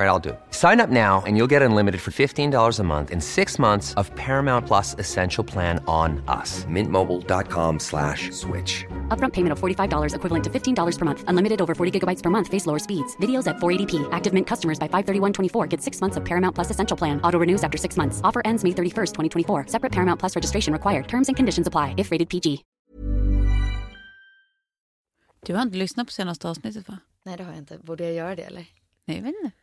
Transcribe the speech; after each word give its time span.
All 0.00 0.06
right, 0.06 0.12
I'll 0.12 0.18
do 0.18 0.30
it. 0.30 0.40
Sign 0.50 0.80
up 0.80 0.88
now 0.88 1.22
and 1.26 1.36
you'll 1.36 1.50
get 1.54 1.60
unlimited 1.60 2.00
for 2.00 2.10
$15 2.10 2.80
a 2.80 2.82
month 2.82 3.10
in 3.10 3.20
six 3.20 3.58
months 3.58 3.92
of 3.94 4.08
Paramount 4.14 4.66
Plus 4.66 4.94
Essential 4.98 5.44
Plan 5.44 5.78
on 5.86 6.22
us. 6.26 6.64
Mintmobile.com 6.64 7.78
slash 7.78 8.30
switch. 8.30 8.86
Upfront 9.08 9.34
payment 9.34 9.52
of 9.52 9.60
$45 9.60 10.14
equivalent 10.14 10.44
to 10.44 10.50
$15 10.50 10.98
per 10.98 11.04
month. 11.04 11.24
Unlimited 11.28 11.60
over 11.60 11.74
40 11.74 12.00
gigabytes 12.00 12.22
per 12.22 12.30
month. 12.30 12.48
Face 12.48 12.64
lower 12.66 12.78
speeds. 12.78 13.14
Videos 13.16 13.46
at 13.46 13.56
480p. 13.56 14.08
Active 14.10 14.32
Mint 14.32 14.46
customers 14.46 14.78
by 14.78 14.88
531.24 14.88 15.68
get 15.68 15.82
six 15.82 16.00
months 16.00 16.16
of 16.16 16.24
Paramount 16.24 16.54
Plus 16.54 16.70
Essential 16.70 16.96
Plan. 16.96 17.20
Auto 17.22 17.38
renews 17.38 17.62
after 17.62 17.76
six 17.76 17.98
months. 17.98 18.22
Offer 18.24 18.40
ends 18.46 18.64
May 18.64 18.70
31st, 18.70 19.12
2024. 19.12 19.66
Separate 19.68 19.92
Paramount 19.92 20.18
Plus 20.18 20.34
registration 20.34 20.72
required. 20.72 21.08
Terms 21.08 21.28
and 21.28 21.36
conditions 21.36 21.66
apply 21.66 21.94
if 21.98 22.10
rated 22.10 22.28
PG. 22.30 22.64
Du 25.46 25.54
har 25.54 25.62
inte 25.62 25.76
lyssnat 25.76 26.06
på 26.06 26.12
senaste 26.12 26.48
avsnittet 26.48 26.88
va? 26.88 26.98
Nej, 27.24 27.36
det 27.36 27.44
har 27.44 27.50
jag 27.50 27.58
inte. 27.58 27.78
Borde 27.78 28.04
jag 28.04 28.12
göra 28.14 28.36
det 28.36 28.42
eller? 28.42 28.66
Nej, 29.04 29.16
jag 29.16 29.24
vet 29.24 29.34
inte. 29.44 29.59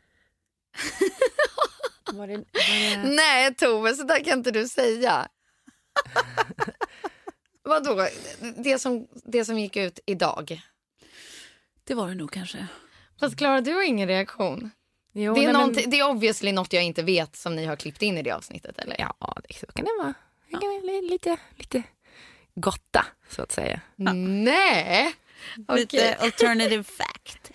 Var 2.14 2.28
det, 2.28 2.34
var 2.38 3.04
det... 3.04 3.10
Nej, 3.10 3.56
Tove, 3.56 3.94
så 3.94 4.04
där 4.04 4.23
kan 4.23 4.38
inte 4.38 4.52
du 4.52 4.68
säga. 4.68 5.28
Vadå? 7.64 8.08
Det 8.58 8.80
som, 8.80 9.08
det 9.26 9.45
som 9.45 9.60
gick 9.60 9.76
ut 9.76 10.00
idag? 10.06 10.62
Det 11.84 11.94
var 11.94 12.08
det 12.08 12.16
nog 12.16 12.32
kanske. 12.32 12.68
Fast 13.20 13.38
Klara, 13.38 13.62
du 13.62 13.73
har 13.73 13.84
ingen 13.84 14.08
reaktion. 14.08 14.72
Jo, 15.14 15.34
det, 15.36 15.44
är 15.45 15.54
nej, 15.54 15.68
men- 15.68 15.90
det 15.90 16.00
är 16.00 16.10
obviously 16.10 16.52
något 16.52 16.73
jag 16.73 16.84
inte 16.84 17.04
vet 17.04 17.36
som 17.36 17.56
ni 17.56 17.66
har 17.66 17.76
klippt 17.76 18.02
in 18.02 18.18
i 18.18 18.22
det 18.22 18.32
avsnittet, 18.32 18.80
eller? 18.80 18.95
Ja, 19.00 19.38
det 19.48 19.56
så 19.56 19.66
kan 19.66 19.86
det 19.86 19.92
vara. 19.98 20.14
Vara 20.52 21.02
lite, 21.02 21.38
lite 21.56 21.84
gotta, 22.56 23.06
så 23.30 23.42
att 23.42 23.52
säga. 23.52 23.82
Nej! 23.95 25.14
Lite 25.76 26.16
alternative 26.16 26.84
fact. 26.98 27.52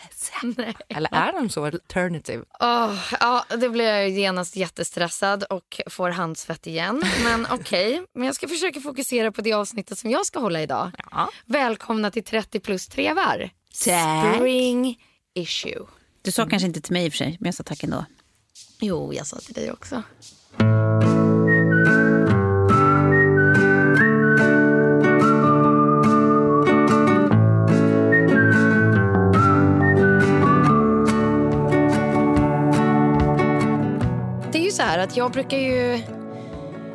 Eller 0.88 1.14
är 1.14 1.32
de 1.32 1.50
så 1.50 1.64
alternative? 1.64 2.44
Åh, 2.60 3.14
ja, 3.20 3.44
det 3.56 3.68
blir 3.68 3.84
jag 3.84 4.10
genast 4.10 4.56
jättestressad 4.56 5.44
och 5.44 5.80
får 5.90 6.10
handsvett 6.10 6.66
igen. 6.66 7.02
Men 7.24 7.46
okej, 7.50 8.02
men 8.14 8.26
jag 8.26 8.34
ska 8.34 8.48
försöka 8.48 8.80
fokusera 8.80 9.32
på 9.32 9.40
det 9.40 9.52
avsnittet 9.52 9.98
som 9.98 10.10
jag 10.10 10.26
ska 10.26 10.38
hålla 10.38 10.62
idag. 10.62 10.90
Ja. 11.10 11.28
Välkomna 11.46 12.10
till 12.10 12.24
30 12.24 12.60
plus 12.60 12.86
trevar. 12.86 13.50
Tack. 13.84 14.34
Spring 14.36 14.98
issue. 15.34 15.86
Du 16.22 16.30
sa 16.30 16.46
kanske 16.46 16.66
inte 16.66 16.80
till 16.80 16.92
mig 16.92 17.06
i 17.06 17.08
och 17.08 17.12
för 17.12 17.18
sig, 17.18 17.36
men 17.40 17.46
jag 17.46 17.54
sa 17.54 17.62
tack 17.62 17.82
ändå. 17.82 18.04
Jo, 18.80 19.14
jag 19.14 19.26
sa 19.26 19.36
till 19.36 19.54
dig 19.54 19.72
också. 19.72 20.02
Här 34.92 34.98
att 34.98 35.16
jag 35.16 35.32
brukar 35.32 35.58
ju 35.58 36.02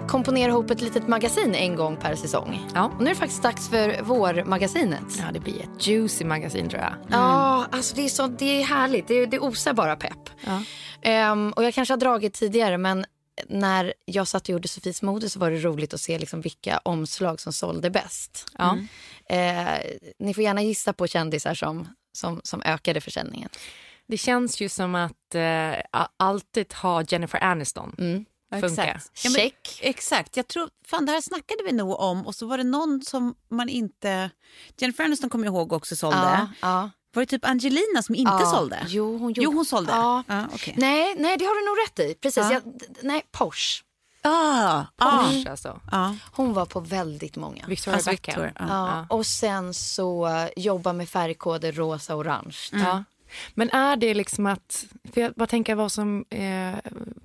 komponera 0.08 0.50
ihop 0.50 0.72
ett 0.72 0.82
litet 0.82 1.08
magasin 1.08 1.56
en 1.56 1.76
gång 1.76 1.98
per 1.98 2.16
säsong. 2.16 2.68
Ja. 2.74 2.86
Och 2.86 3.04
nu 3.04 3.06
är 3.06 3.10
det 3.10 3.20
faktiskt 3.20 3.44
dags 3.44 3.70
för 3.70 4.02
vårmagasinet. 4.02 5.04
Ja, 5.20 5.32
det 5.34 5.40
blir 5.40 5.62
ett 5.62 5.88
juicy 5.88 6.26
magasin 6.26 6.70
tror 6.70 6.82
jag. 6.82 6.94
Ja, 7.10 7.66
alltså 7.72 7.96
det 7.96 8.02
är, 8.02 8.10
så, 8.10 8.28
det 8.28 8.62
är 8.62 8.64
härligt. 8.64 9.08
Det, 9.08 9.26
det 9.26 9.40
osar 9.40 9.74
bara 9.74 9.96
pepp. 9.96 10.30
Ja. 10.46 10.64
Ehm, 11.02 11.54
och 11.56 11.64
jag 11.64 11.74
kanske 11.74 11.92
har 11.92 11.98
dragit 11.98 12.34
tidigare, 12.34 12.78
men 12.78 13.06
när 13.48 13.94
jag 14.06 14.28
satt 14.28 14.44
och 14.44 14.50
gjorde 14.50 14.68
Sofies 14.68 15.02
mode 15.02 15.30
så 15.30 15.40
var 15.40 15.52
det 15.52 15.58
roligt 15.58 15.94
att 15.94 16.02
se 16.02 16.20
liksom 16.20 16.42
vilka 16.42 16.78
omslag 16.84 17.42
som 17.42 17.54
sålde 17.54 17.90
bäst. 17.90 18.46
Ja. 18.58 18.78
Eh, 19.30 19.80
ni 20.20 20.34
får 20.34 20.44
gärna 20.44 20.62
gissa 20.62 20.94
på 20.94 21.08
kändisar 21.08 21.54
som, 21.54 21.88
som, 22.14 22.42
som 22.44 22.62
ökade 22.62 23.02
försäljningen. 23.02 23.50
Det 24.08 24.18
känns 24.18 24.62
ju 24.62 24.70
som 24.70 24.96
att 24.96 25.36
eh, 25.36 26.02
alltid 26.18 26.74
ha 26.74 27.02
Jennifer 27.04 27.44
Aniston. 27.44 27.96
Mm. 27.98 28.26
Funkar. 28.52 28.68
Exakt. 28.68 29.24
Ja, 29.24 29.30
men, 29.30 29.40
Check. 29.42 29.80
exakt. 29.82 30.38
Jag 30.38 30.48
tror, 30.48 30.70
fan 30.88 31.06
det 31.06 31.12
här 31.12 31.22
snackade 31.22 31.64
vi 31.66 31.72
nog 31.72 32.00
om 32.00 32.28
och 32.28 32.36
så 32.36 32.46
var 32.46 32.58
det 32.58 32.64
någon 32.64 33.02
som 33.02 33.36
man 33.50 33.70
inte... 33.70 34.30
Jennifer 34.78 35.04
Aniston 35.04 35.30
kommer 35.30 35.46
jag 35.46 35.54
ihåg 35.54 35.74
också 35.74 35.96
sålde. 35.96 36.18
Ja, 36.18 36.48
ja. 36.62 36.90
Var 37.14 37.22
det 37.22 37.26
typ 37.26 37.46
Angelina 37.46 38.02
som 38.04 38.16
inte 38.16 38.32
Ja. 38.40 38.52
sålde? 38.52 38.80
Jo, 38.88 39.18
hon, 39.18 39.34
Jo, 39.38 39.52
hon 39.54 39.66
sålde. 39.66 39.92
Ja. 39.92 40.24
Ja, 40.28 40.46
okej. 40.54 40.74
Nej, 40.78 41.16
nej, 41.18 41.38
det 41.38 41.46
har 41.46 41.56
du 41.62 41.66
nog 41.66 41.78
rätt 41.88 42.00
i. 42.12 42.20
Precis. 42.22 42.44
Ja. 42.44 42.52
Jag, 42.54 42.64
nej, 43.02 43.22
Porsche. 43.32 43.84
Ah, 44.22 44.84
ah, 44.98 45.24
Porsche 45.28 45.52
alltså. 45.52 45.80
ah. 45.92 46.12
Hon 46.32 46.54
var 46.54 46.66
på 46.66 46.80
väldigt 46.80 47.36
många. 47.36 47.66
Victoria 47.68 47.96
Alltså, 47.96 48.10
Beckham. 48.10 48.44
Victoria, 48.44 48.68
ja. 48.70 49.06
Ja, 49.10 49.16
och 49.16 49.26
sen 49.26 49.74
så 49.74 50.28
uh, 50.28 50.48
jobba 50.56 50.94
med 50.94 51.10
färgkoder 51.10 51.72
rosa 51.72 52.14
och 52.16 52.20
orange. 52.20 52.58
Ja. 52.72 53.04
Men 53.54 53.70
är 53.70 53.96
det 53.96 54.14
liksom 54.14 54.46
att, 54.46 54.86
för 55.14 55.22
jag 55.22 55.34
bara 55.34 55.48
tänker 55.48 55.76
vad 55.76 55.92
som, 55.92 56.26
eh, 56.30 56.74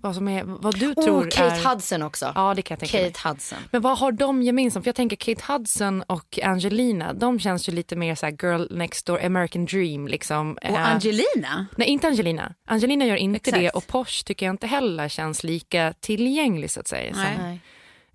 vad 0.01 0.15
som 0.15 0.29
är, 0.29 0.45
vad 0.45 0.79
du 0.79 0.93
Oh, 0.93 1.05
tror 1.05 1.31
Kate 1.31 1.45
är... 1.45 1.75
Hudson 1.75 2.03
också. 2.03 2.33
Ja, 2.35 2.55
det 2.55 2.63
kan 2.63 2.75
jag 2.75 2.81
tänka 2.81 2.97
mig. 2.97 3.13
Kate 3.13 3.29
Hudson. 3.29 3.59
Men 3.71 3.83
vad 3.83 3.99
har 3.99 4.13
de 4.13 4.43
gemensamt? 4.43 4.85
För 4.85 4.89
jag 4.89 4.97
tänker 4.97 5.17
Kate 5.17 5.53
Hudson 5.53 6.03
och 6.03 6.39
Angelina, 6.43 7.13
de 7.13 7.39
känns 7.39 7.69
ju 7.69 7.73
lite 7.73 7.97
mer 7.97 8.15
så 8.15 8.27
här 8.27 8.37
girl 8.43 8.67
next 8.77 9.07
door, 9.07 9.25
American 9.25 9.65
dream 9.65 10.09
liksom. 10.09 10.53
Och 10.53 10.65
Eh, 10.65 10.93
Angelina? 10.95 11.67
Nej, 11.77 11.89
inte 11.89 12.09
Angelina. 12.09 12.55
Angelina 12.67 13.05
gör 13.05 13.17
inte 13.17 13.37
Exakt. 13.37 13.57
det 13.57 13.71
och 13.71 13.87
Porsche 13.87 14.25
tycker 14.25 14.47
jag 14.47 14.53
inte 14.53 14.67
heller 14.67 15.09
känns 15.09 15.45
lika 15.45 15.95
tillgänglig 16.01 16.71
så 16.71 16.81
att 16.81 16.89
säga. 16.89 17.13
Nej. 17.17 17.61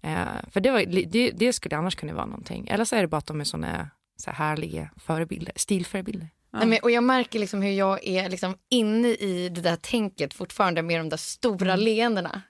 Som, 0.02 0.10
eh, 0.12 0.28
för 0.52 0.60
det, 0.60 0.72
var, 0.72 1.06
det, 1.06 1.32
det 1.32 1.54
skulle 1.54 1.78
annars 1.78 1.96
kunna 1.96 2.14
vara 2.14 2.26
någonting. 2.26 2.68
Eller 2.68 2.86
så 2.86 2.96
är 2.96 3.02
det 3.02 3.08
bara 3.08 3.18
att 3.18 3.26
de 3.28 3.40
är 3.42 3.44
såna 3.46 3.90
så 4.18 4.32
här 4.32 4.38
härliga 4.38 4.90
förebilder, 5.06 5.54
stilförebilder. 5.56 6.28
Nej, 6.54 6.68
men, 6.68 6.80
och 6.82 6.92
jag 6.92 7.04
märker 7.04 7.40
liksom 7.40 7.62
hur 7.62 7.72
jag 7.72 8.08
är 8.08 8.30
liksom 8.30 8.56
inne 8.72 9.08
i 9.08 9.50
det 9.50 9.62
där 9.62 9.76
tänket 9.76 10.34
fortfarande 10.34 10.82
med 10.82 11.00
de 11.00 11.10
där 11.10 11.18
stora 11.18 11.76
leendena. 11.76 12.42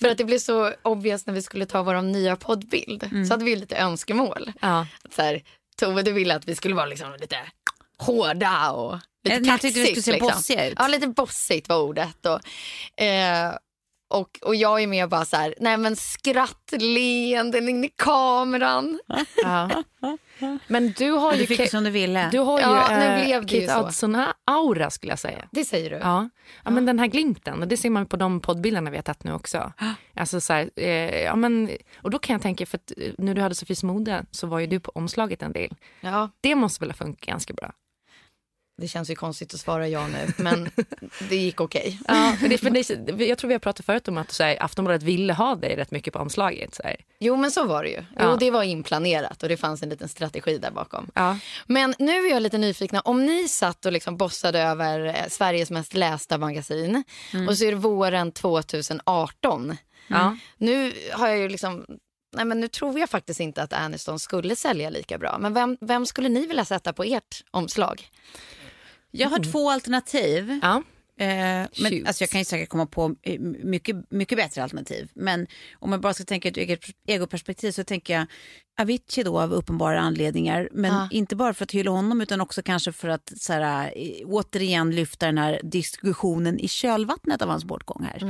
För 0.00 0.08
att 0.08 0.18
det 0.18 0.24
blev 0.24 0.38
så 0.38 0.72
obvious 0.82 1.26
när 1.26 1.34
vi 1.34 1.42
skulle 1.42 1.66
ta 1.66 1.82
vår 1.82 2.02
nya 2.02 2.36
poddbild. 2.36 3.10
Så 3.28 3.34
hade 3.34 3.44
vi 3.44 3.56
lite 3.56 3.76
önskemål. 3.76 4.52
Ja. 4.60 4.86
Så 5.16 5.22
här, 5.22 5.42
Tove, 5.76 6.02
du 6.02 6.12
ville 6.12 6.34
att 6.34 6.48
vi 6.48 6.54
skulle 6.54 6.74
vara 6.74 6.86
liksom 6.86 7.16
lite 7.20 7.36
hårda 7.98 8.70
och 8.70 8.98
lite 9.24 9.36
Jag 9.36 9.60
tyckte 9.60 9.80
vi 9.80 9.86
kaxigt. 9.86 10.02
skulle 10.02 10.02
se 10.02 10.12
liksom. 10.12 10.28
bossiga 10.36 10.66
ut. 10.68 10.74
Ja, 10.78 10.88
lite 10.88 11.06
bossigt 11.06 11.68
var 11.68 11.78
ordet. 11.82 12.26
Och, 12.26 13.02
eh, 13.02 13.52
och, 14.10 14.38
och 14.42 14.54
jag 14.54 14.82
är 14.82 14.86
med 14.86 15.08
bara 15.08 15.24
så 15.24 15.36
här, 15.36 15.54
nej 15.60 15.76
men 15.76 15.96
skrattleenden 15.96 17.68
in 17.68 17.84
i 17.84 17.88
kameran. 17.96 19.00
Ja. 19.42 19.70
Men 20.66 20.92
du 20.92 21.10
har 21.10 21.32
Du 21.32 21.38
ju, 21.38 21.46
fick 21.46 21.60
ju 21.60 21.66
som 21.66 21.84
du 21.84 21.90
ville. 21.90 22.28
du 22.32 22.38
har 22.38 22.58
ju 22.58 22.64
Ja, 22.64 22.86
nu 22.90 23.04
eh, 23.04 23.24
blev 23.24 23.46
det 23.46 23.54
ju 23.54 23.66
Kate 23.66 23.72
så. 23.74 23.86
Hudson-aura 24.06 24.90
skulle 24.90 25.12
jag 25.12 25.18
säga. 25.18 25.48
Det 25.52 25.64
säger 25.64 25.90
du? 25.90 25.96
Ja. 25.96 26.28
ja, 26.64 26.70
men 26.70 26.86
den 26.86 26.98
här 26.98 27.06
glimten, 27.06 27.62
och 27.62 27.68
det 27.68 27.76
ser 27.76 27.90
man 27.90 28.06
på 28.06 28.16
de 28.16 28.40
poddbilderna 28.40 28.90
vi 28.90 28.96
har 28.96 29.02
tagit 29.02 29.24
nu 29.24 29.32
också. 29.32 29.72
Alltså 30.16 30.40
så 30.40 30.52
här, 30.52 30.70
eh, 30.76 31.20
ja, 31.22 31.36
men, 31.36 31.70
och 32.02 32.10
då 32.10 32.18
kan 32.18 32.34
jag 32.34 32.42
tänka, 32.42 32.66
för 32.66 32.78
att 32.78 32.92
eh, 32.96 33.12
när 33.18 33.34
du 33.34 33.40
hade 33.42 33.54
Sofies 33.54 33.82
mode 33.82 34.24
så 34.30 34.46
var 34.46 34.58
ju 34.58 34.66
du 34.66 34.80
på 34.80 34.92
omslaget 34.94 35.42
en 35.42 35.52
del. 35.52 35.74
Ja. 36.00 36.30
Det 36.40 36.54
måste 36.54 36.80
väl 36.84 36.90
ha 36.90 36.96
funkat 36.96 37.20
ganska 37.26 37.54
bra? 37.54 37.72
Det 38.80 38.88
känns 38.88 39.10
ju 39.10 39.14
konstigt 39.14 39.54
att 39.54 39.60
svara 39.60 39.88
ja 39.88 40.06
nu, 40.06 40.32
men 40.36 40.70
det 41.28 41.36
gick 41.36 41.60
okej. 41.60 42.00
Ja, 42.08 42.36
det, 42.40 42.58
för 42.58 42.70
det, 42.70 43.24
jag 43.24 43.38
tror 43.38 43.48
vi 43.48 43.54
har 43.54 43.58
pratat 43.58 43.86
förut 43.86 44.08
om 44.08 44.18
att 44.18 44.32
så 44.32 44.42
här, 44.42 44.62
Aftonbladet 44.62 45.02
ville 45.02 45.32
ha 45.32 45.54
dig 45.54 45.76
rätt 45.76 45.90
mycket 45.90 46.12
på 46.12 46.18
omslaget. 46.18 46.74
Så 46.74 46.82
här. 46.82 46.96
Jo, 47.18 47.36
men 47.36 47.50
så 47.50 47.64
var 47.64 47.82
det 47.82 47.90
ju. 47.90 48.04
Ja. 48.16 48.30
Jo, 48.30 48.36
det 48.36 48.50
var 48.50 48.62
inplanerat 48.62 49.42
och 49.42 49.48
det 49.48 49.56
fanns 49.56 49.82
en 49.82 49.88
liten 49.88 50.08
strategi 50.08 50.58
där 50.58 50.70
bakom. 50.70 51.10
Ja. 51.14 51.38
Men 51.66 51.94
nu 51.98 52.12
är 52.12 52.30
jag 52.30 52.42
lite 52.42 52.58
nyfiken. 52.58 53.00
Om 53.04 53.26
ni 53.26 53.48
satt 53.48 53.86
och 53.86 53.92
liksom 53.92 54.16
bossade 54.16 54.60
över 54.60 55.06
eh, 55.06 55.28
Sveriges 55.28 55.70
mest 55.70 55.94
lästa 55.94 56.38
magasin 56.38 57.04
och 57.48 57.58
så 57.58 57.64
är 57.64 57.70
det 57.70 57.76
våren 57.78 58.32
2018. 58.32 59.76
Ja. 60.08 60.36
Nu 60.56 60.92
har 61.12 61.28
jag 61.28 61.38
ju 61.38 61.48
liksom... 61.48 61.86
Nej, 62.36 62.44
men 62.44 62.60
nu 62.60 62.68
tror 62.68 62.98
jag 62.98 63.10
faktiskt 63.10 63.40
inte 63.40 63.62
att 63.62 63.72
Aniston 63.72 64.18
skulle 64.18 64.56
sälja 64.56 64.90
lika 64.90 65.18
bra. 65.18 65.38
Men 65.38 65.54
vem, 65.54 65.76
vem 65.80 66.06
skulle 66.06 66.28
ni 66.28 66.46
vilja 66.46 66.64
sätta 66.64 66.92
på 66.92 67.04
ert 67.04 67.44
omslag? 67.50 68.08
Jag 69.10 69.28
har 69.28 69.52
två 69.52 69.70
alternativ. 69.70 70.58
Ja. 70.62 70.82
Eh, 71.20 71.68
men, 71.82 72.06
alltså 72.06 72.22
jag 72.22 72.30
kan 72.30 72.40
ju 72.40 72.44
säkert 72.44 72.68
komma 72.68 72.86
på 72.86 73.14
eh, 73.22 73.40
mycket, 73.40 74.10
mycket 74.10 74.38
bättre 74.38 74.62
alternativ. 74.62 75.10
Men 75.14 75.46
om 75.78 75.92
jag 75.92 76.00
bara 76.00 76.14
ska 76.14 76.24
tänka 76.24 76.48
ur 76.48 76.52
ett 76.52 76.58
eget 76.58 76.84
egoperspektiv 77.06 77.70
så 77.70 77.84
tänker 77.84 78.14
jag 78.14 78.26
Avicii 78.80 79.24
då 79.24 79.40
av 79.40 79.52
uppenbara 79.52 80.00
anledningar. 80.00 80.68
Men 80.72 80.92
Ja. 80.92 81.08
inte 81.10 81.36
bara 81.36 81.54
för 81.54 81.64
att 81.64 81.70
hylla 81.72 81.90
honom 81.90 82.20
utan 82.20 82.40
också 82.40 82.62
kanske 82.62 82.92
för 82.92 83.08
att 83.08 83.32
så 83.36 83.52
här, 83.52 83.92
eh, 83.96 84.26
återigen 84.26 84.90
lyfta 84.90 85.26
den 85.26 85.38
här 85.38 85.60
diskussionen 85.62 86.58
i 86.58 86.68
kölvattnet 86.68 87.42
av 87.42 87.48
hans 87.48 87.64
bortgång 87.64 88.04
här. 88.12 88.22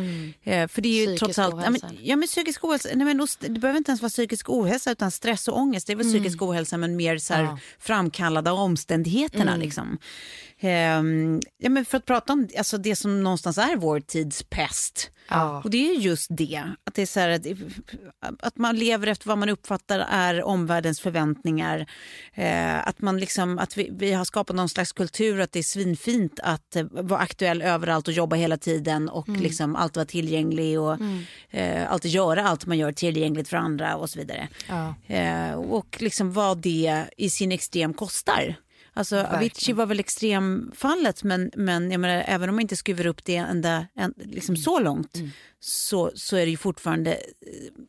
Eh, 0.43 0.69
för 0.69 0.82
det 0.82 0.88
är 0.88 1.00
ju 1.00 1.06
Psykisk 1.06 1.19
trots 1.25 1.38
allt... 1.38 1.55
Ja 1.64 1.70
men, 1.70 1.81
ohälsa. 1.81 1.91
ja, 2.02 2.17
men 2.17 2.29
psykisk 2.29 2.64
ohälsa. 2.64 2.88
Nej, 2.94 3.14
men, 3.14 3.26
det 3.41 3.61
behöver 3.61 3.79
inte 3.79 3.91
ens 3.91 4.02
vara 4.02 4.11
psykisk 4.11 4.50
ohälsa 4.50 4.91
utan 4.93 5.11
stress 5.11 5.49
och 5.49 5.58
ångest. 5.58 5.87
Det 5.87 5.93
är 5.93 5.97
väl 5.97 6.06
psykisk 6.12 6.43
ohälsa 6.43 6.76
men 6.76 6.97
mer 6.97 7.19
så 7.19 7.35
här, 7.35 7.43
Ja. 7.43 7.58
framkallade 7.79 8.50
av 8.50 8.58
omständigheterna. 8.58 9.56
Liksom. 9.56 9.99
Ehm, 10.61 11.41
ja, 11.58 11.70
men 11.70 11.85
för 11.85 11.99
att 11.99 12.05
prata 12.06 12.32
om 12.32 12.49
alltså 12.58 12.79
det 12.79 12.97
som 12.97 13.23
någonstans 13.23 13.58
är 13.58 13.76
vår 13.76 14.00
tids 14.00 14.43
pest. 14.43 15.11
Ja. 15.31 15.61
Och 15.65 15.71
det 15.71 15.91
är 15.91 15.94
just 15.94 16.27
det, 16.31 16.65
att, 16.85 16.94
det 16.94 17.03
är 17.03 17.06
så 17.06 17.21
här, 17.21 17.41
att, 18.41 18.56
man 18.56 18.77
lever 18.77 19.06
efter 19.06 19.29
vad 19.29 19.38
man 19.38 19.49
uppfattar 19.49 20.06
är 20.11 20.43
omvärldens 20.43 21.00
förväntningar. 21.00 21.87
Eh, 22.35 22.88
att 22.88 23.00
man 23.00 23.19
liksom, 23.19 23.59
att 23.59 23.79
vi, 23.79 23.88
vi 23.93 24.12
har 24.12 24.25
skapat 24.25 24.56
någon 24.56 24.69
slags 24.69 24.93
kultur 24.93 25.41
att 25.41 25.53
det 25.53 25.59
är 25.59 25.62
svinfint 25.62 26.41
att 26.43 26.77
eh, 26.77 26.85
vara 26.91 27.21
aktuell 27.21 27.62
överallt 27.62 28.09
och 28.09 28.15
jobba 28.15 28.37
hela 28.37 28.56
tiden 28.56 29.09
och 29.09 29.29
liksom 29.29 29.77
alltid 29.77 29.97
vara 29.97 30.06
tillgänglig 30.06 30.81
och 30.81 30.97
eh, 31.50 31.93
alltid 31.93 32.11
göra 32.11 32.49
allt 32.49 32.67
man 32.67 32.79
gör 32.79 32.93
tillgängligt 32.93 33.49
för 33.49 33.56
andra 33.56 33.97
och 33.97 34.11
så 34.11 34.19
vidare. 34.19 34.49
Ja. 34.69 34.94
Eh, 35.15 35.53
och 35.53 35.97
liksom 36.00 36.33
vad 36.33 36.59
det 36.59 37.05
i 37.17 37.31
sin 37.31 37.53
extrem 37.53 37.94
kostar. 37.94 38.56
Alltså 38.94 39.16
Avicii 39.20 39.75
var 39.75 39.87
väl 39.87 40.00
extremfallet 40.00 41.22
men, 41.22 41.50
men 41.56 41.90
jag 41.90 42.00
menar, 42.00 42.25
även 42.26 42.48
om 42.48 42.54
man 42.54 42.62
inte 42.62 42.76
skruvar 42.76 43.06
upp 43.06 43.25
det 43.25 43.37
ända, 43.37 43.87
en, 43.94 44.14
liksom 44.16 44.56
så 44.56 44.81
långt 44.81 45.19
så, 45.60 46.10
så 46.14 46.37
är 46.37 46.44
det 46.44 46.50
ju 46.50 46.56
fortfarande, 46.56 47.12
eh, 47.12 47.19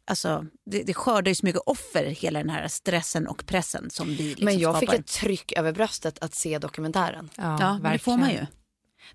alltså 0.08 0.46
det, 0.66 0.84
det 0.84 0.94
skördar 0.94 1.30
ju 1.30 1.36
så 1.36 1.46
mycket 1.46 1.62
offer 1.66 2.04
hela 2.06 2.40
den 2.40 2.50
här 2.50 2.68
stressen 2.68 3.28
och 3.28 3.46
pressen 3.46 3.90
som 3.90 4.08
vi 4.08 4.24
liksom 4.24 4.46
Men 4.46 4.60
jag 4.60 4.80
fick 4.80 4.90
skapar. 4.90 5.00
ett 5.00 5.08
tryck 5.08 5.52
över 5.52 5.72
bröstet 5.72 6.20
att 6.20 6.36
se 6.36 6.60
dokumentären. 6.60 7.30
Ja, 7.36 7.58
Ja, 7.60 7.80
men 7.82 7.92
det 7.92 8.00
får 8.00 8.18
man 8.18 8.32
ju. 8.32 8.46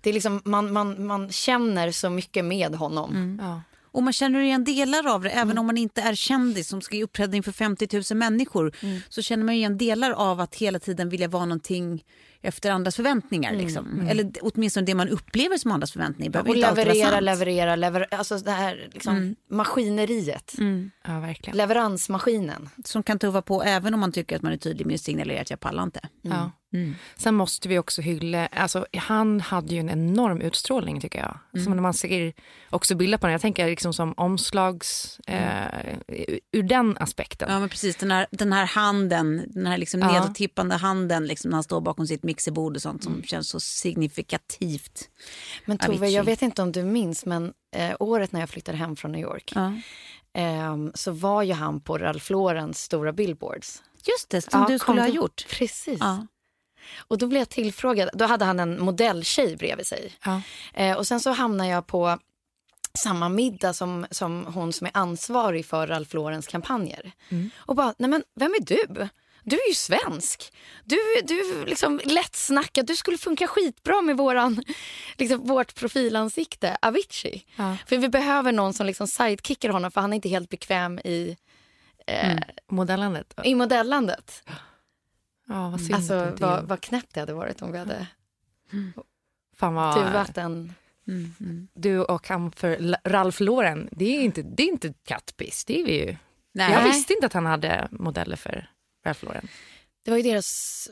Det 0.01 0.09
är 0.09 0.13
liksom, 0.13 0.41
man, 0.45 0.73
man, 0.73 1.05
man 1.07 1.31
känner 1.31 1.91
så 1.91 2.09
mycket 2.09 2.45
med 2.45 2.75
honom. 2.75 3.39
Ja. 3.41 3.61
Och 3.97 4.03
man 4.03 4.13
känner 4.13 4.39
igen 4.39 4.63
delar 4.63 5.07
av 5.07 5.21
det, 5.21 5.29
även 5.29 5.57
om 5.57 5.65
man 5.65 5.77
inte 5.77 6.01
är 6.01 6.15
kändis 6.15 6.67
som 6.67 6.81
ska 6.81 7.03
uppträda 7.03 7.37
inför 7.37 7.51
50 7.51 7.87
000 8.13 8.17
människor. 8.17 8.75
Så 9.09 9.21
känner 9.21 9.43
man 9.43 9.55
igen 9.55 9.77
delar 9.77 10.11
av 10.11 10.39
att 10.39 10.55
hela 10.55 10.79
tiden 10.79 11.09
vilja 11.09 11.27
vara 11.27 11.45
någonting 11.45 12.03
efter 12.41 12.71
andras 12.71 12.95
förväntningar. 12.95 13.53
Liksom. 13.53 14.07
Eller 14.09 14.31
åtminstone 14.41 14.85
det 14.85 14.95
man 14.95 15.09
upplever 15.09 15.57
som 15.57 15.71
andras 15.71 15.91
förväntningar. 15.91 16.31
Behöver 16.31 16.49
Och 16.49 16.55
inte 16.55 16.69
leverera, 16.69 17.19
leverera, 17.19 17.75
leverera. 17.75 18.17
Alltså 18.17 18.37
det 18.37 18.51
här 18.51 18.89
liksom, 18.93 19.35
maskineriet. 19.49 20.53
ja, 21.07 21.19
verkligen. 21.19 21.57
Leveransmaskinen. 21.57 22.69
Som 22.85 23.03
kan 23.03 23.19
tuffa 23.19 23.41
på 23.41 23.63
även 23.63 23.93
om 23.93 23.99
man 23.99 24.11
tycker 24.11 24.35
att 24.35 24.41
man 24.41 24.51
är 24.53 24.57
tydlig 24.57 24.85
med 24.87 24.93
att 24.95 25.01
signalera 25.01 25.41
att 25.41 25.49
jag 25.49 25.59
pallar 25.59 25.83
inte. 25.83 25.99
Ja. 26.21 26.51
Sen 27.15 27.35
måste 27.35 27.69
vi 27.69 27.79
också 27.79 28.01
hylla, 28.01 28.47
alltså, 28.47 28.85
han 28.97 29.39
hade 29.41 29.73
ju 29.73 29.79
en 29.79 29.89
enorm 29.89 30.41
utstrålning 30.41 31.01
tycker 31.01 31.19
jag. 31.19 31.63
Som 31.63 31.73
när 31.73 31.81
man 31.81 31.93
ser 31.93 32.33
också 32.69 32.95
bilder 32.95 33.17
på 33.17 33.25
den, 33.25 33.31
jag 33.31 33.41
tänker 33.41 33.67
liksom 33.67 33.93
som 33.93 34.13
omslags, 34.17 35.19
eh, 35.27 35.95
ur 36.51 36.63
den 36.63 36.97
aspekten. 36.97 37.49
Ja 37.51 37.59
men 37.59 37.69
precis, 37.69 37.95
den 37.95 38.11
här, 38.11 38.27
den 38.31 38.53
här 38.53 38.65
handen, 38.65 39.43
den 39.47 39.65
här 39.65 39.77
liksom 39.77 39.99
Ja. 39.99 40.11
nedåttippande 40.11 40.75
handen 40.75 41.25
liksom, 41.25 41.49
när 41.49 41.55
han 41.55 41.63
står 41.63 41.81
bakom 41.81 42.07
sitt 42.07 42.23
mixerbord 42.27 42.75
och 42.75 42.81
sånt 42.81 43.03
som 43.03 43.23
känns 43.23 43.49
så 43.49 43.59
signifikativt. 43.59 45.09
Men 45.65 45.77
Tove, 45.77 45.97
Avicii. 45.97 46.15
jag 46.15 46.23
vet 46.23 46.41
inte 46.41 46.61
om 46.61 46.71
du 46.71 46.83
minns, 46.83 47.25
men 47.25 47.53
eh, 47.75 47.95
året 47.99 48.31
när 48.31 48.39
jag 48.39 48.49
flyttade 48.49 48.77
hem 48.77 48.95
från 48.95 49.11
New 49.11 49.21
York 49.21 49.51
Ja. 49.55 49.73
ehm, 50.33 50.91
så 50.95 51.11
var 51.11 51.43
ju 51.43 51.53
han 51.53 51.79
på 51.81 51.97
Ralph 51.97 52.31
Laurens 52.31 52.81
stora 52.83 53.13
billboards. 53.13 53.83
Just 54.05 54.29
det, 54.29 54.41
som 54.41 54.61
Ja, 54.61 54.67
du 54.67 54.79
skulle 54.79 55.01
ha 55.01 55.07
gjort. 55.09 55.45
Precis. 55.49 55.97
Ja. 55.99 56.27
Och 56.97 57.17
då 57.17 57.27
blev 57.27 57.39
jag 57.41 57.49
tillfrågad. 57.49 58.09
Då 58.13 58.25
hade 58.25 58.45
han 58.45 58.59
en 58.59 58.79
modelltjej 58.81 59.55
bredvid 59.57 59.87
sig. 59.87 60.13
Eh, 60.73 60.97
och 60.97 61.07
sen 61.07 61.19
så 61.19 61.31
hamnade 61.31 61.69
jag 61.69 61.87
på 61.87 62.19
samma 62.99 63.29
middag 63.29 63.73
som, 63.73 64.05
som 64.11 64.45
hon 64.53 64.73
som 64.73 64.87
är 64.87 64.91
ansvarig 64.93 65.65
för 65.65 65.87
Ralph 65.87 66.15
Laurens 66.15 66.47
kampanjer. 66.47 67.11
Och 67.57 67.75
bara, 67.75 67.93
nej 67.97 68.09
men 68.09 68.23
vem 68.35 68.51
är 68.51 68.65
du? 68.65 69.07
Du 69.49 69.55
är 69.55 69.67
ju 69.69 69.73
svensk. 69.73 70.53
Du, 70.83 70.97
du 71.23 71.39
är 71.39 71.65
liksom 71.65 72.01
lättsnackad. 72.03 72.85
Du 72.85 72.95
skulle 72.95 73.17
funka 73.17 73.47
skitbra 73.47 74.01
med 74.01 74.17
våran, 74.17 74.63
liksom, 75.17 75.47
vårt 75.47 75.75
profilansikte, 75.75 76.77
Avicii. 76.81 77.45
Ja. 77.55 77.77
För 77.85 77.97
vi 77.97 78.09
behöver 78.09 78.51
någon 78.51 78.73
som 78.73 78.85
liksom 78.85 79.07
sidekickar 79.07 79.69
honom 79.69 79.91
för 79.91 80.01
han 80.01 80.13
är 80.13 80.15
inte 80.15 80.29
helt 80.29 80.49
bekväm 80.49 80.99
i, 80.99 81.37
eh, 82.07 82.37
Modellandet. 82.69 83.33
i 83.43 83.55
modellandet. 83.55 84.43
Ja, 85.47 85.69
vad 85.69 85.81
synd 85.81 85.95
Alltså 85.95 86.33
vad, 86.39 86.63
vad 86.63 86.81
knäppt 86.81 87.13
det 87.13 87.19
hade 87.19 87.33
varit 87.33 87.61
om 87.61 87.71
vi 87.71 87.77
hade 87.77 88.07
Fan 89.55 89.73
vad, 89.73 89.95
tuvat 89.95 90.37
en... 90.37 90.73
du 91.73 92.03
och 92.03 92.27
han 92.27 92.51
för 92.51 92.97
Ralph 93.03 93.41
Lauren, 93.41 93.89
det 93.91 94.17
är 94.17 94.21
inte, 94.21 94.41
det 94.41 94.63
är 94.63 94.67
inte 94.67 94.93
kattpiss, 95.05 95.65
det 95.65 95.81
är 95.81 95.85
vi 95.85 96.05
ju. 96.05 96.15
Nej. 96.51 96.73
Jag 96.73 96.83
visste 96.83 97.13
inte 97.13 97.25
att 97.25 97.33
han 97.33 97.45
hade 97.45 97.87
modeller 97.91 98.35
för 98.35 98.69
Ralph 99.07 99.25
Lauren. 99.25 99.47
Det 100.05 100.11
var 100.11 100.17
ju 100.17 100.23
deras 100.23 100.89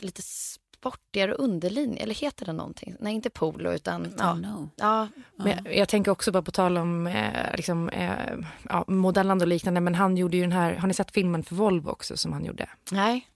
lite 0.00 0.22
sportigare 0.22 1.32
underlinje, 1.32 2.02
eller 2.02 2.14
heter 2.14 2.46
det 2.46 2.52
någonting? 2.52 2.96
Nej, 3.00 3.14
inte 3.14 3.30
polo 3.30 3.72
utan... 3.72 4.14
Ja, 4.18 4.38
ja, 4.76 5.08
Men 5.36 5.48
jag, 5.48 5.76
jag 5.76 5.88
tänker 5.88 6.10
också 6.10 6.32
bara 6.32 6.42
på 6.42 6.50
tal 6.50 6.76
om 6.78 7.06
eh, 7.06 7.56
liksom, 7.56 7.88
eh, 7.88 8.38
ja, 8.62 8.84
modellande 8.88 9.44
och 9.44 9.48
liknande, 9.48 9.80
men 9.80 9.94
han 9.94 10.16
gjorde 10.16 10.36
ju 10.36 10.42
den 10.42 10.52
här, 10.52 10.74
har 10.74 10.88
ni 10.88 10.94
sett 10.94 11.10
filmen 11.10 11.42
för 11.42 11.54
Volvo 11.54 11.90
också 11.90 12.16
som 12.16 12.32
han 12.32 12.44
gjorde? 12.44 12.68
nej. 12.90 13.28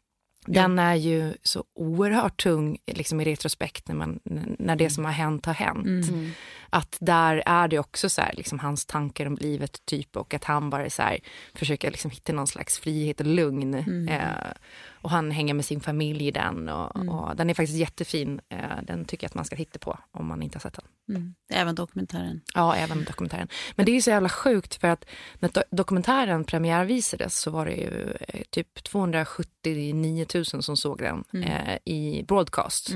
Den 0.46 0.78
är 0.78 0.94
ju 0.94 1.34
så 1.42 1.64
oerhört 1.74 2.42
tung 2.42 2.78
liksom 2.86 3.20
i 3.20 3.24
retrospekt 3.24 3.88
när, 3.88 3.94
man, 3.94 4.20
när 4.58 4.76
det 4.76 4.90
som 4.90 5.04
har 5.04 5.12
hänt 5.12 5.46
har 5.46 5.54
hänt. 5.54 6.08
Mm. 6.08 6.30
Att 6.70 6.96
där 7.00 7.42
är 7.46 7.68
det 7.68 7.78
också 7.78 8.08
så 8.08 8.20
här, 8.20 8.32
liksom 8.36 8.58
hans 8.58 8.86
tankar 8.86 9.26
om 9.26 9.36
livet 9.40 9.86
typ 9.86 10.16
och 10.16 10.34
att 10.34 10.44
han 10.44 10.70
bara 10.70 10.90
så 10.90 11.02
här, 11.02 11.18
försöker 11.54 11.90
liksom 11.90 12.10
hitta 12.10 12.32
någon 12.32 12.46
slags 12.46 12.78
frihet 12.78 13.20
och 13.20 13.26
lugn. 13.26 13.74
Eh, 14.08 14.52
och 15.00 15.10
han 15.10 15.30
hänger 15.30 15.54
med 15.54 15.64
sin 15.64 15.80
familj 15.80 16.26
i 16.26 16.30
den 16.30 16.68
och, 16.68 16.96
och 16.96 17.36
den 17.36 17.50
är 17.50 17.54
faktiskt 17.54 17.78
jättefin. 17.78 18.40
Eh, 18.48 18.82
den 18.82 19.04
tycker 19.04 19.24
jag 19.24 19.28
att 19.28 19.34
man 19.34 19.44
ska 19.44 19.56
titta 19.56 19.78
på 19.78 19.98
om 20.12 20.26
man 20.26 20.42
inte 20.42 20.56
har 20.56 20.60
sett 20.60 20.74
den. 20.74 21.16
Mm. 21.16 21.34
Även 21.52 21.74
dokumentären. 21.74 22.40
Ja, 22.54 22.74
även 22.76 23.04
dokumentären. 23.04 23.48
Men 23.76 23.86
det 23.86 23.92
är 23.92 23.94
ju 23.94 24.02
så 24.02 24.10
jävla 24.10 24.28
sjukt 24.28 24.74
för 24.74 24.88
att 24.88 25.04
när 25.38 25.48
do- 25.48 25.62
dokumentären 25.70 26.44
premiärvisades 26.44 27.38
så 27.40 27.50
var 27.50 27.66
det 27.66 27.72
ju 27.72 28.16
eh, 28.28 28.40
typ 28.50 28.84
279 28.84 30.26
000 30.34 30.44
som 30.44 30.76
såg 30.76 30.98
den 30.98 31.24
eh, 31.44 31.78
i 31.84 32.24
broadcast. 32.28 32.90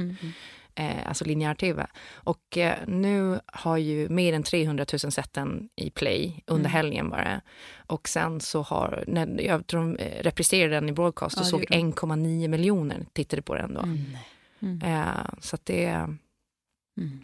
Eh, 0.74 1.08
alltså 1.08 1.24
linjär 1.24 1.54
tv. 1.54 1.86
Och 2.14 2.58
eh, 2.58 2.76
nu 2.86 3.40
har 3.46 3.76
ju 3.76 4.08
mer 4.08 4.32
än 4.32 4.42
300 4.42 4.86
000 5.04 5.12
sett 5.12 5.32
den 5.32 5.68
i 5.76 5.90
play 5.90 6.42
under 6.46 6.70
helgen 6.70 7.10
bara. 7.10 7.40
Och 7.86 8.08
sen 8.08 8.40
så 8.40 8.62
har, 8.62 9.04
när, 9.06 9.40
jag 9.40 9.66
tror 9.66 9.80
de 9.80 9.96
eh, 9.96 10.22
repriserade 10.22 10.74
den 10.74 10.88
i 10.88 10.92
broadcast 10.92 11.36
och 11.36 11.42
Ja, 11.44 11.50
såg 11.50 11.60
gjorde 11.60 11.76
de. 11.76 11.92
1,9 11.92 12.48
miljoner 12.48 13.06
tittade 13.12 13.42
på 13.42 13.54
den 13.54 13.74
då. 13.74 13.80
Eh, 14.86 15.04
så 15.40 15.56
att 15.56 15.66
det, 15.66 16.08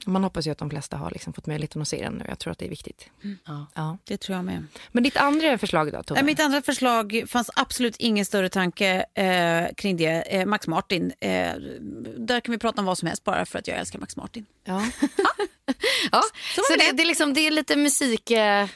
man 0.07 0.25
hoppas 0.25 0.47
ju 0.47 0.51
att 0.51 0.59
de 0.59 0.71
flesta 0.71 0.97
har 0.97 1.11
liksom 1.11 1.33
fått 1.33 1.47
möjligheten 1.47 1.83
att 1.83 1.89
se 1.89 2.03
den 2.03 2.13
nu. 2.13 2.25
Jag 2.29 2.39
tror 2.39 2.53
att 2.53 2.59
det 2.59 2.65
är 2.65 2.71
viktigt. 2.71 3.11
Ja. 3.47 3.67
Ja. 3.75 3.99
Det 4.05 4.17
tror 4.17 4.37
jag 4.37 4.45
med. 4.45 4.67
Men 4.93 5.03
ditt 5.03 5.17
andra 5.17 5.59
förslag 5.59 5.93
då, 5.93 6.03
Tove? 6.03 6.23
Mitt 6.23 6.41
andra 6.41 6.63
förslag 6.63 7.25
fanns 7.27 7.51
absolut 7.55 7.97
ingen 7.97 8.25
större 8.25 8.49
tanke 8.49 9.05
eh, 9.15 9.75
kring 9.77 9.97
det. 9.97 10.37
Eh, 10.37 10.47
Max 10.47 10.67
Martin. 10.67 11.13
Eh, 11.21 11.55
där 12.17 12.41
kan 12.41 12.53
vi 12.53 12.59
prata 12.59 12.81
om 12.81 12.87
vad 12.87 12.99
som 12.99 13.09
helst 13.09 13.25
bara 13.25 13.47
för 13.47 13.59
att 13.59 13.69
jag 13.69 13.79
älskar 13.79 13.99
Max 13.99 14.17
Martin. 14.17 14.47
Ja. 14.65 14.85
Ja, 16.13 16.23
så, 16.55 16.63
det, 16.79 16.97
det, 16.97 17.03
är 17.03 17.07
liksom, 17.07 17.35
det 17.35 17.41
är 17.41 17.51
lite 17.51 17.77
musik... 17.77 18.31
Eh, 18.31 18.69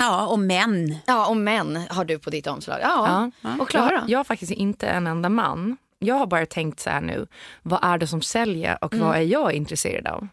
Ja, 0.00 0.26
och 0.26 0.38
män. 0.38 0.96
ja, 1.06 1.26
och 1.26 1.36
män 1.36 1.86
har 1.90 2.04
du 2.04 2.18
på 2.18 2.30
ditt 2.30 2.46
omslag. 2.46 2.78
Ja, 2.82 3.30
och 3.60 3.68
Klara? 3.68 3.92
Jag, 3.92 4.10
jag 4.10 4.18
har 4.18 4.24
faktiskt 4.24 4.52
inte 4.52 4.86
en 4.88 5.06
enda 5.06 5.28
man. 5.28 5.76
Jag 5.98 6.14
har 6.14 6.26
bara 6.26 6.46
tänkt 6.46 6.80
så 6.80 6.90
här 6.90 7.00
nu, 7.00 7.26
vad 7.62 7.80
är 7.82 7.98
det 7.98 8.06
som 8.06 8.22
säljer 8.22 8.84
och 8.84 8.94
vad 8.94 9.16
är 9.16 9.20
jag 9.22 9.52
intresserad 9.52 10.06
av? 10.06 10.28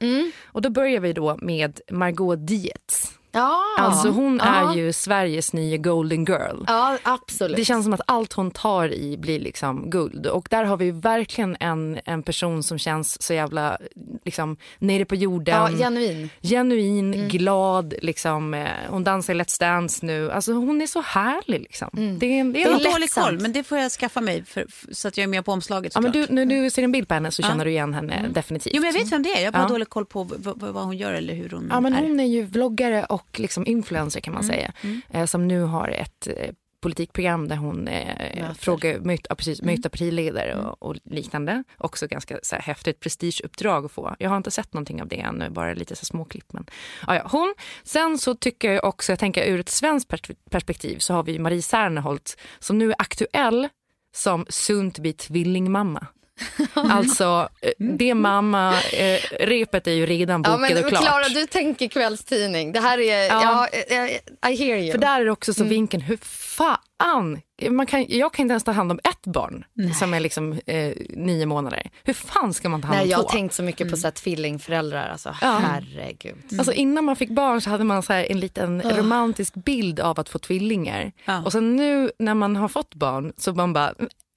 Och 0.45 0.62
då 0.62 0.69
börjar 0.69 1.00
vi 1.00 1.13
då 1.13 1.38
med 1.41 1.79
Margot 1.91 2.48
Dietz. 2.48 3.12
Ja, 3.36 3.62
Alltså 3.80 4.10
hon 4.10 4.42
ja. 4.44 4.72
är 4.72 4.75
ju 4.77 4.94
Sveriges 4.94 5.54
nya 5.54 5.77
golden 5.77 6.25
girl. 6.25 6.63
Ja, 6.68 6.98
absolut. 7.04 7.58
Det 7.58 7.65
känns 7.65 7.84
som 7.86 7.94
att 7.94 8.01
allt 8.08 8.34
hon 8.34 8.51
tar 8.51 8.94
i 8.94 9.18
blir 9.18 9.39
liksom 9.39 9.89
guld. 9.89 10.27
Och 10.27 10.48
där 10.51 10.63
har 10.63 10.77
vi 10.77 10.92
verkligen 10.92 11.58
en, 11.60 12.00
en 12.06 12.24
person 12.24 12.63
som 12.63 12.77
känns 12.80 13.22
så 13.22 13.34
jävla 13.34 13.77
liksom, 14.25 14.58
nere 14.80 15.06
på 15.06 15.15
jorden. 15.15 15.56
ja, 15.56 15.77
genuin. 15.77 16.30
Genuin, 16.42 17.13
Mm. 17.13 17.27
glad, 17.27 17.94
liksom, 18.01 18.54
eh, 18.54 18.68
hon 18.89 19.04
dansar 19.04 19.34
i 19.34 19.38
Let's 19.38 19.60
Dance 19.60 20.06
nu. 20.06 20.32
Alltså, 20.32 20.54
hon 20.54 20.82
är 20.82 20.88
så 20.88 21.01
härlig. 21.01 21.62
Liksom. 21.62 21.89
Det, 21.94 22.39
är- 22.39 22.54
det 22.54 22.62
är 22.62 22.65
har 22.65 22.74
något- 22.74 22.84
dålig 22.84 23.00
lättsamt. 23.00 23.27
koll, 23.27 23.39
men 23.39 23.54
det 23.54 23.63
får 23.63 23.77
jag 23.77 23.92
skaffa 23.92 24.22
mig 24.22 24.44
för, 24.46 24.65
för, 24.70 24.94
så 24.94 25.08
att 25.08 25.18
jag 25.18 25.24
är 25.24 25.27
med 25.27 25.46
på 25.46 25.51
omslaget 25.51 25.92
ja, 25.96 26.01
men 26.01 26.12
du, 26.12 26.25
när 26.30 26.46
du 26.46 26.70
ser 26.70 26.84
en 26.84 26.92
bild 26.92 27.08
på 27.08 27.13
henne 27.13 27.32
så 27.32 27.42
känner 27.44 27.65
du 27.65 27.72
igen 27.72 27.94
henne 27.94 28.25
definitivt. 28.34 28.74
Jo, 28.75 28.82
men 28.82 28.94
jag 28.94 29.00
vet 29.04 29.12
vem 29.12 29.24
det 29.24 29.30
är. 29.30 29.39
Jag 29.39 29.48
har 29.48 29.51
bara 29.51 29.63
Ja. 29.63 29.68
dålig 29.68 29.89
koll 29.89 30.06
på 30.06 30.24
vad 30.56 30.84
hon 30.86 30.98
gör 30.98 31.13
eller 31.13 31.34
hur 31.34 31.50
hon 31.50 31.68
Ja, 31.70 31.80
men 31.82 31.94
är. 31.94 32.01
hon 32.01 32.20
är 32.20 32.24
ju 32.25 32.44
vloggare 32.44 33.04
och 33.06 33.25
liksom 33.34 33.67
influencer 33.67 34.20
kan 34.20 34.34
man 34.34 34.44
Mm. 34.44 34.55
säga. 34.55 34.74
Eh, 35.10 35.25
som 35.25 35.48
nu 35.48 35.62
har 35.62 35.88
ett 35.89 36.27
eh, 36.27 36.51
politikprogram 36.82 37.48
där 37.48 37.55
hon 37.55 37.88
eh, 37.88 38.53
frågar, 38.53 39.00
möter, 39.00 39.25
ja, 39.29 39.36
precis, 39.36 39.62
Mm. 39.62 39.82
partiledare 39.82 40.55
och, 40.55 40.84
och 40.89 40.96
liknande. 41.03 41.63
Också 41.77 42.08
ganska 42.08 42.39
så 42.44 42.55
här, 42.55 42.63
häftigt 42.63 43.00
prestigeuppdrag 43.00 43.86
att 43.86 43.91
få. 43.91 44.15
Jag 44.20 44.29
har 44.29 44.38
inte 44.38 44.51
sett 44.51 44.74
någonting 44.74 45.01
av 45.01 45.08
det 45.08 45.20
ännu, 45.20 45.50
bara 45.50 45.74
lite 45.74 45.96
så 45.96 46.05
små 46.05 46.25
klipp. 46.25 46.53
Men, 46.53 46.65
ja, 47.08 47.15
ja, 47.15 47.27
hon. 47.32 47.53
Sen 47.84 48.17
så 48.17 48.36
tycker 48.36 48.72
jag 48.72 48.84
också, 48.86 49.12
jag 49.12 49.20
tänker 49.20 49.46
ur 49.46 49.60
ett 49.60 49.70
svenskt 49.70 50.12
pers- 50.12 50.36
perspektiv 50.50 50.98
så 51.00 51.13
har 51.13 51.24
vi 51.24 51.39
Marie 51.39 51.62
Serneholt 51.62 52.38
som 52.60 52.77
nu 52.77 52.89
är 52.91 52.96
aktuell 53.00 53.70
som 54.13 54.46
to 54.91 55.01
be 55.01 55.13
tvillingmamma. 55.13 56.08
Alltså, 56.74 57.50
eh, 57.62 57.72
det 57.77 58.13
mamma, 58.13 58.74
eh, 58.82 59.20
repet 59.39 59.88
är 59.88 59.92
ju 59.92 60.06
redan 60.06 60.44
Ja, 60.46 60.58
bokat 60.58 60.72
men 60.72 60.84
och 60.84 60.89
klart. 60.89 61.01
Klara, 61.01 61.27
du 61.30 61.46
tänker 61.46 61.88
kvällstidning. 61.88 62.72
Det 62.72 62.80
här 62.80 63.00
är... 63.00 63.27
Ja. 63.27 63.68
Ja. 63.89 64.50
I, 64.50 64.56
hear 64.56 64.77
you. 64.77 64.92
För 64.92 64.98
där 64.98 65.22
är 65.22 65.25
det 65.25 65.32
också 65.32 65.54
så 65.54 65.63
vinkeln, 65.63 66.04
hur 66.04 66.18
fan, 66.18 67.42
man 67.70 67.86
kan, 67.86 68.06
jag 68.10 68.34
kan 68.34 68.44
inte 68.44 68.51
ens 68.51 68.63
ta 68.63 68.72
hand 68.72 68.92
om 68.92 69.00
ett 69.04 69.25
barn 69.25 69.65
som 70.00 70.13
är 70.13 70.20
liksom 70.20 70.60
eh, 70.65 70.94
nio 71.10 71.46
månader. 71.46 71.89
Hur 72.04 72.13
fan 72.13 72.54
ska 72.54 72.70
man 72.70 72.82
ta 72.82 72.88
hand 72.88 73.00
om 73.00 73.01
Nej, 73.04 73.12
jag 73.12 73.18
har 73.18 73.30
tänkt 73.30 73.54
så 73.54 73.63
mycket 73.63 73.92
på 73.92 73.98
så 73.98 74.08
här, 74.08 74.12
tvillingföräldrar. 74.12 75.10
Alltså, 75.10 75.36
Ja. 75.42 75.58
Herregud. 75.62 76.36
Alltså 76.58 76.74
innan 76.74 77.04
man 77.04 77.15
fick 77.15 77.30
barn 77.30 77.62
så 77.62 77.70
hade 77.70 77.84
man 77.84 78.04
så 78.04 78.13
här 78.13 78.32
en 78.32 78.39
liten 78.39 78.82
romantisk 78.82 79.54
bild 79.54 80.00
av 80.00 80.20
att 80.20 80.30
få 80.30 80.39
tvillingar. 80.39 81.12
Ja. 81.25 81.44
Och 81.44 81.51
sen 81.51 81.75
nu 81.75 82.12
när 82.20 82.34
man 82.34 82.56
har 82.56 82.68
fått 82.68 82.96
barn 82.96 83.34
så 83.38 83.54
man 83.54 83.74
bara, 83.74 83.94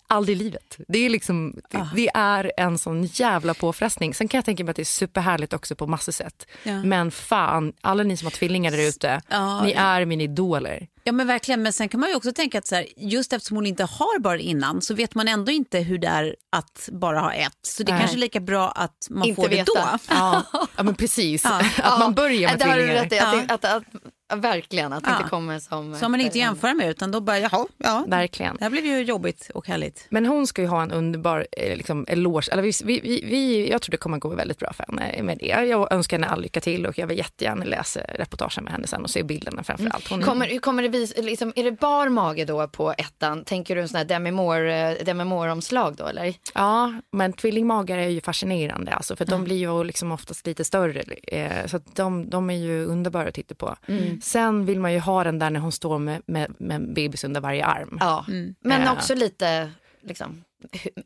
aldrig 0.08 0.36
i 0.40 0.44
livet. 0.44 0.76
Det 0.88 0.98
är, 0.98 1.10
liksom, 1.10 1.54
det, 1.70 1.88
det 1.96 2.10
är 2.14 2.52
en 2.56 2.78
sån 2.78 3.04
jävla 3.04 3.54
påfrestning. 3.54 4.14
Sen 4.14 4.28
kan 4.28 4.38
jag 4.38 4.44
tänka 4.44 4.64
mig 4.64 4.70
att 4.70 4.76
det 4.76 4.82
är 4.82 4.84
superhärligt 4.84 5.52
också 5.52 5.74
på 5.74 5.86
massor 5.86 6.12
sätt. 6.12 6.46
Ja. 6.62 6.82
Men 6.82 7.10
fan, 7.10 7.72
alla 7.80 8.02
ni 8.02 8.16
som 8.16 8.26
har 8.26 8.30
tvillingar 8.30 8.70
där 8.70 8.88
ute, 8.88 9.22
Ja. 9.28 9.62
ni 9.62 9.72
är 9.72 10.04
mina 10.04 10.22
idoler. 10.22 10.86
Ja 11.04 11.12
men 11.12 11.26
verkligen, 11.26 11.62
men 11.62 11.72
sen 11.72 11.88
kan 11.88 12.00
man 12.00 12.10
ju 12.10 12.16
också 12.16 12.32
tänka 12.32 12.58
att 12.58 12.66
så 12.66 12.74
här, 12.74 12.86
just 12.96 13.32
eftersom 13.32 13.56
hon 13.56 13.66
inte 13.66 13.84
har 13.84 14.18
barn 14.20 14.40
innan 14.40 14.82
så 14.82 14.94
vet 14.94 15.14
man 15.14 15.28
ändå 15.28 15.52
inte 15.52 15.78
hur 15.78 15.98
det 15.98 16.06
är 16.08 16.36
att 16.52 16.88
bara 16.92 17.20
ha 17.20 17.32
ett. 17.32 17.52
Så 17.62 17.82
det 17.82 17.92
är 17.92 17.98
kanske 17.98 18.16
är 18.16 18.20
lika 18.20 18.40
bra 18.40 18.70
att 18.70 19.06
man 19.10 19.28
Inte 19.28 19.42
får 19.42 19.48
det 19.48 19.56
veta. 19.56 19.72
då. 19.74 19.98
Ja, 20.08 20.42
ja 20.76 20.82
men 20.82 20.94
precis. 20.94 21.44
Ja. 21.44 21.60
Att 21.82 21.98
man 21.98 22.14
börjar 22.14 22.50
med 22.50 22.58
det 22.58 22.64
har 22.64 22.74
du 22.76 22.80
tvillingar. 22.80 23.02
rätt 23.04 23.12
i. 23.12 23.18
Att, 23.18 23.32
det- 23.48 23.54
att, 23.54 23.64
att, 23.64 23.76
att, 23.76 24.07
verkligen, 24.37 24.92
att 24.92 25.04
det 25.04 25.11
Ja. 25.11 25.16
inte 25.16 25.28
kommer 25.30 25.58
som... 25.58 25.94
Som 25.94 26.11
man 26.12 26.20
inte 26.20 26.38
jämför 26.38 26.75
med 26.75 26.90
utan 26.90 27.11
då 27.11 27.20
bara, 27.20 27.38
jaha, 27.38 27.66
ja. 27.76 28.04
Verkligen. 28.08 28.56
Det 28.56 28.64
här 28.64 28.70
blev 28.70 28.87
ju 28.87 29.02
jobbigt 29.02 29.50
och 29.54 29.66
härligt. 29.68 30.06
Men 30.11 30.26
hon 30.26 30.47
ska 30.47 30.62
ju 30.62 30.68
ha 30.68 30.82
en 30.82 30.90
underbar 30.92 31.47
eh, 31.52 31.76
liksom, 31.76 32.04
eloge. 32.08 32.49
Eller 32.52 32.62
vi, 32.62 32.73
vi, 32.85 33.00
vi, 33.00 33.25
vi, 33.25 33.70
jag 33.70 33.82
tror 33.82 33.90
det 33.90 33.97
kommer 33.97 34.18
gå 34.18 34.28
väldigt 34.28 34.58
bra 34.58 34.73
för 34.73 34.85
henne 34.88 35.23
med 35.23 35.38
det. 35.38 35.47
Jag 35.47 35.92
önskar 35.92 36.16
henne 36.16 36.26
all 36.26 36.42
lycka 36.42 36.61
till 36.61 36.87
och 36.87 36.99
jag 36.99 37.06
vill 37.06 37.18
jättegärna 37.18 37.64
läsa 37.64 38.00
reportagen 38.00 38.64
med 38.64 38.73
henne 38.73 38.87
sen 38.87 39.02
och 39.02 39.11
se 39.11 39.23
bilderna 39.23 39.62
framför 39.62 39.88
allt. 39.90 40.08
Hon, 40.11 40.23
Kommer, 40.23 40.58
kommer 40.58 40.82
det 40.82 40.88
vis, 40.88 41.14
liksom, 41.16 41.52
är 41.56 41.64
det 41.64 41.73
bar 41.73 42.08
mage 42.08 42.44
då 42.44 42.68
på 42.68 42.92
ettan? 42.99 43.44
Tänker 43.44 43.75
du 43.76 43.82
en 43.82 43.88
sån 43.88 43.97
här 43.99 44.04
Demi 44.04 44.30
Moore, 44.30 44.90
eh, 44.99 45.04
Demi 45.04 45.25
Moore-omslag 45.25 45.97
då 45.97 46.06
eller? 46.06 46.35
Ja, 46.54 46.94
men 47.12 47.32
tvillingmagar 47.32 47.99
är 47.99 48.08
ju 48.08 48.20
fascinerande 48.20 48.92
alltså, 48.92 49.16
för 49.16 49.25
de 49.25 49.44
blir 49.44 49.56
ju 49.56 49.85
liksom 49.85 50.12
oftast 50.12 50.47
lite 50.47 50.64
större. 50.64 51.00
Eh, 51.23 51.66
så 51.66 51.76
att 51.76 51.97
de, 51.97 52.30
de 52.30 52.50
är 52.50 52.54
ju 52.54 52.85
underbara 52.85 53.28
att 53.28 53.35
titta 53.35 53.54
på. 53.54 53.76
Sen 54.22 54.66
vill 54.66 54.80
man 54.80 54.92
ju 54.92 54.98
ha 54.98 55.25
den 55.25 55.38
där 55.38 55.50
när 55.50 55.60
hon 55.60 55.72
står 55.72 55.98
med, 55.98 56.22
med, 56.26 56.54
med 56.58 56.92
bebis 56.94 57.25
under 57.25 57.40
varje 57.40 57.64
arm. 57.66 57.96
Ja, 58.00 58.25
men 58.60 58.82
Eh. 58.82 58.92
också 58.92 59.14
lite, 59.14 59.70
liksom, 60.02 60.44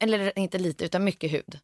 eller 0.00 0.38
inte 0.38 0.58
lite 0.58 0.84
utan 0.84 1.04
mycket 1.04 1.32
hud. 1.32 1.58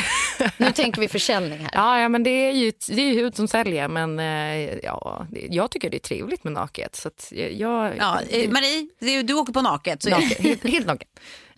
nu 0.56 0.72
tänker 0.72 1.00
vi 1.00 1.08
försäljning 1.08 1.58
här. 1.58 1.70
Ja, 1.74 2.00
ja 2.00 2.08
men 2.08 2.22
det 2.22 2.30
är 2.30 2.52
ju 2.52 2.72
det 2.88 3.02
är 3.02 3.12
ju 3.12 3.20
hud 3.22 3.36
som 3.36 3.48
säljer 3.48 3.88
men 3.88 4.18
eh, 4.18 4.74
ja, 4.84 5.26
jag 5.50 5.70
tycker 5.70 5.90
det 5.90 5.96
är 5.96 5.98
trevligt 5.98 6.44
med 6.44 6.52
naket. 6.52 6.96
Så 6.96 7.08
att 7.08 7.32
jag, 7.32 7.96
Ja, 7.96 8.20
eh, 8.22 8.50
Marie, 8.50 8.88
det- 8.98 9.22
du 9.22 9.34
åker 9.34 9.52
på 9.52 9.62
naket. 9.62 10.02
Så 10.02 10.10
naken, 10.10 10.44
helt, 10.44 10.64
helt 10.64 10.86
naken. 10.86 11.08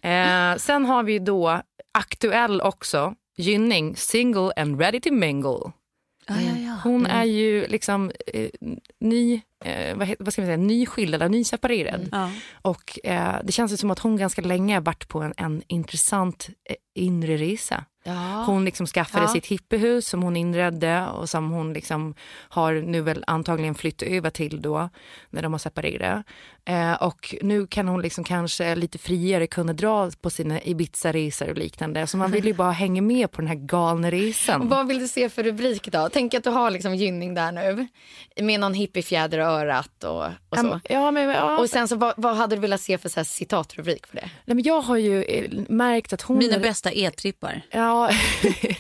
Eh, 0.03 0.57
sen 0.59 0.85
har 0.85 1.03
vi 1.03 1.19
då 1.19 1.63
aktuell 1.93 2.61
också, 2.61 3.15
Gynning, 3.37 3.97
single 3.97 4.53
and 4.57 4.81
ready 4.81 5.01
to 5.01 5.13
mingle. 5.13 5.73
Ja, 6.29 6.41
ja, 6.41 6.57
ja. 6.59 6.81
Hon 6.85 7.07
är 7.07 7.25
ju 7.25 7.67
liksom 7.67 8.11
eh, 8.27 8.51
ny, 8.99 9.41
eh, 9.65 9.97
vad, 9.97 10.15
vad 10.19 10.33
ska 10.33 10.43
man 10.43 10.47
säga, 10.47 10.57
nyskild 10.57 11.15
eller 11.15 11.29
nyseparerad. 11.29 12.09
Ja. 12.13 12.31
Och 12.63 12.99
eh, 13.05 13.35
det 13.45 13.53
känns 13.53 13.73
ju 13.73 13.77
som 13.77 13.91
att 13.91 13.99
hon 13.99 14.17
ganska 14.17 14.43
länge 14.43 14.75
har 14.75 14.81
varit 14.81 15.09
på 15.09 15.21
en, 15.21 15.35
en 15.37 15.63
intressant 15.67 16.49
eh, 16.65 16.77
inre 16.95 17.37
resa. 17.37 17.85
Ja. 18.05 18.45
Hon 18.47 18.65
liksom 18.65 18.87
skaffade 18.87 19.25
Ja. 19.25 19.29
sitt 19.33 19.47
hippiehus 19.47 20.07
som 20.09 20.23
hon 20.23 20.37
inredde 20.37 21.07
och 21.07 21.29
som 21.29 21.51
hon 21.51 21.73
liksom 21.73 22.15
har 22.49 22.73
nu 22.75 23.01
väl 23.01 23.25
antagligen 23.27 23.75
flyttat 23.75 24.09
över 24.09 24.31
till 24.31 24.63
då 24.63 24.89
när 25.31 25.43
de 25.43 25.53
har 25.53 25.59
separerat. 25.59 26.27
Eh, 26.65 26.93
och 26.93 27.35
nu 27.43 27.67
kan 27.67 27.89
hon 27.89 28.03
liksom 28.03 28.25
kanske 28.25 28.75
lite 28.75 28.99
friare 28.99 29.47
kunna 29.47 29.73
dra 29.73 30.11
på 30.21 30.31
sina 30.31 30.61
Ibiza-resor 30.61 31.49
och 31.51 31.57
liknande. 31.59 32.07
Så 32.07 32.17
man 32.17 32.31
vill 32.31 32.45
ju 32.47 32.55
bara 32.55 32.71
hänga 32.73 33.03
med 33.03 33.31
på 33.31 33.41
den 33.41 33.49
här 33.49 33.55
galna 33.55 34.11
resan. 34.11 34.69
Vad 34.69 34.87
vill 34.89 34.99
du 34.99 35.09
se 35.09 35.29
för 35.29 35.43
rubrik 35.43 35.89
då? 35.93 36.09
Tänk 36.13 36.35
att 36.35 36.45
du 36.45 36.51
har 36.51 36.71
liksom 36.71 36.95
gynning 36.95 37.35
där 37.35 37.53
nu 37.53 37.87
med 38.45 38.61
någon 38.61 38.75
hippiefjäder 38.75 39.39
örat 39.51 40.05
och, 40.05 40.25
och 40.49 40.59
så. 40.59 40.81
Ja, 40.89 41.11
men, 41.11 41.29
ja. 41.29 41.59
Och 41.59 41.71
sen 41.71 41.89
så 41.89 41.97
vad, 41.97 42.15
vad 42.17 42.37
hade 42.37 42.57
du 42.57 42.61
velat 42.61 42.81
se 42.81 42.99
för 42.99 43.09
så 43.09 43.21
här 43.21 43.25
citatrubrik 43.25 44.07
för 44.07 44.17
det? 44.17 44.31
Nej, 44.45 44.55
men 44.55 44.63
jag 44.63 44.81
har 44.81 44.97
ju 44.97 45.23
eh, 45.23 45.51
märkt 45.69 46.13
att 46.13 46.23
hon... 46.23 46.39
Mina 46.39 46.57
är- 46.57 46.61
bästa 46.61 46.93
e-trippar. 46.93 47.63
Ja. 47.71 48.11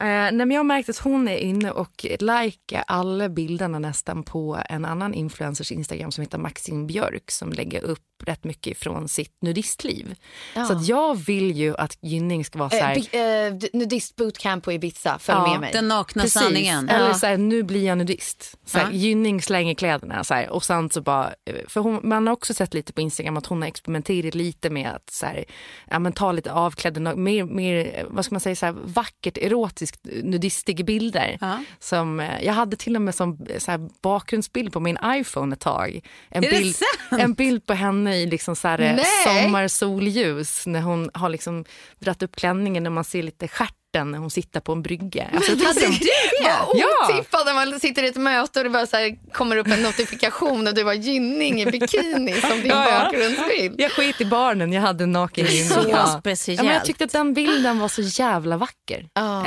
Eh, 0.00 0.06
nej, 0.06 0.32
men 0.32 0.50
jag 0.50 0.58
har 0.58 0.64
märkt 0.64 0.88
att 0.88 0.98
hon 0.98 1.28
är 1.28 1.36
inne 1.36 1.70
och 1.70 2.06
likar 2.18 2.84
alla 2.86 3.28
bilderna 3.28 3.78
nästan 3.78 4.22
på 4.22 4.58
en 4.68 4.84
annan 4.84 5.14
influencers 5.14 5.72
Instagram 5.72 6.12
som 6.12 6.22
heter 6.22 6.38
Maxine 6.38 6.86
Björk 6.86 7.30
som 7.30 7.52
lägger 7.52 7.84
upp 7.84 8.02
rätt 8.24 8.44
mycket 8.44 8.78
från 8.78 9.08
sitt 9.08 9.32
nudistliv. 9.42 10.14
Så 10.54 10.72
att 10.72 10.88
jag 10.88 11.14
vill 11.14 11.56
ju 11.56 11.76
att 11.76 11.98
Gynning 12.00 12.44
ska 12.44 12.58
vara 12.58 12.70
så 12.70 12.76
här... 12.76 12.96
Eh, 13.12 13.20
eh, 13.20 13.54
nudist 13.72 14.16
bootcamp 14.16 14.64
på 14.64 14.72
Ibiza, 14.72 15.18
följ 15.18 15.38
Ja, 15.38 15.50
med 15.50 15.60
mig. 15.60 15.70
Den 15.72 15.88
nakna 15.88 16.22
Precis. 16.22 16.42
sanningen. 16.42 16.88
Eller 16.88 17.08
Ja. 17.08 17.14
så 17.14 17.26
här, 17.26 17.36
nu 17.36 17.62
blir 17.62 17.84
jag 17.86 17.98
nudist. 17.98 18.58
Så 18.66 18.78
här, 18.78 18.84
Ja. 18.84 18.92
Gynning 18.92 19.42
slänger 19.42 19.74
kläderna 19.74 20.24
så 20.24 20.34
här, 20.34 20.50
och 20.50 20.64
sen 20.64 20.90
så 20.90 21.00
bara, 21.00 21.34
för 21.68 21.80
hon, 21.80 22.00
man 22.02 22.26
har 22.26 22.34
också 22.34 22.54
sett 22.54 22.74
lite 22.74 22.92
på 22.92 23.00
Instagram 23.00 23.36
att 23.36 23.46
hon 23.46 23.62
har 23.62 23.68
experimenterat 23.68 24.34
lite 24.34 24.70
med 24.70 24.90
att 24.90 25.10
så 25.10 25.26
här, 25.26 25.44
ja, 25.90 25.98
men 25.98 26.12
ta 26.12 26.32
lite 26.32 26.52
avklädda, 26.52 27.16
mer, 27.16 27.44
mer, 27.44 28.06
vad 28.08 28.24
ska 28.24 28.34
man 28.34 28.40
säga, 28.40 28.56
så 28.56 28.66
här, 28.66 28.74
vackert 28.84 29.38
erotiskt 29.38 29.85
nudistiga 30.02 30.84
bilder. 30.84 31.38
Ja. 31.40 31.62
Som, 31.78 32.20
eh, 32.20 32.44
jag 32.44 32.52
hade 32.52 32.76
till 32.76 32.96
och 32.96 33.02
med 33.02 33.14
som 33.14 33.46
så 33.58 33.70
här, 33.70 33.88
bakgrundsbild 34.02 34.72
på 34.72 34.80
min 34.80 34.98
iPhone 35.04 35.52
ett 35.52 35.60
tag. 35.60 36.00
En, 36.28 36.44
Är 36.44 36.50
bild, 36.50 36.76
en 37.10 37.34
bild 37.34 37.66
på 37.66 37.74
henne 37.74 38.16
i 38.16 38.26
liksom 38.26 38.56
så 38.56 38.68
här, 38.68 38.80
eh, 38.80 39.04
sommarsolljus 39.24 40.66
när 40.66 40.80
hon 40.80 41.10
har 41.14 41.28
liksom 41.28 41.64
dratt 41.98 42.22
upp 42.22 42.36
klänningen 42.36 42.82
när 42.82 42.90
man 42.90 43.04
ser 43.04 43.22
lite 43.22 43.48
stjärten 43.96 44.10
när 44.10 44.18
hon 44.18 44.30
sitter 44.30 44.60
på 44.60 44.72
en 44.72 44.82
brygga. 44.82 45.24
Alltså, 45.34 45.52
Hade 45.52 45.80
de- 45.80 45.86
du 45.86 45.92
det? 45.98 46.42
Vad 46.66 46.76
Ja. 46.78 46.86
otippat 47.14 47.46
när 47.46 47.54
man 47.54 47.80
sitter 47.80 48.02
i 48.02 48.08
ett 48.08 48.16
möte 48.16 48.60
och 48.60 48.64
det 48.64 48.70
bara 48.70 48.86
så 48.86 48.96
här 48.96 49.32
kommer 49.32 49.56
upp 49.56 49.66
en 49.66 49.82
notifikation 49.82 50.66
och 50.66 50.74
du 50.74 50.82
var 50.82 50.92
gynning 50.92 51.60
i 51.62 51.66
bikini 51.66 52.32
som 52.40 52.50
din 52.60 52.66
Ja, 52.66 52.88
ja. 52.90 53.04
bakgrundsbild. 53.04 53.80
Jag 53.80 53.90
skit 53.92 54.20
i 54.20 54.24
barnen, 54.24 54.72
jag 54.72 54.82
hade 54.82 55.06
naken 55.06 55.46
gynning. 55.46 55.68
Så 55.70 55.80
Ja. 55.88 56.16
speciellt. 56.20 56.60
Ja, 56.60 56.64
men 56.64 56.74
jag 56.74 56.84
tyckte 56.84 57.04
att 57.04 57.12
den 57.12 57.34
bilden 57.34 57.78
var 57.78 57.88
så 57.88 58.02
jävla 58.02 58.56
vacker. 58.56 59.08
Ja. 59.14 59.46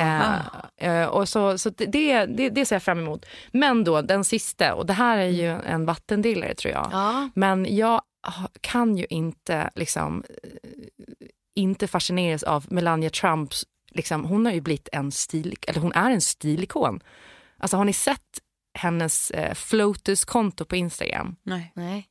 Eh, 0.79 0.89
eh, 0.89 1.05
och 1.07 1.29
så 1.29 1.57
så 1.57 1.69
det, 1.69 2.25
det, 2.25 2.49
det 2.49 2.65
ser 2.65 2.75
jag 2.75 2.83
fram 2.83 2.99
emot. 2.99 3.25
Men 3.51 3.83
då 3.83 4.01
den 4.01 4.23
sista, 4.23 4.73
och 4.73 4.85
det 4.85 4.93
här 4.93 5.17
är 5.17 5.27
ju 5.29 5.47
en 5.61 5.85
vattendelare 5.85 6.55
tror 6.55 6.73
jag. 6.73 6.89
Ja. 6.91 7.29
Men 7.35 7.75
jag 7.75 8.01
kan 8.61 8.97
ju 8.97 9.05
inte 9.09 9.69
liksom 9.75 10.23
eh, 10.29 10.49
inte 11.55 11.87
fascineras 11.87 12.43
av 12.43 12.65
Melania 12.69 13.09
Trumps, 13.09 13.63
liksom, 13.89 14.25
hon 14.25 14.45
har 14.45 14.53
ju 14.53 14.61
blivit 14.61 14.89
en 14.91 15.11
stil, 15.11 15.55
eller 15.67 15.79
hon 15.79 15.93
är 15.93 16.11
en 16.11 16.21
stilikon. 16.21 16.99
Alltså 17.57 17.77
har 17.77 17.85
ni 17.85 17.93
sett 17.93 18.39
hennes 18.73 19.31
eh, 19.31 19.53
Flotus-konto 19.53 20.65
på 20.65 20.75
Instagram? 20.75 21.35
Nej. 21.43 21.71
Nej. 21.75 22.07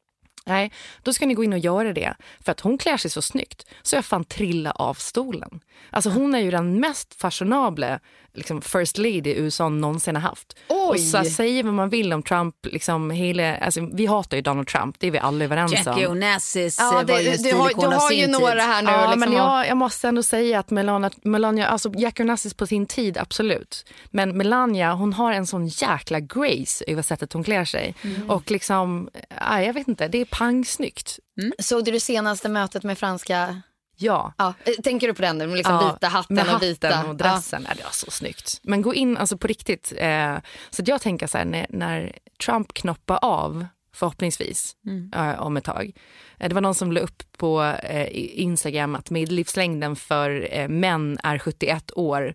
Nej, 0.46 0.72
då 1.02 1.12
ska 1.12 1.26
ni 1.26 1.34
gå 1.34 1.44
in 1.44 1.52
och 1.52 1.58
göra 1.58 1.92
det. 1.92 2.14
För 2.40 2.52
att 2.52 2.60
hon 2.60 2.78
klär 2.78 2.96
sig 2.96 3.10
så 3.10 3.22
snyggt 3.22 3.66
så 3.82 3.96
jag 3.96 4.04
fan 4.04 4.24
trilla 4.24 4.70
av 4.70 4.94
stolen. 4.94 5.60
Alltså 5.90 6.10
hon 6.10 6.34
är 6.34 6.38
ju 6.38 6.50
den 6.50 6.80
mest 6.80 7.14
fashionable 7.14 8.00
liksom, 8.38 8.62
first 8.62 8.98
lady 8.98 9.34
USA 9.34 9.68
någonsin 9.68 10.14
har 10.14 10.22
haft. 10.22 10.56
Oj. 10.68 10.88
Och 10.90 11.00
så 11.00 11.24
säger 11.24 11.62
vad 11.62 11.74
man 11.74 11.88
vill 11.88 12.12
om 12.12 12.22
Trump, 12.22 12.54
liksom, 12.62 13.10
hela, 13.10 13.56
alltså, 13.56 13.88
vi 13.92 14.06
hatar 14.06 14.36
ju 14.36 14.42
Donald 14.42 14.68
Trump, 14.68 14.96
det 14.98 15.06
är 15.06 15.10
vi 15.10 15.18
alla 15.18 15.44
överens 15.44 15.72
om. 15.72 15.78
Jackie 15.86 16.08
Onassis 16.08 16.78
Ja, 16.78 17.00
eh, 17.00 17.06
var 17.06 17.18
ju 17.18 17.24
det, 17.24 17.36
en 17.36 17.42
du, 17.42 17.52
har, 17.52 17.90
du 17.90 17.96
har 17.96 18.12
ju 18.12 18.26
några 18.26 18.62
här 18.62 18.82
nu. 18.82 18.90
Ja, 18.90 19.00
liksom, 19.00 19.20
men 19.20 19.32
jag, 19.32 19.68
jag 19.68 19.76
måste 19.76 20.08
ändå 20.08 20.22
säga 20.22 20.58
att 20.58 20.70
Melania, 20.70 21.10
Melania 21.22 21.66
alltså 21.66 21.92
Jackie 21.96 22.24
Onassis 22.24 22.54
på 22.54 22.66
sin 22.66 22.86
tid, 22.86 23.18
absolut. 23.18 23.86
Men 24.10 24.36
Melania, 24.36 24.92
hon 24.92 25.12
har 25.12 25.32
en 25.32 25.46
sån 25.46 25.66
jäkla 25.66 26.20
grace 26.20 26.84
över 26.86 27.02
sättet 27.02 27.32
hon 27.32 27.44
klär 27.44 27.64
sig. 27.64 27.94
Mm. 28.02 28.30
Och 28.30 28.50
liksom, 28.50 29.08
ja, 29.40 29.62
jag 29.62 29.72
vet 29.72 29.88
inte, 29.88 30.08
det 30.08 30.18
är 30.18 30.24
pangsnyggt. 30.24 31.18
Såg 31.58 31.84
du 31.84 31.90
det 31.90 32.00
senaste 32.00 32.48
mötet 32.48 32.82
med 32.82 32.98
franska... 32.98 33.62
Ja. 34.00 34.32
Ja, 34.36 34.54
eh, 34.64 34.72
tänker 34.72 35.08
du 35.08 35.14
på 35.14 35.22
den? 35.22 35.38
Liksom 35.38 35.74
Ja, 35.74 35.92
vita 35.92 36.08
hatten 36.08 36.36
med 36.36 36.54
och 36.54 36.62
vita... 36.62 36.88
hatten 36.88 37.10
och 37.10 37.16
dressen. 37.16 37.66
Ja. 37.68 37.74
det 37.76 37.84
var 37.84 37.90
så 37.90 38.10
snyggt. 38.10 38.60
Men 38.62 38.82
gå 38.82 38.94
in 38.94 39.16
alltså 39.16 39.38
på 39.38 39.46
riktigt. 39.46 39.92
Eh, 39.96 40.36
så 40.70 40.82
jag 40.86 41.00
tänker 41.00 41.26
så 41.26 41.38
här, 41.38 41.44
när, 41.44 41.66
när 41.68 42.18
Trump 42.44 42.74
knoppar 42.74 43.18
av, 43.22 43.66
förhoppningsvis, 43.98 44.76
eh, 45.14 45.40
om 45.42 45.56
ett 45.56 45.64
tag. 45.64 45.92
Eh, 46.38 46.48
det 46.48 46.54
var 46.54 46.60
någon 46.60 46.74
som 46.74 46.92
la 46.92 47.00
upp 47.00 47.22
på 47.36 47.62
eh, 47.82 48.08
Instagram 48.40 48.94
att 48.94 49.10
medellivslängden 49.10 49.96
för 49.96 50.68
män 50.68 51.18
är 51.22 51.38
71 51.38 51.92
år. 51.96 52.34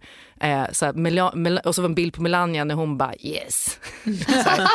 Så 0.71 0.85
här, 0.85 1.67
och 1.67 1.75
så 1.75 1.81
var 1.81 1.89
en 1.89 1.95
bild 1.95 2.13
på 2.13 2.21
Melania 2.21 2.63
när 2.63 2.75
hon 2.75 2.97
bara 2.97 3.13
yes. 3.19 3.79
Så. 4.43 4.67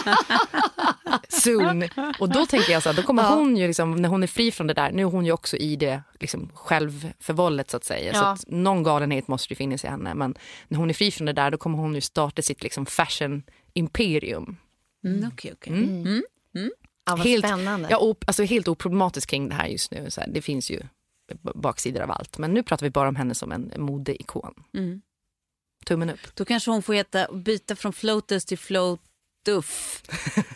Soon. 1.29 1.85
Och 2.21 2.29
då 2.29 2.47
tänker 2.47 2.73
jag 2.73 2.83
så 2.83 2.89
här, 2.89 2.97
då 2.97 3.03
kommer 3.03 3.23
hon 3.37 3.57
ju 3.57 3.67
liksom, 3.67 3.97
när 3.97 4.09
hon 4.09 4.23
är 4.23 4.27
fri 4.27 4.51
från 4.51 4.67
det 4.67 4.75
där, 4.75 4.93
nu 4.93 5.03
är 5.03 5.07
hon 5.07 5.25
ju 5.27 5.33
också 5.33 5.57
i 5.57 5.77
det 5.77 6.03
liksom 6.21 6.51
självförvållet 6.55 7.71
så 7.71 7.77
att 7.77 7.85
säga. 7.85 8.13
Så 8.15 8.19
Ja. 8.19 8.31
att 8.33 8.45
någon 8.49 8.83
galenhet 8.83 9.29
måste 9.29 9.53
ju 9.53 9.57
finnas 9.57 9.85
i 9.85 9.89
henne. 9.89 10.15
Men 10.15 10.35
när 10.69 10.79
hon 10.79 10.91
är 10.91 10.95
fri 10.95 11.11
från 11.11 11.27
det 11.27 11.33
där, 11.33 11.51
då 11.51 11.59
kommer 11.59 11.79
hon 11.79 11.95
ju 11.95 12.01
starta 12.01 12.43
sitt 12.43 12.63
liksom 12.63 12.87
fashion 12.87 13.43
imperium. 13.73 14.57
Mm, 15.05 15.31
okej, 15.33 15.55
okej. 16.55 16.71
Ja, 17.05 17.17
vad 17.17 17.27
helt, 17.27 17.45
spännande. 17.45 17.89
Ja, 17.91 17.99
op, 17.99 18.25
alltså 18.27 18.43
helt 18.43 18.69
oproblematiskt 18.69 19.31
kring 19.31 19.49
det 19.49 19.55
här 19.55 19.67
just 19.67 19.91
nu. 19.91 20.11
Så 20.11 20.21
här, 20.21 20.29
det 20.29 20.43
finns 20.43 20.71
ju 20.71 20.83
baksidor 21.55 22.03
av 22.03 22.11
allt. 22.11 22.39
Men 22.39 22.55
nu 22.55 22.63
pratar 22.63 22.87
vi 22.87 22.91
bara 22.91 23.09
om 23.09 23.17
henne 23.17 23.35
som 23.35 23.53
en 23.53 23.73
modeikon. 23.77 24.55
Mm. 24.75 25.03
Tummen 25.87 26.11
upp. 26.11 26.21
Då 26.35 26.45
kanske 26.45 26.71
hon 26.71 26.83
får 26.83 26.95
heta, 26.95 27.33
byta 27.33 27.77
från 27.77 27.93
Flotus 27.93 28.45
till 28.45 28.59
Flotuff. 28.59 30.03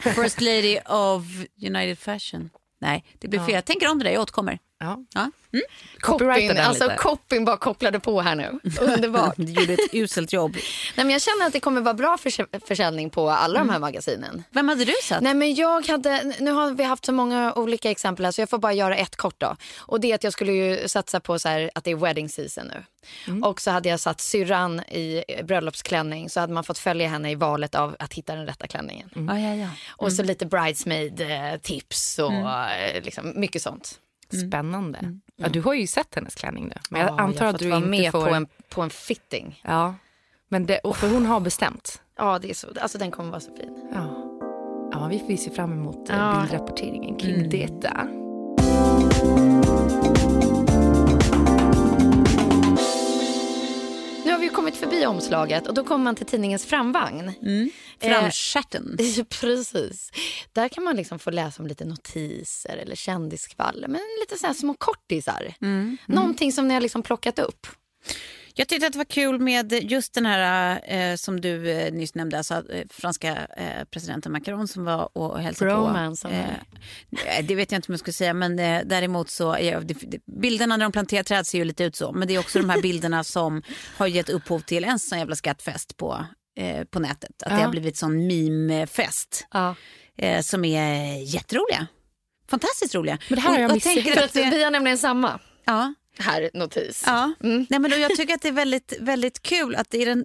First 0.00 0.40
lady 0.40 0.78
of 0.88 1.22
United 1.66 1.98
Fashion. 1.98 2.50
Nej, 2.78 3.04
det 3.18 3.28
blir 3.28 3.40
fel. 3.40 3.54
Jag 3.54 3.64
tänker 3.64 3.90
om 3.90 3.98
det 3.98 4.04
där, 4.04 4.12
jag 4.12 4.22
återkommer. 4.22 4.58
Ja. 4.82 5.04
Ja. 5.14 5.30
Copyrighta 6.00 6.48
Copyn, 6.48 6.64
alltså 6.64 6.84
lite. 6.84 6.96
copyn 6.96 7.44
bara 7.44 7.56
kopplade 7.56 8.00
på 8.00 8.20
här 8.20 8.34
nu. 8.34 8.60
Underbart. 8.80 9.34
Du 9.36 9.52
gjorde 9.52 9.72
ett 9.72 9.94
uselt 9.94 10.32
jobb. 10.32 10.52
Nej, 10.96 11.06
men 11.06 11.10
jag 11.10 11.22
känner 11.22 11.46
att 11.46 11.52
det 11.52 11.60
kommer 11.60 11.80
vara 11.80 11.94
bra 11.94 12.18
förs- 12.18 12.60
försäljning 12.66 13.10
på 13.10 13.30
alla 13.30 13.58
de 13.58 13.68
här 13.70 13.78
magasinen. 13.78 14.44
Vem 14.50 14.68
hade 14.68 14.84
du 14.84 14.92
sett? 15.04 15.20
Nej, 15.22 15.34
men 15.34 15.54
jag 15.54 15.86
hade, 15.88 16.34
nu 16.40 16.50
har 16.50 16.70
vi 16.70 16.84
haft 16.84 17.04
så 17.04 17.12
många 17.12 17.52
olika 17.54 17.90
exempel 17.90 18.24
här 18.24 18.32
så 18.32 18.40
jag 18.40 18.50
får 18.50 18.58
bara 18.58 18.72
göra 18.72 18.96
ett 18.96 19.16
kort 19.16 19.40
då. 19.40 19.56
Och 19.78 20.00
det 20.00 20.10
är 20.10 20.14
att 20.14 20.24
jag 20.24 20.32
skulle 20.32 20.52
ju 20.52 20.88
satsa 20.88 21.20
på 21.20 21.38
så 21.38 21.48
här, 21.48 21.70
att 21.74 21.84
det 21.84 21.90
är 21.90 21.96
wedding 21.96 22.28
season 22.28 22.66
nu. 22.66 22.84
Och 23.44 23.60
så 23.60 23.70
hade 23.70 23.88
jag 23.88 24.00
satt 24.00 24.20
syrran 24.20 24.80
i 24.80 25.24
bröllopsklänning 25.44 26.30
så 26.30 26.40
hade 26.40 26.52
man 26.52 26.64
fått 26.64 26.78
följa 26.78 27.08
henne 27.08 27.30
i 27.30 27.34
valet 27.34 27.74
av 27.74 27.96
att 27.98 28.12
hitta 28.14 28.34
den 28.34 28.46
rätta 28.46 28.66
klänningen. 28.66 29.10
Ja, 29.14 29.38
ja. 29.38 29.68
Och 29.90 30.12
så 30.12 30.22
lite 30.22 30.46
bridesmaid 30.46 31.20
eh, 31.20 32.24
och 32.24 32.32
eh, 32.32 33.02
liksom, 33.02 33.32
mycket 33.36 33.62
sånt. 33.62 33.98
Spännande. 34.48 35.18
Ja, 35.36 35.48
du 35.48 35.60
har 35.60 35.74
ju 35.74 35.86
sett 35.86 36.14
hennes 36.14 36.34
klänning 36.34 36.64
nu. 36.68 36.74
Men 36.90 37.00
jag 37.00 37.10
Ja, 37.10 37.20
antar 37.20 37.44
har 37.44 37.52
att 37.52 37.58
du 37.58 37.74
inte 37.74 37.88
med 37.88 38.12
får... 38.12 38.26
på, 38.28 38.34
en, 38.34 38.46
på 38.68 38.82
en 38.82 38.90
fitting. 38.90 39.60
Ja. 39.64 39.94
Men 40.48 40.66
det, 40.66 40.78
och 40.78 40.96
för 40.96 41.08
hon 41.10 41.26
har 41.26 41.40
bestämt. 41.40 42.02
Ja, 42.16 42.38
det 42.38 42.50
är 42.50 42.54
så. 42.54 42.68
Alltså 42.80 42.98
den 42.98 43.10
kommer 43.10 43.30
vara 43.30 43.40
så 43.40 43.56
fin. 43.56 43.90
Ja. 43.94 44.28
Ja, 44.92 45.06
vi 45.10 45.18
får 45.18 45.36
se 45.36 45.50
fram 45.50 45.72
emot 45.72 46.10
eh, 46.10 46.16
Ja. 46.16 46.40
bildrapporteringen 46.42 47.16
kring 47.16 47.48
detta. 47.50 48.08
Kommit 54.52 54.76
förbi 54.76 55.06
omslaget 55.06 55.66
och 55.66 55.74
då 55.74 55.84
kommer 55.84 56.04
man 56.04 56.14
till 56.14 56.26
tidningens 56.26 56.64
framvagn. 56.66 57.32
Framstjärten. 58.00 58.98
Eh, 59.18 59.24
Precis. 59.24 60.10
Där 60.52 60.68
kan 60.68 60.84
man 60.84 60.96
liksom 60.96 61.18
få 61.18 61.30
läsa 61.30 61.62
om 61.62 61.68
lite 61.68 61.84
notiser 61.84 62.76
eller 62.76 62.96
kändiskvaller. 62.96 63.88
Men 63.88 64.00
lite 64.20 64.38
så 64.46 64.54
små 64.54 64.74
kortisar. 64.74 65.54
Någonting 66.06 66.52
som 66.52 66.68
ni 66.68 66.74
har 66.74 66.80
liksom 66.80 67.02
plockat 67.02 67.38
upp. 67.38 67.66
Jag 68.54 68.68
tyckte 68.68 68.86
att 68.86 68.92
det 68.92 68.98
var 68.98 69.04
kul 69.04 69.38
med 69.40 69.72
just 69.72 70.14
den 70.14 70.26
här 70.26 70.80
eh, 70.84 71.16
som 71.16 71.40
du 71.40 71.70
eh, 71.70 71.92
nyss 71.92 72.14
nämnde, 72.14 72.38
alltså, 72.38 72.54
eh, 72.72 72.84
franska 72.90 73.46
eh, 73.56 73.84
presidenten 73.90 74.32
Macron 74.32 74.68
som 74.68 74.84
var 74.84 75.18
och 75.18 75.40
hälsade 75.40 75.70
Bromance, 75.70 76.28
på. 76.28 76.34
Eh, 76.34 77.44
det 77.46 77.54
vet 77.54 77.72
jag 77.72 77.78
inte 77.78 77.88
om 77.88 77.92
jag 77.92 78.00
skulle 78.00 78.12
säga, 78.14 78.34
men 78.34 78.58
eh, 78.58 78.82
däremot 78.84 79.30
så, 79.30 79.56
ja, 79.60 79.80
det, 79.80 79.94
det, 80.02 80.18
bilderna 80.40 80.76
när 80.76 80.84
de 80.84 80.92
planterar 80.92 81.22
träd 81.22 81.46
ser 81.46 81.58
ju 81.58 81.64
lite 81.64 81.84
ut 81.84 81.96
så, 81.96 82.12
men 82.12 82.28
det 82.28 82.34
är 82.34 82.38
också 82.38 82.58
de 82.58 82.70
här 82.70 82.82
bilderna 82.82 83.24
som 83.34 83.62
har 83.96 84.06
gett 84.06 84.28
upphov 84.28 84.60
till 84.60 84.84
en 84.84 84.98
sån 84.98 85.18
jävla 85.18 85.36
skattfest 85.36 85.96
på, 85.96 86.26
eh, 86.58 86.84
på 86.84 86.98
nätet. 86.98 87.42
Att 87.42 87.48
det 87.50 87.54
Ja. 87.56 87.64
har 87.64 87.70
blivit 87.70 87.96
sån 87.96 88.26
meme-fest 88.26 89.46
Ja. 89.52 89.74
eh, 90.18 90.40
som 90.42 90.64
är 90.64 91.14
jätteroliga. 91.34 91.86
Fantastiskt 92.50 92.94
roliga. 92.94 93.18
Men 93.28 93.36
det 93.36 93.42
här 93.42 93.48
har 93.50 93.56
Och- 93.56 93.62
jag 93.62 93.70
och 93.70 93.74
missat 93.74 94.32
det- 94.32 94.50
vi 94.50 94.64
har 94.64 94.70
nämligen 94.70 94.98
samma 94.98 95.40
Ja, 95.64 95.94
här 96.18 96.50
notis. 96.54 97.02
Ja, 97.06 97.32
Nej, 97.40 97.66
men 97.68 97.90
då, 97.90 97.96
jag 97.96 98.16
tycker 98.16 98.34
att 98.34 98.42
det 98.42 98.48
är 98.48 98.52
väldigt, 98.52 98.94
väldigt 99.00 99.42
kul 99.42 99.74
att 99.74 99.90
det 99.90 100.02
är 100.02 100.06
den, 100.06 100.24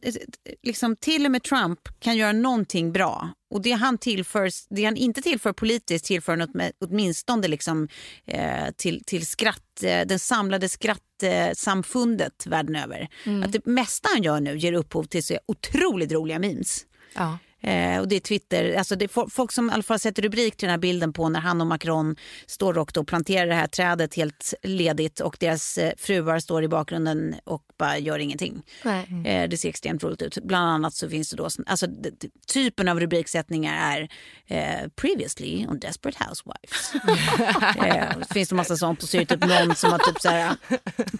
liksom, 0.63 0.95
till 0.95 1.26
och 1.26 1.32
med 1.32 1.43
Trump 1.43 1.80
kan 2.00 2.17
göra 2.17 2.32
någonting 2.32 2.91
bra. 2.91 3.30
Och 3.50 3.62
det 3.62 3.71
han, 3.71 3.97
tillför, 3.97 4.50
det 4.76 4.86
han 4.86 4.95
inte 4.97 5.21
tillför 5.21 5.54
politiskt 5.54 6.06
tillför 6.06 6.36
något 6.36 6.54
med, 6.54 6.71
åtminstone 6.80 7.47
liksom, 7.47 7.88
eh, 8.26 8.71
till, 8.76 9.04
till 9.04 9.28
skratt, 9.28 9.84
eh, 9.84 10.06
den 10.06 10.19
samlade 10.19 10.69
skrattsamfundet 10.69 12.47
världen 12.47 12.76
över. 12.76 13.10
Att 13.43 13.52
det 13.52 13.65
mesta 13.65 14.10
han 14.13 14.23
gör 14.23 14.39
nu 14.39 14.58
ger 14.58 14.73
upphov 14.73 15.04
till 15.04 15.23
så 15.23 15.39
otroligt 15.45 16.12
roliga 16.12 16.39
memes. 16.39 16.86
Ja. 17.13 17.38
Eh, 17.62 18.00
och 18.00 18.08
det 18.08 18.15
är 18.15 18.20
Twitter, 18.20 18.74
alltså 18.74 18.96
det 18.96 19.06
är 19.06 19.10
fo- 19.10 19.30
folk 19.30 19.52
som 19.52 19.70
i 19.70 19.74
alla 19.74 19.84
fall 19.84 20.00
sätter 20.00 20.22
rubrik 20.22 20.58
till 20.58 20.65
den 20.67 20.72
här 20.72 20.78
bilden 20.78 21.13
på 21.13 21.30
när 21.30 21.39
han 21.39 21.62
och 21.62 21.67
Macron 21.67 22.15
står 22.48 22.78
och 22.78 22.91
då 22.93 23.04
planterar 23.04 23.48
det 23.48 23.56
här 23.56 23.67
trädet 23.67 24.15
helt 24.15 24.54
ledigt 24.63 25.20
och 25.20 25.38
deras 25.39 25.78
eh, 25.78 25.91
fruar 25.98 26.39
står 26.39 26.63
i 26.63 26.67
bakgrunden 26.67 27.36
och 27.43 27.63
bara 27.80 27.98
gör 27.98 28.20
ingenting. 28.20 28.62
Nej. 28.84 29.08
Eh, 29.26 29.50
det 29.50 29.58
ser 29.58 29.70
extremt 29.70 30.04
roligt 30.04 30.22
ut. 30.22 30.38
Bland 30.43 30.70
annat 30.70 30.93
så 30.93 31.10
finns 31.10 31.30
det 31.30 31.36
då, 31.36 31.50
alltså 31.65 31.88
typen 32.48 32.88
av 32.88 33.00
rubriksättningar 33.00 33.98
är 33.98 34.10
eh, 34.58 34.89
previously 34.96 35.65
on 35.67 35.80
Desperate 35.80 36.17
Housewives. 36.24 36.91
eh, 37.86 38.17
det 38.20 38.34
finns 38.34 38.50
det 38.50 38.56
massa 38.56 38.76
sånt 38.78 39.04
och 39.04 39.10
så 39.10 39.17
är 39.17 39.22
det 39.26 39.38
typ 39.38 39.46
någon 39.50 39.76
som 39.76 39.91
har 39.91 40.00
typ 40.00 40.22
så 40.22 40.30
här, 40.30 40.56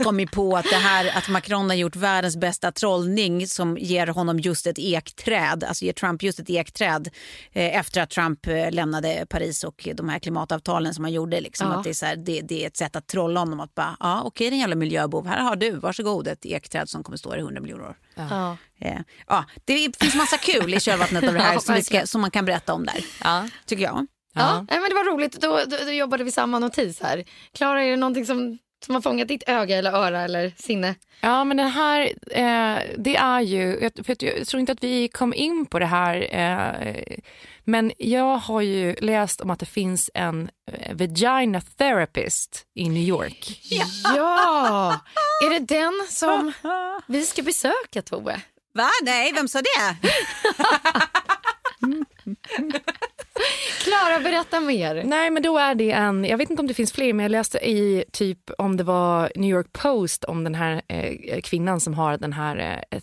kommit 0.04 0.32
på 0.32 0.58
att 0.58 0.66
det 0.70 0.76
här 0.76 1.18
att 1.18 1.30
Macron 1.30 1.70
har 1.70 1.78
gjort 1.78 1.96
världens 1.96 2.38
bästa 2.38 2.72
trollning 2.72 3.48
som 3.48 3.78
ger 3.78 4.08
honom 4.08 4.40
just 4.40 4.68
ett 4.68 4.80
ekträd, 4.80 5.64
alltså 5.64 5.86
ger 5.86 5.94
Trump 5.94 6.24
just 6.24 6.37
ett 6.40 6.50
ekträd 6.50 7.10
eh, 7.52 7.76
efter 7.80 8.02
att 8.02 8.10
Trump 8.10 8.48
eh, 8.48 8.72
lämnade 8.72 9.26
Paris 9.30 9.64
och 9.64 9.88
de 9.96 10.10
här 10.10 10.20
klimatavtalen 10.20 10.94
som 10.94 11.04
han 11.04 11.14
gjorde. 11.14 11.42
Liksom, 11.42 11.68
Ja. 11.72 11.78
att 11.78 11.84
det, 11.84 11.90
är 11.90 11.94
så 11.94 12.06
här, 12.06 12.16
det, 12.16 12.42
det 12.42 12.64
är 12.64 12.68
ett 12.68 12.78
sätt 12.78 12.96
att 12.96 13.08
trolla 13.08 13.40
honom. 13.40 13.60
Att 13.60 13.76
bara, 13.76 13.98
ja, 14.00 14.22
okej 14.26 14.50
din 14.50 14.60
jävla 14.60 14.76
miljöbov, 14.76 15.28
här 15.28 15.42
har 15.42 15.56
du, 15.56 15.72
varsågod 15.72 16.28
ett 16.28 16.46
ekträd 16.46 16.90
som 16.90 17.04
kommer 17.04 17.18
stå 17.18 17.36
i 17.36 17.40
100 17.40 17.62
miljoner 17.62 17.84
år. 17.84 17.98
Ja. 18.16 18.58
Eh, 18.80 19.00
ja, 19.28 19.46
det 19.66 19.98
finns 20.00 20.16
massa 20.16 20.38
kul 20.38 20.74
i 20.74 20.80
kölvattnet 20.80 21.24
av 21.28 21.34
det 21.34 21.40
här 21.40 21.54
Ja, 21.58 21.60
som, 21.60 21.76
vi 21.76 21.84
ska, 21.84 22.08
som 22.08 22.22
man 22.22 22.32
kan 22.32 22.46
berätta 22.46 22.74
om 22.74 22.86
där. 22.86 23.06
Ja. 23.24 23.48
Tycker 23.66 23.84
jag. 23.84 24.08
Ja. 24.34 24.66
Nej, 24.70 24.80
men 24.80 24.90
det 24.90 24.96
var 24.96 25.14
roligt. 25.14 25.42
Då, 25.42 25.60
då, 25.68 25.78
då 25.86 25.92
jobbade 25.92 26.24
vi 26.24 26.32
samma 26.32 26.60
notis 26.60 27.02
här. 27.02 27.24
Klara, 27.54 27.84
är 27.84 27.90
det 27.90 27.98
någonting 27.98 28.26
som, 28.26 28.58
som 28.86 28.96
har 28.96 29.02
fångat 29.02 29.28
ditt 29.28 29.44
öga 29.48 29.78
eller 29.78 29.92
öra 29.92 30.22
eller 30.22 30.54
sinne? 30.58 30.96
Ja, 31.22 31.44
men 31.44 31.58
den 31.58 31.70
här, 31.70 32.02
eh, 32.32 32.78
det 32.98 33.16
är 33.16 33.42
ju, 33.42 33.80
jag, 33.82 34.06
för 34.06 34.14
att 34.14 34.22
jag 34.22 34.48
tror 34.48 34.60
inte 34.60 34.72
att 34.72 34.84
vi 34.84 35.08
kom 35.08 35.34
in 35.34 35.66
på 35.66 35.80
det 35.80 35.86
här, 35.86 36.28
eh, 36.32 37.18
men 37.64 37.92
jag 37.98 38.36
har 38.38 38.62
ju 38.62 38.96
läst 38.96 39.42
om 39.42 39.50
att 39.50 39.60
det 39.60 39.66
finns 39.66 40.10
en 40.14 40.50
eh, 40.72 40.96
vagina 40.96 41.62
therapist 41.62 42.66
i 42.76 42.90
New 42.90 43.04
York. 43.04 43.60
Ja! 44.16 45.00
är 45.46 45.50
det 45.50 45.60
den 45.60 45.94
som 46.10 46.54
vi 47.08 47.26
ska 47.26 47.42
besöka, 47.42 48.02
Tove? 48.02 48.42
Va? 48.74 48.90
Nej, 49.04 49.34
vem 49.34 49.48
sa 49.48 49.60
det? 49.62 49.98
Klara, 53.84 54.20
berätta 54.20 54.60
mer. 54.60 55.04
Nej, 55.06 55.30
men 55.30 55.44
då 55.44 55.58
är 55.58 55.76
det 55.76 55.92
en, 55.92 56.26
jag 56.26 56.38
vet 56.38 56.50
inte 56.50 56.60
om 56.62 56.68
det 56.68 56.74
finns 56.74 56.92
fler, 56.92 57.14
men 57.14 57.24
jag 57.24 57.32
läste 57.32 57.58
i 57.58 58.04
typ 58.12 58.40
om 58.58 58.78
det 58.78 58.84
var 58.84 59.32
New 59.36 59.50
York 59.50 59.74
Post 59.74 60.24
om 60.24 60.44
den 60.44 60.56
här 60.56 60.82
eh, 60.88 61.42
kvinnan 61.42 61.80
som 61.80 61.94
har 61.94 62.18
den 62.18 62.34
här 62.34 62.84
eh, 62.92 62.98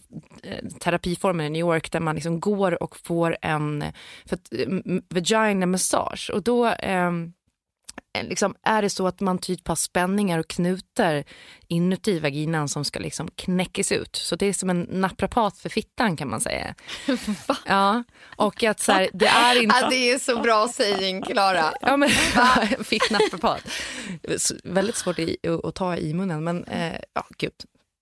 eh 0.51 0.69
terapiformen 0.81 1.47
i 1.47 1.51
New 1.51 1.61
York 1.61 1.93
där 1.93 2.01
man 2.01 2.15
liksom 2.15 2.41
går 2.41 2.83
och 2.83 2.97
får 2.97 3.37
en 3.43 3.85
för 4.27 4.39
eh, 4.51 4.63
m- 4.63 5.03
vagina 5.09 5.67
massage 5.67 6.31
och 6.35 6.43
då 6.43 6.67
eh, 6.67 7.11
liksom, 8.23 8.55
är 8.63 8.83
det 8.83 8.91
så 8.91 9.07
att 9.07 9.21
man 9.21 9.39
typ 9.39 9.69
har 9.69 9.77
spänningar 9.77 10.39
och 10.39 10.49
knutar 10.49 11.25
inuti 11.69 12.19
vaginan 12.19 12.69
som 12.69 12.85
ska 12.85 12.99
liksom 12.99 13.29
knäckes 13.31 13.93
ut. 13.93 14.17
Så 14.17 14.37
det 14.37 14.47
är 14.47 14.53
som 14.53 14.71
en 14.71 14.87
naprapat 14.91 15.59
för 15.59 15.69
fittan 15.69 16.17
kan 16.17 16.31
man 16.31 16.41
säga. 16.41 16.75
Ja, 17.67 18.05
och 18.37 18.63
att 18.63 18.81
så 18.81 18.93
här, 18.93 19.11
det 19.13 19.27
är 19.27 19.63
inte... 19.63 19.77
Ja, 19.81 19.89
det 19.89 20.11
är 20.11 20.19
så 20.19 20.41
bra 20.41 20.69
saying, 20.69 21.23
Klara. 21.23 21.73
Ja, 21.81 21.97
men 21.97 22.09
fick 22.85 23.11
naprapat. 23.11 23.61
Väldigt 24.65 24.97
svårt 24.97 25.19
i, 25.19 25.37
att 25.65 25.75
ta 25.75 25.97
i 25.97 26.15
munnen, 26.15 26.45
men 26.45 26.65
eh, 26.65 27.01
ja, 27.15 27.27
gud. 27.39 27.53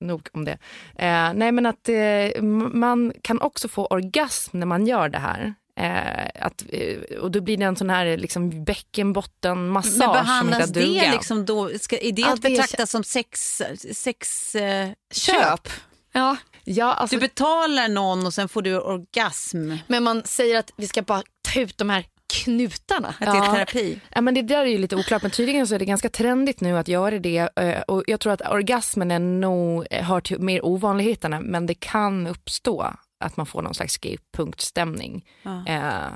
Nog 0.00 0.28
om 0.32 0.44
det. 0.44 0.58
Eh, 0.96 1.32
nej, 1.34 1.52
men 1.52 1.66
att 1.66 1.88
eh, 1.88 2.42
man 2.72 3.12
kan 3.22 3.40
också 3.40 3.68
få 3.68 3.86
orgasm 3.86 4.58
när 4.58 4.66
man 4.66 4.86
gör 4.86 5.08
det 5.08 5.18
här. 5.18 5.54
Eh, 5.80 6.28
att, 6.46 6.64
eh, 6.68 7.18
och 7.20 7.30
då 7.30 7.40
blir 7.40 7.56
det 7.56 7.64
en 7.64 7.76
sån 7.76 7.90
här 7.90 8.16
liksom, 8.16 8.64
bäckenbottenmassage 8.64 9.98
Men 9.98 10.00
som 10.08 10.12
behandlas 10.12 10.60
heter 10.60 10.72
det 10.80 10.86
duga. 10.86 11.12
liksom 11.12 11.44
då, 11.46 11.70
ska, 11.78 11.98
är 11.98 12.12
det 12.12 12.24
att 12.24 12.42
det 12.42 12.48
är- 12.48 12.50
betrakta 12.50 12.86
som 12.86 13.04
sex, 13.04 13.62
sex 13.94 14.54
eh, 14.54 14.88
Köp. 15.14 15.68
Ja, 16.12 16.36
Ja, 16.64 16.92
alltså, 16.94 17.16
Du 17.16 17.20
betalar 17.20 17.88
någon 17.88 18.26
och 18.26 18.34
sen 18.34 18.48
får 18.48 18.62
du 18.62 18.78
orgasm. 18.80 19.72
men 19.86 20.02
man 20.02 20.22
säger 20.24 20.58
att 20.58 20.70
vi 20.76 20.86
ska 20.88 21.02
bara 21.02 21.22
ta 21.52 21.60
ut 21.60 21.78
de 21.78 21.90
här 21.90 22.04
knutarna. 22.34 23.08
Att 23.08 23.32
det 23.32 23.38
är 23.38 23.52
terapi. 23.54 24.00
Ja, 24.14 24.20
men 24.20 24.34
det 24.34 24.42
där 24.42 24.58
är 24.60 24.66
ju 24.66 24.78
lite 24.78 24.96
oklart, 24.96 25.22
men 25.22 25.30
tydligen 25.30 25.66
så 25.66 25.74
är 25.74 25.78
det 25.78 25.84
ganska 25.84 26.08
trendigt 26.08 26.60
nu 26.60 26.78
att 26.78 26.88
göra 26.88 27.18
det. 27.18 27.48
eh, 27.56 27.80
Och 27.80 28.02
jag 28.06 28.20
tror 28.20 28.32
att 28.32 28.40
orgasmen 28.50 29.10
är 29.10 29.18
nog, 29.18 29.86
eh, 29.90 30.04
hör 30.04 30.20
till 30.20 30.38
mer 30.40 30.64
ovanligheterna, 30.64 31.40
men 31.40 31.66
det 31.66 31.74
kan 31.74 32.26
uppstå 32.26 32.94
att 33.22 33.36
man 33.36 33.46
får 33.46 33.62
någon 33.62 33.74
slags 33.74 33.98
G-punktstämning. 33.98 35.24
Eh, 35.68 36.10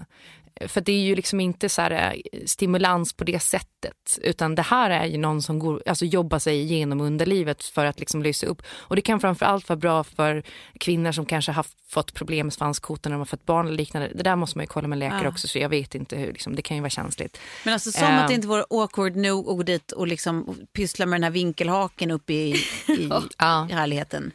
för 0.68 0.80
det 0.80 0.92
är 0.92 1.00
ju 1.00 1.14
liksom 1.14 1.40
inte 1.40 1.68
så 1.68 1.82
här, 1.82 1.90
eh, 2.32 2.40
stimulans 2.46 3.12
på 3.12 3.24
det 3.24 3.40
sättet, 3.40 4.18
utan 4.22 4.54
det 4.54 4.62
här 4.62 4.90
är 4.90 5.04
ju 5.06 5.18
någon 5.18 5.42
som 5.42 5.58
går, 5.58 5.82
alltså 5.86 6.04
jobbar 6.04 6.38
sig 6.38 6.60
igenom 6.60 7.00
underlivet 7.00 7.64
för 7.64 7.84
att 7.84 8.00
liksom 8.00 8.22
lösa 8.22 8.46
upp. 8.46 8.62
Och 8.68 8.96
det 8.96 9.02
kan 9.02 9.20
framförallt 9.20 9.68
vara 9.68 9.76
bra 9.76 10.04
för 10.04 10.42
kvinnor 10.80 11.12
som 11.12 11.26
kanske 11.26 11.52
har 11.52 11.66
fått 11.88 12.14
problem 12.14 12.46
med 12.46 12.52
svanskotan 12.52 13.10
när 13.10 13.14
de 13.16 13.20
har 13.20 13.24
fått 13.26 13.46
barn 13.46 13.66
eller 13.66 13.76
liknande. 13.76 14.10
Det 14.14 14.22
där 14.22 14.36
måste 14.36 14.58
man 14.58 14.62
ju 14.62 14.66
kolla 14.66 14.88
med 14.88 14.98
läkare 14.98 15.22
Ja. 15.22 15.28
också, 15.28 15.48
så 15.48 15.58
jag 15.58 15.68
vet 15.68 15.94
inte 15.94 16.16
hur, 16.16 16.32
liksom, 16.32 16.54
det 16.56 16.62
kan 16.62 16.76
ju 16.76 16.80
vara 16.80 16.90
känsligt. 16.90 17.38
Men 17.64 17.72
alltså 17.74 17.90
som 17.92 18.04
Eh. 18.04 18.22
att 18.22 18.28
det 18.28 18.34
inte 18.34 18.48
vore 18.48 18.64
awkward 18.70 19.16
nog 19.16 19.38
att 19.50 19.56
gå 19.56 19.62
dit 19.62 19.92
och 19.92 20.06
liksom 20.06 20.56
pyssla 20.72 21.06
med 21.06 21.16
den 21.20 21.24
här 21.24 21.30
vinkelhaken 21.30 22.10
uppe 22.10 22.32
i, 22.32 22.50
i, 22.88 23.10
Ja. 23.38 23.68
härligheten. 23.70 24.32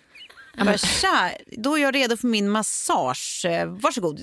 Jag 0.57 0.65
bara, 0.65 0.77
tja, 0.77 1.31
då 1.57 1.77
är 1.77 1.81
jag 1.81 1.95
redo 1.95 2.17
för 2.17 2.27
min 2.27 2.49
massage. 2.49 3.45
Eh, 3.45 3.65
Varsågod. 3.65 4.19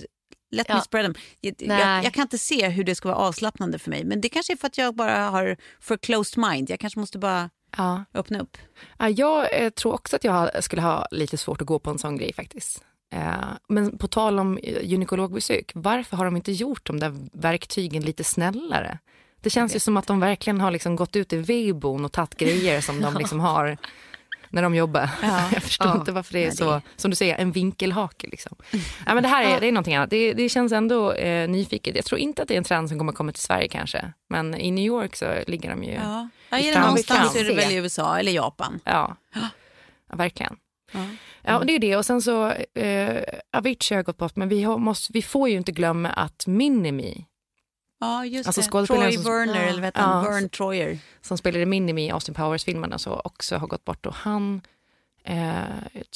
Let 0.51 0.69
me 0.69 0.75
Ja. 0.75 0.81
spread 0.81 1.05
them. 1.05 1.15
Jag, 1.41 1.55
jag, 1.59 2.05
jag 2.05 2.15
kan 2.15 2.23
inte 2.23 2.39
se 2.39 2.69
hur 2.69 2.85
det 2.85 2.95
ska 2.95 3.09
vara 3.09 3.19
avslappnande 3.19 3.79
för 3.79 3.91
mig. 3.91 4.05
Men 4.05 4.21
det 4.21 4.29
kanske 4.29 4.53
är 4.53 4.57
för 4.57 4.67
att 4.67 4.79
jag 4.79 4.95
bara 4.95 5.19
har 5.31 5.57
för 5.81 5.97
closed 5.97 6.45
mind. 6.51 6.71
Jag 6.71 6.81
kanske 6.81 7.01
måste 7.01 7.19
bara 7.19 7.51
Ja. 7.77 8.05
öppna 8.15 8.41
upp. 8.41 8.57
Ja, 8.99 9.09
jag 9.09 9.63
eh, 9.65 9.71
tror 9.71 9.93
också 9.95 10.17
att 10.17 10.25
jag 10.25 10.65
skulle 10.65 10.83
ha 10.83 11.07
lite 11.11 11.37
svårt 11.37 11.61
att 11.61 11.67
gå 11.67 11.79
på 11.79 11.91
en 11.91 11.99
sån 11.99 12.17
grej 12.17 12.33
faktiskt. 12.33 12.85
Eh, 13.15 13.35
men 13.69 13.99
på 13.99 14.09
tal 14.09 14.39
om 14.39 14.59
eh, 14.63 14.83
gynekologbesök, 14.83 15.73
varför 15.75 16.17
har 16.17 16.25
de 16.25 16.37
inte 16.37 16.53
gjort 16.53 16.87
de 16.87 17.01
där 17.01 17.15
verktygen 17.33 18.03
lite 18.03 18.25
snällare? 18.25 18.99
Det 19.41 19.51
känns 19.51 19.75
ju 19.77 19.81
som 19.81 19.97
att 19.97 20.07
de 20.07 20.21
verkligen 20.21 20.61
har 20.61 20.71
liksom 20.71 20.97
gått 20.97 21.17
ut 21.17 21.33
i 21.33 21.37
Weibon 21.37 22.05
och 22.05 22.13
tagit 22.13 22.35
grejer 22.39 22.81
som 22.81 23.01
de 23.01 23.15
liksom 23.19 23.41
har 23.41 23.79
när 24.51 24.63
de 24.63 24.75
jobbar. 24.75 25.11
Jag 25.53 25.63
förstår 25.63 25.87
Ja. 25.89 25.95
inte 25.97 26.13
varför 26.13 26.33
det 26.33 26.39
är 26.39 26.43
Nej, 26.43 26.51
det- 26.51 26.57
så, 26.57 26.81
som 26.97 27.11
du 27.11 27.15
säger, 27.17 27.37
en 27.37 27.53
vinkelhake. 27.53 28.27
Liksom. 28.31 28.57
Ja, 29.07 29.15
men 29.15 29.23
det 29.23 29.29
här 29.29 29.45
är, 29.57 29.61
det 29.61 29.67
är 29.67 29.73
någonting 29.73 29.95
annat. 29.95 30.11
Det, 30.11 30.33
det 30.35 30.49
känns 30.49 30.73
ändå 30.73 31.13
eh, 31.13 31.49
nyfiket. 31.49 31.97
Jag 31.97 32.05
tror 32.05 32.21
inte 32.21 32.43
att 32.43 32.49
det 32.49 32.55
är 32.55 32.59
en 32.59 32.65
trend 32.65 32.89
som 32.89 32.99
kommer 32.99 33.13
komma 33.13 33.33
till 33.33 33.43
Sverige 33.43 33.69
kanske. 33.69 34.13
Men 34.29 34.55
i 34.55 34.71
New 34.71 34.85
York 34.85 35.17
så 35.17 35.35
ligger 35.47 35.71
de 35.71 35.85
ju... 35.85 35.93
Ja. 35.93 36.29
Ja, 36.51 36.59
är 36.59 36.73
det 36.75 36.81
någonstans 36.81 37.33
så 37.33 37.39
är 37.39 37.45
det 37.45 37.55
väl 37.55 37.73
i 37.73 37.75
USA 37.75 38.19
eller 38.19 38.33
Japan. 38.33 38.81
Ja, 38.85 39.17
ja 39.35 40.17
verkligen. 40.17 40.57
Ja, 41.43 41.59
och 41.59 41.67
det 41.67 41.73
är 41.75 41.79
det. 41.79 41.97
Och 41.97 42.07
sen 42.07 42.23
så, 42.23 42.51
eh, 42.75 43.17
Avicii 43.53 43.95
har 43.95 43.99
jag 43.99 44.05
gått 44.07 44.17
bort, 44.19 44.37
men 44.37 44.49
vi, 44.49 44.63
har, 44.63 44.79
måste, 44.79 45.13
vi 45.13 45.23
får 45.23 45.49
ju 45.49 45.57
inte 45.57 45.73
glömma 45.73 46.09
att 46.11 46.47
Minimi, 46.47 47.25
Ja, 48.01 48.25
just 48.25 48.47
Alltså 48.47 48.61
det. 48.61 48.67
skådespelaren 48.67 49.13
Troy 49.13 49.23
som- 49.25 49.33
Werner, 49.33 49.63
Ja. 49.63 49.69
eller 49.69 49.83
vet 49.83 49.97
han, 49.97 50.25
Ja. 50.25 50.31
Vern 50.31 50.49
Troyer. 50.49 50.99
som 51.21 51.39
spelade 51.39 51.67
Minimi 51.67 52.07
i 52.07 52.11
Austin 52.11 52.35
Powers-filmerna, 52.35 52.99
så 52.99 53.21
också 53.25 53.57
har 53.57 53.67
gått 53.67 53.85
bort. 53.85 54.07
Och 54.07 54.15
han 54.15 54.61
eh, 55.25 55.63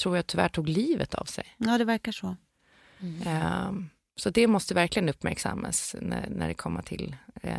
tror 0.02 0.16
jag 0.16 0.26
tyvärr 0.26 0.48
tog 0.48 0.68
livet 0.68 1.14
av 1.14 1.24
sig. 1.24 1.44
Ja, 1.56 1.78
det 1.78 1.84
verkar 1.84 2.12
så. 2.12 2.36
Eh, 3.26 3.70
så 4.16 4.30
det 4.30 4.46
måste 4.46 4.74
verkligen 4.74 5.08
uppmärksammas 5.08 5.96
när, 6.00 6.28
när 6.30 6.48
det 6.48 6.54
kommer 6.54 6.82
till 6.82 7.16
eh, 7.42 7.54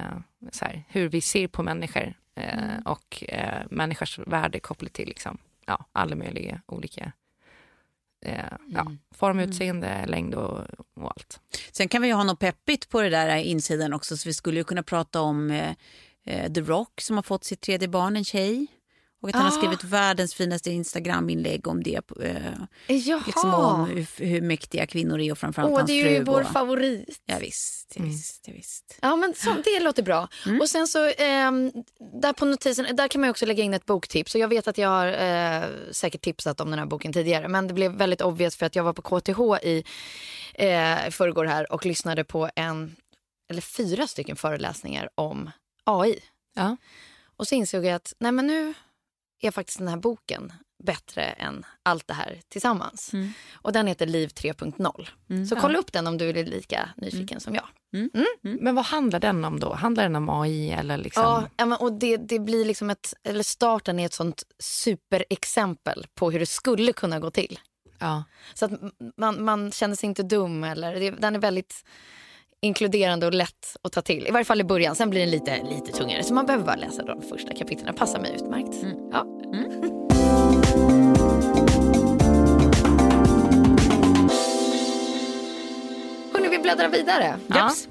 så 0.52 0.66
här, 0.66 0.84
hur 0.88 1.10
vi 1.10 1.22
ser 1.22 1.48
på 1.48 1.64
människor 1.64 2.14
eh, 2.36 2.78
och 2.86 3.24
eh, 3.28 3.64
människors 3.70 4.20
värde 4.20 4.60
kopplat 4.60 4.94
till 4.94 5.08
liksom, 5.08 5.38
ja, 5.66 5.86
alla 5.92 6.16
möjliga 6.16 6.62
olika 6.66 7.12
eh, 8.26 8.46
ja, 8.68 8.92
form, 9.16 9.40
utseende, 9.40 10.06
längd 10.06 10.36
och, 10.36 10.60
och 10.96 11.12
allt. 11.12 11.40
Sen 11.72 11.88
kan 11.88 12.02
vi 12.02 12.08
ju 12.08 12.14
ha 12.14 12.24
något 12.24 12.40
peppigt 12.40 12.90
på 12.90 13.02
det 13.02 13.10
där 13.10 13.36
insidan 13.36 13.94
också. 13.94 14.18
Så 14.18 14.30
vi 14.30 14.34
skulle 14.34 14.58
ju 14.58 14.64
kunna 14.64 14.84
prata 14.84 15.22
om 15.22 15.52
eh, 15.52 15.76
eh, 16.26 16.54
The 16.54 16.62
Rock 16.62 17.02
som 17.02 17.16
har 17.16 17.24
fått 17.24 17.44
sitt 17.44 17.62
tredje 17.62 17.88
barn, 17.88 18.16
en 18.16 18.24
tjej. 18.24 18.68
Och 19.24 19.30
att 19.30 19.36
han 19.36 19.44
har 19.46 19.52
Ah. 19.52 19.58
skrivit 19.58 19.84
världens 19.84 20.34
finaste 20.34 20.72
Instagram-inlägg 20.72 21.68
om 21.68 21.84
det. 21.84 22.02
Eh, 22.22 22.36
Jaha. 22.88 23.24
liksom 23.26 23.54
om 23.54 23.86
hur, 23.86 24.26
hur 24.26 24.42
mäktiga 24.42 24.88
kvinnor 24.88 25.20
är 25.22 25.32
och 25.32 25.38
framförallt 25.38 25.72
Åh, 25.72 25.78
hans 25.78 25.88
det 25.88 25.94
är 26.02 26.04
fru. 26.06 26.14
ju 26.14 26.24
vår 26.24 26.42
och, 26.42 26.48
favorit. 26.48 27.22
ja, 27.26 27.38
visst, 27.42 27.94
ja, 27.96 28.04
visst, 28.04 28.44
ja, 28.48 28.54
visst. 28.56 28.98
Ja, 29.02 29.16
men 29.16 29.34
så, 29.36 29.54
det 29.64 29.80
låter 29.80 30.04
bra. 30.04 30.28
Och 30.62 30.70
sen 30.70 30.88
så, 30.88 31.06
ehm, 31.18 31.72
där 32.22 32.34
på 32.34 32.46
notisen, 32.46 32.96
där 32.96 33.08
kan 33.08 33.22
man 33.22 33.30
också 33.30 33.46
lägga 33.46 33.64
in 33.64 33.74
ett 33.74 33.86
boktips. 33.86 34.36
Och 34.36 34.42
jag 34.42 34.48
vet 34.48 34.68
att 34.68 34.78
jag 34.78 34.90
har 34.90 35.08
eh, 35.08 35.64
säkert 35.92 36.22
tipsat 36.22 36.62
om 36.62 36.70
den 36.70 36.80
här 36.80 36.86
boken 36.86 37.14
tidigare. 37.14 37.48
Men 37.48 37.68
det 37.68 37.74
blev 37.74 37.92
väldigt 37.92 38.22
obvious 38.22 38.56
för 38.56 38.66
att 38.66 38.76
jag 38.76 38.84
var 38.84 38.94
på 38.94 39.02
KTH 39.02 39.66
i 39.68 39.84
eh, 40.54 41.10
förrgår 41.10 41.46
här 41.46 41.72
och 41.74 41.86
lyssnade 41.86 42.24
på 42.24 42.50
en, 42.56 42.96
eller 43.50 43.62
fyra 43.62 44.08
stycken 44.08 44.36
föreläsningar 44.36 45.10
om 45.16 45.52
AI. 45.84 46.20
Ja. 46.56 46.78
Och 47.38 47.48
så 47.48 47.56
insåg 47.56 47.86
jag 47.86 47.94
att 47.96 48.14
nej 48.20 48.32
men 48.32 48.48
nu 48.48 48.74
är 49.44 49.52
faktiskt 49.52 49.80
den 49.80 49.88
här 49.88 49.98
boken 49.98 50.54
bättre 50.84 51.24
än 51.24 51.66
allt 51.84 52.08
det 52.08 52.14
här 52.14 52.42
tillsammans. 52.50 53.12
Och 53.54 53.74
den 53.74 53.88
heter 53.88 54.06
Liv 54.06 54.28
3.0. 54.28 55.46
Så 55.46 55.56
kolla 55.56 55.80
upp 55.80 55.92
den 55.92 56.08
om 56.08 56.18
du 56.18 56.30
är 56.30 56.46
lika 56.46 56.90
nyfiken 56.98 57.40
som 57.40 57.56
jag. 57.56 57.66
Men 58.42 58.76
vad 58.76 58.86
handlar 58.86 59.20
den 59.20 59.46
om 59.46 59.60
då? 59.60 59.74
Handlar 59.74 60.04
den 60.04 60.16
om 60.16 60.30
AI 60.30 60.72
eller 60.72 60.98
liksom? 60.98 61.24
Ja, 61.24 61.48
ja, 61.58 61.78
och 61.78 61.94
det, 61.94 62.18
det 62.18 62.40
blir 62.40 62.66
liksom 62.66 62.90
ett, 62.90 63.14
eller 63.24 63.44
starten 63.44 64.00
är 64.00 64.06
ett 64.06 64.14
sånt 64.14 64.44
superexempel 64.60 66.06
på 66.16 66.32
hur 66.32 66.40
det 66.40 66.46
skulle 66.46 66.94
kunna 66.94 67.20
gå 67.20 67.32
till. 67.32 67.60
Ja. 68.00 68.24
Så 68.54 68.66
att 68.66 68.72
man, 69.18 69.44
man 69.44 69.72
känner 69.72 69.96
sig 69.96 70.08
inte 70.08 70.24
dum 70.24 70.64
eller, 70.64 71.00
det, 71.00 71.12
den 71.12 71.36
är 71.36 71.40
väldigt 71.40 71.86
inkluderande 72.64 73.26
och 73.26 73.34
lätt 73.34 73.78
att 73.82 73.92
ta 73.92 74.02
till. 74.02 74.28
I 74.28 74.32
varje 74.32 74.46
fall 74.46 74.62
i 74.62 74.64
början, 74.64 74.96
sen 74.96 75.10
blir 75.10 75.22
den 75.22 75.32
lite, 75.32 75.64
lite 75.64 75.92
tungare. 75.92 76.24
Så 76.24 76.34
man 76.34 76.46
behöver 76.46 76.66
bara 76.66 76.76
läsa 76.76 77.04
de 77.04 77.22
första 77.22 77.54
kapitlen, 77.54 77.96
passar 77.96 78.20
mig 78.20 78.36
utmärkt. 78.36 78.76
Ja. 79.12 79.26
Hörrni, 86.34 86.48
vi 86.50 86.60
bläddrar 86.60 86.90
vidare. 86.90 87.40
Japs. 87.48 87.88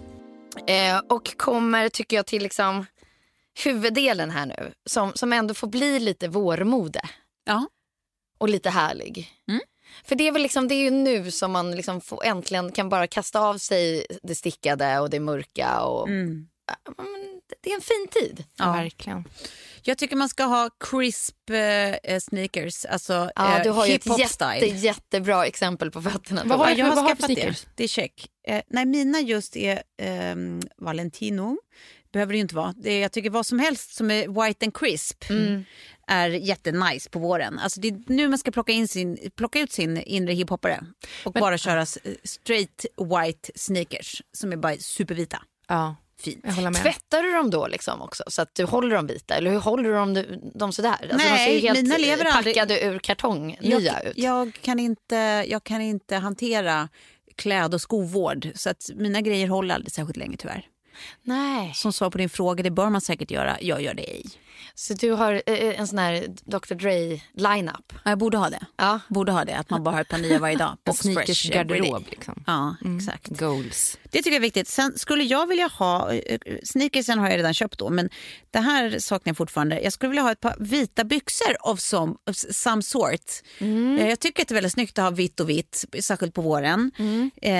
Eh, 0.67 0.99
och 1.09 1.37
kommer, 1.37 1.89
tycker 1.89 2.17
jag, 2.17 2.27
till 2.27 2.43
liksom 2.43 2.87
huvuddelen 3.65 4.31
här 4.31 4.47
nu. 4.47 4.73
Som, 4.87 5.13
som 5.15 5.33
ändå 5.33 5.55
får 5.55 5.67
bli 5.67 5.99
lite 6.01 6.29
vårmode 6.29 7.01
Ja. 7.45 7.67
och 8.39 8.49
lite 8.49 8.71
härlig. 8.71 9.31
Mm. 9.49 9.61
För 10.05 10.15
det 10.17 10.29
är 10.29 10.33
väl 10.33 10.43
liksom, 10.43 10.69
det 10.69 10.75
är 10.75 10.83
ju 10.83 10.91
nu 10.91 11.31
som 11.31 11.53
man 11.53 11.71
liksom 11.77 12.01
får, 12.01 12.25
äntligen 12.25 12.73
kan 12.73 12.89
bara 12.89 13.07
kasta 13.07 13.41
av 13.41 13.59
sig 13.59 14.07
det 14.23 14.35
stickade 14.35 14.99
och 14.99 15.11
det 15.11 15.21
mörka. 15.21 15.81
Och, 15.81 16.09
Mm. 16.09 16.49
Ja, 16.87 16.93
men 16.99 17.41
det 17.63 17.71
är 17.71 17.75
en 17.75 17.81
fin 17.81 18.07
tid. 18.11 18.45
Ja, 18.57 18.73
verkligen. 18.73 19.25
Jag 19.83 19.99
tycker 19.99 20.17
man 20.17 20.29
ska 20.29 20.45
ha 20.45 20.71
crisp 20.91 21.51
eh, 22.07 22.19
sneakers, 22.19 22.85
alltså 22.85 23.31
Ja, 23.37 23.57
eh, 23.57 23.63
du 23.63 23.71
har 23.71 23.87
ju 23.87 23.95
ett 23.95 24.19
jätte, 24.19 24.67
jättebra 24.67 25.47
exempel 25.47 25.91
på 25.91 26.03
fötterna. 26.03 26.43
Vad 26.47 26.59
har 26.59 26.69
Ja, 26.69 26.75
du 26.75 26.81
jag 26.81 26.95
för- 26.95 27.01
har 27.03 27.09
för 27.09 27.15
skaffat 27.17 27.29
det. 27.29 27.35
sneakers? 27.35 27.67
Det 27.77 27.85
är 27.85 27.89
check. 27.89 28.29
Eh, 28.49 28.63
nej, 28.71 28.85
mina 28.87 29.21
just 29.21 29.57
är 29.57 29.83
ehm, 30.03 30.61
Valentino. 30.79 31.59
Behöver 32.13 32.33
det 32.33 32.37
ju 32.37 32.43
inte 32.43 32.55
vara. 32.55 32.75
Det 32.77 32.91
är, 32.93 33.03
jag 33.03 33.13
tycker 33.13 33.31
vad 33.31 33.47
som 33.47 33.59
helst 33.59 33.95
som 33.95 34.11
är 34.11 34.47
white 34.47 34.67
and 34.67 34.75
crisp 34.77 35.31
Mm. 35.31 35.65
Är 36.13 36.29
jättenice 36.31 37.11
på 37.11 37.19
våren. 37.19 37.59
Alltså 37.59 37.81
det 37.81 37.89
är 37.89 38.03
nu 38.07 38.29
man 38.29 38.39
ska 38.39 38.51
plocka, 38.51 38.73
in 38.73 38.89
sin, 38.89 39.19
plocka 39.37 39.61
ut 39.61 39.73
sin 39.73 39.97
inre 40.03 40.33
hiphoppare 40.33 40.81
och 41.25 41.33
bara 41.33 41.59
köra 41.59 41.83
s- 41.83 41.99
straight 42.25 42.87
white 42.99 43.51
sneakers 43.55 44.23
som 44.33 44.53
är 44.53 44.57
bara 44.57 44.77
supervita. 44.77 45.43
Ja, 45.69 45.97
Fint. 46.21 46.41
jag 46.45 46.53
håller 46.53 46.71
med. 46.71 46.83
Tvättar 46.83 47.23
du 47.23 47.33
dem 47.33 47.51
då 47.51 47.67
liksom 47.67 48.03
också 48.03 48.25
så 48.27 48.43
att 48.43 48.55
du 48.55 48.65
håller 48.65 48.97
dem 48.97 49.07
vita? 49.07 49.35
Eller 49.35 49.51
hur 49.51 49.59
håller 49.59 49.85
du 49.85 49.93
dem, 49.93 50.25
dem 50.55 50.73
sådär? 50.73 50.91
Alltså, 50.91 51.07
de 51.09 51.15
Nej, 51.17 51.47
ser 51.49 51.55
ju 51.55 51.61
helt 51.69 51.83
mina 51.83 51.97
lever 51.97 52.25
aldrig- 52.25 52.55
packade 52.55 52.81
ur 52.85 52.99
kartong, 52.99 53.59
Jag, 53.61 53.81
nya 53.83 54.01
ut. 54.01 54.19
jag, 54.19 54.59
kan 54.63 54.79
inte, 54.81 55.45
jag 55.49 55.65
kan 55.65 55.81
inte 55.81 56.17
hantera 56.17 56.89
kläd 57.37 57.75
och 57.75 57.81
skovård 57.81 58.49
så 58.55 58.71
att 58.71 58.91
mina 58.95 59.21
grejer 59.21 59.49
håller 59.49 59.75
aldrig 59.75 59.93
särskilt 59.93 60.17
länge 60.17 60.37
tyvärr. 60.37 60.67
Nej. 61.23 61.73
Som 61.75 61.93
svar 61.93 62.11
på 62.11 62.19
din 62.19 62.29
fråga, 62.31 62.63
det 62.63 62.71
bör 62.71 62.91
man 62.91 63.01
säkert 63.01 63.31
göra. 63.31 63.57
Jag 63.61 63.83
gör 63.83 63.95
det 63.95 64.03
ej. 64.11 64.27
Så 64.75 64.95
du 64.95 65.11
har 65.13 65.33
eh, 65.47 65.81
en 65.81 65.87
sån 65.87 65.99
här 65.99 66.27
Dr 66.45 66.75
Dre 66.75 67.21
lineup? 67.35 67.93
Ja, 67.93 68.11
Jag 68.11 68.19
borde 68.19 68.39
ha 68.39 68.51
det. 68.51 68.67
Ja. 68.77 69.01
Borde 69.09 69.33
ha 69.33 69.45
det, 69.45 69.55
att 69.59 69.71
man 69.71 69.83
bara 69.85 69.95
har 69.95 70.01
ett 70.01 70.09
par 70.09 70.19
nya 70.19 70.39
varje 70.39 70.57
dag. 70.57 70.77
Every 70.85 70.97
sneakers-garderob. 70.97 71.93
day. 71.93 72.05
Liksom. 72.11 72.45
Ja, 72.47 72.77
exakt. 72.97 73.29
Goals. 73.29 73.99
Det 74.13 74.19
tycker 74.19 74.31
jag 74.31 74.37
är 74.37 74.41
viktigt. 74.41 74.69
Sen 74.69 74.99
skulle 74.99 75.25
jag 75.25 75.47
vilja 75.47 75.67
ha, 75.67 76.13
eh, 76.13 76.39
sneakersen 76.65 77.19
har 77.19 77.29
jag 77.31 77.39
redan 77.39 77.55
köpt 77.55 77.79
då, 77.79 77.91
men 77.91 78.09
det 78.51 78.59
här 78.59 78.99
saknar 78.99 79.31
jag 79.31 79.37
fortfarande. 79.37 79.81
Jag 79.81 79.93
skulle 79.93 80.09
vilja 80.09 80.23
ha 80.23 80.33
ett 80.33 80.41
par 80.41 80.57
vita 80.59 81.05
byxor 81.05 81.57
of 81.71 81.81
some, 81.81 82.15
of 82.31 82.37
some 82.37 82.83
sort. 82.83 83.21
Eh, 83.59 84.09
Jag 84.09 84.21
tycker 84.21 84.43
att 84.43 84.49
det 84.49 84.53
är 84.53 84.55
väldigt 84.55 84.73
snyggt 84.73 84.99
att 84.99 85.05
ha 85.05 85.11
vitt 85.11 85.41
och 85.41 85.49
vitt, 85.51 85.85
särskilt 86.01 86.35
på 86.35 86.43
våren. 86.43 86.91
Eh, 87.43 87.53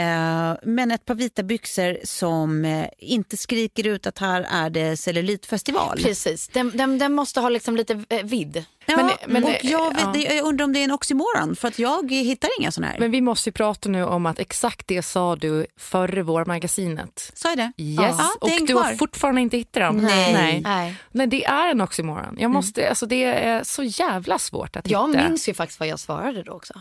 men 0.63 0.91
ett 0.91 1.05
par 1.05 1.15
vita 1.15 1.43
byxor 1.43 1.99
som 2.05 2.65
eh, 2.65 2.87
inte 2.99 3.37
skriker 3.37 3.87
ut 3.87 4.07
att 4.07 4.19
här 4.19 4.47
är 4.51 4.71
det 4.71 4.97
cellulitfestival. 4.97 5.99
Precis. 6.03 6.49
Den, 6.49 6.71
den, 6.75 6.99
den 6.99 7.13
måste 7.13 7.41
ha 7.41 7.49
liksom 7.49 7.77
lite 7.77 8.05
eh, 8.09 8.23
vidd. 8.25 8.65
Ja, 8.87 8.97
Men- 8.97 9.11
men- 9.33 9.45
och 9.45 9.51
jag, 9.63 9.95
vet, 9.95 10.25
ja. 10.25 10.35
jag 10.35 10.45
undrar 10.45 10.65
om 10.65 10.73
det 10.73 10.79
är 10.79 10.85
en 10.85 10.91
oxymoron 10.91 11.57
för 11.57 11.69
att 11.69 11.79
jag 11.79 12.11
hittar 12.13 12.51
inga 12.61 12.73
såna 12.73 12.87
här. 12.87 12.99
Men 12.99 13.11
vi 13.11 13.21
måste 13.21 13.49
ju 13.49 13.53
prata 13.53 13.89
nu 13.89 14.05
om 14.05 14.27
att 14.27 14.39
exakt 14.39 14.87
det 14.87 15.03
sa 15.03 15.37
du 15.37 15.67
förra 15.79 16.23
vårmagasinet. 16.23 17.31
Sa 17.35 17.49
jag 17.49 17.59
det? 17.59 17.73
Yes, 17.77 17.99
Ja, 18.19 18.29
och 18.41 18.49
det 18.49 18.67
du 18.67 18.75
har 18.75 18.95
fortfarande 18.95 19.41
inte 19.41 19.57
hittat 19.57 19.83
dem. 19.83 19.97
Nej. 19.97 20.33
Nej. 20.33 20.61
Nej. 20.61 20.95
Men 21.13 21.31
det 21.31 21.45
är 21.45 21.71
en 21.71 21.81
oxymoron. 21.81 22.37
Jag 22.39 22.51
måste, 22.51 22.89
alltså 22.89 23.07
det 23.07 23.25
är 23.25 23.65
så 23.65 23.83
jävla 23.83 24.39
svårt 24.39 24.77
att 24.77 24.91
Jag 24.91 25.09
hitta. 25.09 25.29
minns 25.29 25.49
ju 25.49 25.55
faktiskt 25.55 25.81
vad 25.81 25.89
jag 25.89 26.01
svarade 26.01 26.43
då 26.43 26.53
också. 26.53 26.75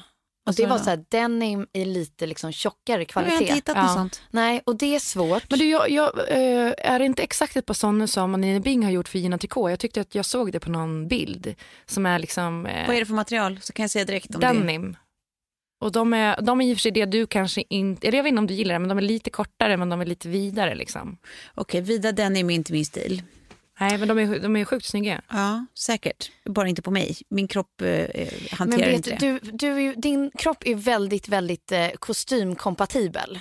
Och 0.47 0.53
det 0.55 0.65
var 0.65 0.77
så 0.77 0.89
här, 0.89 1.05
denim 1.09 1.67
i 1.73 1.85
lite 1.85 2.27
liksom 2.27 2.51
tjockare 2.51 2.77
Jag 2.87 2.99
har 2.99 3.05
kvalitet. 3.05 3.41
inte 3.41 3.53
hittat 3.53 3.75
Ja. 3.75 3.83
något 3.83 3.93
sånt. 3.93 4.21
Nej, 4.29 4.61
och 4.65 4.75
det 4.75 4.95
är 4.95 4.99
svårt. 4.99 5.43
Men 5.49 5.59
du, 5.59 5.69
jag, 5.69 5.89
jag, 5.89 6.19
eh, 6.29 6.73
är 6.77 6.99
det 6.99 7.05
inte 7.05 7.23
exakt 7.23 7.55
ett 7.55 7.65
par 7.65 7.73
sådana 7.73 8.07
som 8.07 8.31
Nina 8.31 8.59
Bing 8.59 8.83
har 8.83 8.91
gjort 8.91 9.07
för 9.07 9.19
Gina 9.19 9.37
Tricot? 9.37 9.69
Jag 9.69 9.79
tyckte 9.79 10.01
att 10.01 10.15
jag 10.15 10.25
såg 10.25 10.51
det 10.51 10.59
på 10.59 10.71
någon 10.71 11.07
bild 11.07 11.55
som 11.85 12.05
är 12.05 12.19
liksom 12.19 12.65
eh, 12.65 12.87
Vad 12.87 12.95
är 12.95 12.99
det 12.99 13.05
för 13.05 13.13
material? 13.13 13.59
Så 13.61 13.73
kan 13.73 13.83
jag 13.83 13.91
säga 13.91 14.05
direkt 14.05 14.35
om 14.35 14.41
det 14.41 14.47
denim. 14.47 14.95
Och 15.81 15.91
de 15.91 16.13
är, 16.13 16.41
de 16.41 16.61
är 16.61 16.65
i 16.65 16.73
och 16.73 16.77
för 16.77 16.81
sig 16.81 16.91
det 16.91 17.05
du 17.05 17.27
kanske 17.27 17.63
inte, 17.69 18.07
eller 18.07 18.17
jag 18.17 18.23
vet 18.23 18.29
inte 18.29 18.39
om 18.39 18.47
du 18.47 18.53
gillar 18.53 18.73
det, 18.75 18.79
men 18.79 18.89
de 18.89 18.97
är 18.97 19.01
lite 19.01 19.29
kortare 19.29 19.77
men 19.77 19.89
de 19.89 20.01
är 20.01 20.05
lite 20.05 20.29
vidare 20.29 20.75
liksom. 20.75 21.17
Okej, 21.55 21.81
vida 21.81 22.11
den 22.11 22.37
är 22.37 22.51
inte 22.51 22.73
min 22.73 22.85
stil. 22.85 23.23
Nej 23.81 23.97
men 23.97 24.07
de 24.07 24.19
är, 24.19 24.39
de 24.39 24.55
är 24.55 24.65
sjukt 24.65 24.85
snygga. 24.85 25.21
Ja, 25.29 25.65
säkert. 25.79 26.31
Bara 26.45 26.67
inte 26.67 26.81
på 26.81 26.91
mig. 26.91 27.17
Min 27.29 27.47
kropp 27.47 27.81
eh, 27.81 27.87
hanterar 28.51 28.67
Men 28.67 28.79
vet 28.79 28.95
inte 28.95 29.09
det. 29.09 29.39
du, 29.43 29.51
du, 29.51 29.95
din 29.95 30.31
kropp 30.37 30.63
är 30.65 30.75
väldigt, 30.75 31.29
väldigt 31.29 31.71
eh, 31.71 31.87
kostymkompatibel. 31.99 33.39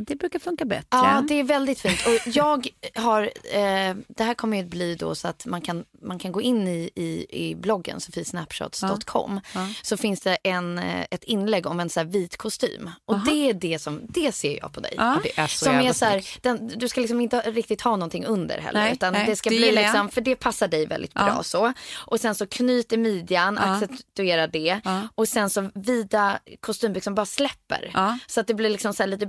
Det 0.00 0.16
brukar 0.16 0.38
funka 0.38 0.64
bättre. 0.64 0.86
Ja, 0.90 1.24
det 1.28 1.34
är 1.34 1.44
väldigt 1.44 1.80
fint. 1.80 2.00
Och 2.06 2.28
jag 2.34 2.68
har, 2.94 3.22
eh, 3.52 3.94
det 4.08 4.24
här 4.24 4.34
kommer 4.34 4.56
ju 4.56 4.62
att 4.62 4.68
bli 4.70 4.94
då 4.94 5.14
så 5.14 5.28
att 5.28 5.46
man 5.46 5.60
kan, 5.60 5.84
man 6.02 6.18
kan 6.18 6.32
gå 6.32 6.40
in 6.40 6.68
i, 6.68 6.90
i, 6.94 7.26
i 7.48 7.54
bloggen 7.54 8.00
sofiesnapshots.com 8.00 9.40
Ja. 9.54 9.68
så 9.82 9.96
finns 9.96 10.20
det 10.20 10.38
en, 10.42 10.78
eh, 10.78 11.04
ett 11.10 11.24
inlägg 11.24 11.66
om 11.66 11.80
en 11.80 11.90
så 11.90 12.00
här 12.00 12.04
vit 12.06 12.36
kostym. 12.36 12.90
Och 13.04 13.18
det 13.18 13.50
är 13.50 13.54
det 13.54 13.78
som, 13.78 14.00
det 14.08 14.32
ser 14.32 14.58
jag 14.58 14.72
på 14.72 14.80
dig. 14.80 14.94
Ja. 14.96 15.18
Det 15.22 15.38
är 15.38 15.46
så 15.46 15.64
Som 15.64 15.74
är 15.74 15.92
så 15.92 16.04
här, 16.04 16.24
den, 16.40 16.68
du 16.76 16.88
ska 16.88 17.00
liksom 17.00 17.20
inte 17.20 17.40
riktigt 17.40 17.80
ha 17.80 17.90
någonting 17.90 18.24
under 18.26 18.58
heller. 18.58 18.80
Nej, 18.80 18.92
utan 18.92 19.12
nej, 19.12 19.26
det 19.26 19.36
ska 19.36 19.50
det 19.50 19.56
bli 19.56 19.72
liksom, 19.72 20.08
för 20.08 20.20
det 20.20 20.36
passar 20.36 20.68
dig 20.68 20.86
väldigt 20.86 21.10
Ja. 21.14 21.24
bra 21.24 21.42
så. 21.42 21.72
Och 21.96 22.20
sen 22.20 22.34
så 22.34 22.46
knyt 22.46 22.92
i 22.92 22.96
midjan, 22.96 23.58
accentuera 23.58 24.46
det. 24.46 24.80
Ja. 24.84 25.08
Och 25.14 25.28
sen 25.28 25.50
så 25.50 25.70
vida 25.74 26.38
kostymbyxor 26.60 27.10
bara 27.10 27.26
släpper. 27.26 27.90
Ja. 27.94 28.18
Så 28.26 28.40
att 28.40 28.46
det 28.46 28.54
blir 28.54 28.70
liksom 28.70 28.94
så 28.94 29.02
här 29.02 29.08
lite 29.08 29.26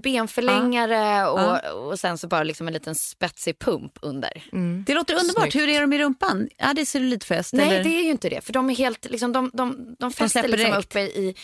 benförlängare 0.62 1.28
och, 1.28 1.88
och 1.90 2.00
sen 2.00 2.18
så 2.18 2.28
bara 2.28 2.44
liksom 2.44 2.68
en 2.68 2.74
liten 2.74 2.96
spetsig 2.96 3.60
pump 3.60 4.00
under. 4.02 4.44
Det 4.86 4.94
låter 4.94 5.14
underbart. 5.14 5.52
Snyggt. 5.52 5.56
Hur 5.56 5.70
är 5.70 5.82
de 5.82 5.94
i 5.94 6.00
rumpan? 6.00 6.50
Är 6.58 6.74
det 6.74 6.86
cellulitfäst? 6.86 7.54
Nej 7.54 7.68
eller? 7.68 7.84
det 7.84 7.90
är 7.90 8.04
ju 8.04 8.10
inte 8.10 8.30
det 8.30 8.42
för 8.42 8.54
de 8.54 8.70
är 8.70 8.76
helt, 8.76 9.06
liksom, 9.10 9.32
de, 9.32 9.52
de, 9.54 9.96
de 10.00 10.12
fäster 10.12 10.28
släpper 10.28 10.58
liksom 10.58 10.74
uppe 10.74 11.00
i, 11.00 11.36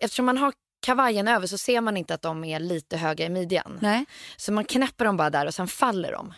eftersom 0.00 0.26
man 0.26 0.38
har 0.38 0.52
kavajen 0.80 1.28
över 1.28 1.46
så 1.46 1.58
ser 1.58 1.80
man 1.80 1.96
inte 1.96 2.14
att 2.14 2.22
de 2.22 2.44
är 2.44 2.60
lite 2.60 2.96
höga 2.96 3.26
i 3.26 3.28
midjan. 3.28 3.78
Nej. 3.80 4.04
Så 4.36 4.52
man 4.52 4.64
knäpper 4.64 5.04
dem 5.04 5.16
bara 5.16 5.30
där 5.30 5.46
och 5.46 5.54
sen 5.54 5.68
faller 5.68 6.12
de. 6.12 6.34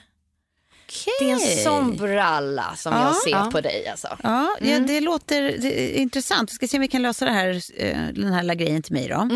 Okej. 0.89 1.13
Det 1.21 1.31
är 1.31 1.35
en 1.35 1.65
sån 1.65 1.97
bralla 1.97 2.75
som 2.77 2.93
Ja, 2.93 3.03
jag 3.03 3.17
ser 3.17 3.31
ja. 3.31 3.49
på 3.53 3.61
dig 3.61 3.89
alltså. 3.89 4.19
Ja, 4.23 4.57
ja, 4.61 4.79
det 4.79 5.01
låter 5.01 5.43
det 5.43 5.81
är 5.81 6.01
intressant. 6.01 6.51
Vi 6.51 6.55
ska 6.55 6.69
se 6.69 6.77
om 6.77 6.81
vi 6.81 6.89
kan 6.89 7.03
lösa 7.03 7.25
det 7.25 7.31
här, 7.31 7.63
eh, 7.77 7.99
den 8.15 8.33
här 8.33 8.43
lilla 8.43 8.55
grejen 8.55 8.83
till 8.83 8.93
mig. 8.93 9.09
Då. 9.09 9.29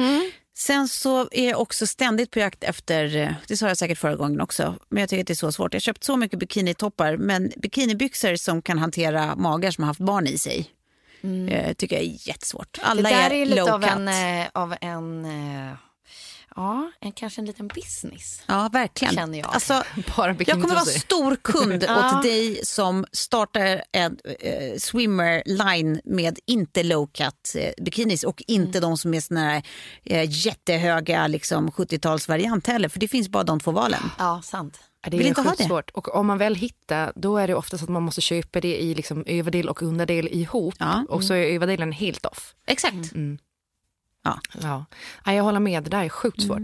Sen 0.54 0.88
så 0.88 1.28
är 1.30 1.48
jag 1.48 1.60
också 1.60 1.86
ständigt 1.86 2.30
på 2.30 2.38
jakt 2.38 2.64
efter, 2.64 3.16
eh, 3.16 3.32
det 3.48 3.56
sa 3.56 3.68
jag 3.68 3.76
säkert 3.76 3.98
förra 3.98 4.16
gången 4.16 4.40
också, 4.40 4.74
men 4.88 5.00
jag 5.00 5.10
tycker 5.10 5.22
att 5.22 5.26
det 5.26 5.32
är 5.32 5.34
så 5.34 5.52
svårt. 5.52 5.74
Jag 5.74 5.76
har 5.76 5.80
köpt 5.80 6.04
så 6.04 6.16
mycket 6.16 6.38
bikinitoppar, 6.38 7.16
men 7.16 7.52
bikinibyxor 7.56 8.36
som 8.36 8.62
kan 8.62 8.78
hantera 8.78 9.36
magar 9.36 9.70
som 9.70 9.84
har 9.84 9.86
haft 9.86 10.00
barn 10.00 10.26
i 10.26 10.38
sig. 10.38 10.70
Eh, 11.48 11.72
tycker 11.72 11.96
jag 11.96 12.04
är 12.04 12.28
jättesvårt. 12.28 12.78
Alla 12.82 13.02
det 13.02 13.08
där 13.08 13.30
är, 13.30 13.34
är, 13.34 13.46
lite 13.46 13.74
av 13.74 13.84
en, 13.84 14.08
eh, 14.08 14.48
av 14.52 14.74
en 14.80 15.26
ja, 16.56 16.90
en, 17.00 17.12
kanske 17.12 17.40
en 17.40 17.44
liten 17.46 17.68
business. 17.68 18.42
Ja, 18.46 18.68
verkligen. 18.72 19.14
känner 19.14 19.38
jag. 19.38 19.48
Alltså, 19.54 19.82
Bara 20.16 20.36
jag 20.38 20.46
kommer 20.62 20.74
vara 20.74 20.84
stor 20.84 21.36
kund 21.36 21.84
Ja. 21.88 22.16
åt 22.18 22.22
dig 22.22 22.60
som 22.64 23.04
startar 23.12 23.82
en 23.92 24.18
eh, 24.40 24.78
swimmer 24.78 25.42
line 25.46 26.00
med 26.04 26.38
inte 26.46 26.82
low 26.82 27.06
cut 27.06 27.54
eh, 27.54 27.84
bikinis 27.84 28.24
och 28.24 28.42
inte 28.46 28.80
de 28.80 28.98
som 28.98 29.14
är 29.14 29.20
såna 29.20 29.40
här 29.40 29.62
eh, 30.04 30.24
jättehöga 30.46 31.26
liksom, 31.26 31.70
70-talsvariant 31.70 32.66
heller. 32.66 32.88
För 32.88 33.00
det 33.00 33.08
finns 33.08 33.28
bara 33.28 33.44
de 33.44 33.60
två 33.60 33.70
valen. 33.70 34.02
Ja, 34.18 34.40
sant. 34.44 34.78
Det 35.04 35.10
Vill 35.16 35.26
är 35.26 35.28
inte 35.28 35.40
ha 35.40 35.54
det. 35.58 35.64
svårt. 35.64 35.90
Och 35.90 36.14
om 36.14 36.26
man 36.26 36.38
väl 36.38 36.54
hittar, 36.54 37.12
då 37.16 37.36
är 37.38 37.46
det 37.48 37.54
ofta 37.54 37.78
så 37.78 37.84
att 37.84 37.90
man 37.90 38.02
måste 38.02 38.20
köpa 38.20 38.60
det 38.60 38.82
i 38.82 38.94
liksom 38.94 39.24
överdel 39.26 39.68
och 39.68 39.82
underdel 39.82 40.28
ihop. 40.28 40.74
Ja. 40.78 41.04
Och 41.08 41.24
så 41.24 41.34
är 41.34 41.46
överdelen 41.54 41.92
helt 41.92 42.26
off. 42.26 42.54
Exakt. 42.66 43.12
Ja. 44.24 44.40
Ja, 45.24 45.32
jag 45.32 45.44
håller 45.44 45.60
med, 45.60 45.82
det 45.84 45.90
där 45.90 46.04
är 46.04 46.08
sjukt 46.08 46.42
svårt. 46.42 46.62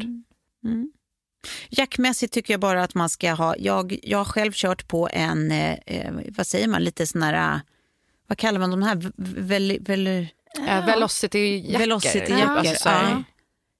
Jackmässigt 1.70 2.32
tycker 2.32 2.52
jag 2.54 2.60
bara 2.60 2.82
att 2.82 2.94
man 2.94 3.08
ska 3.08 3.32
ha... 3.32 3.56
Jag, 3.58 3.98
jag 4.02 4.18
har 4.18 4.24
själv 4.24 4.52
kört 4.54 4.88
på 4.88 5.08
en, 5.12 5.50
eh, 5.52 5.72
eh, 5.86 6.12
vad 6.28 6.46
säger 6.46 6.68
man, 6.68 6.84
lite 6.84 7.06
sån 7.06 7.22
här... 7.22 7.54
eh, 7.54 7.60
Vad 8.26 8.38
kallar 8.38 8.60
man 8.60 8.70
de 8.70 8.82
här? 8.82 9.10
Väl, 9.40 9.78
väl, 9.80 10.26
Ja. 10.66 10.80
Velocity-jackor. 10.86 11.78
Velocity-jackor. 11.78 12.56
Alltså, 12.56 12.74
så 12.82 12.88
här- 12.88 13.10
ja. 13.10 13.22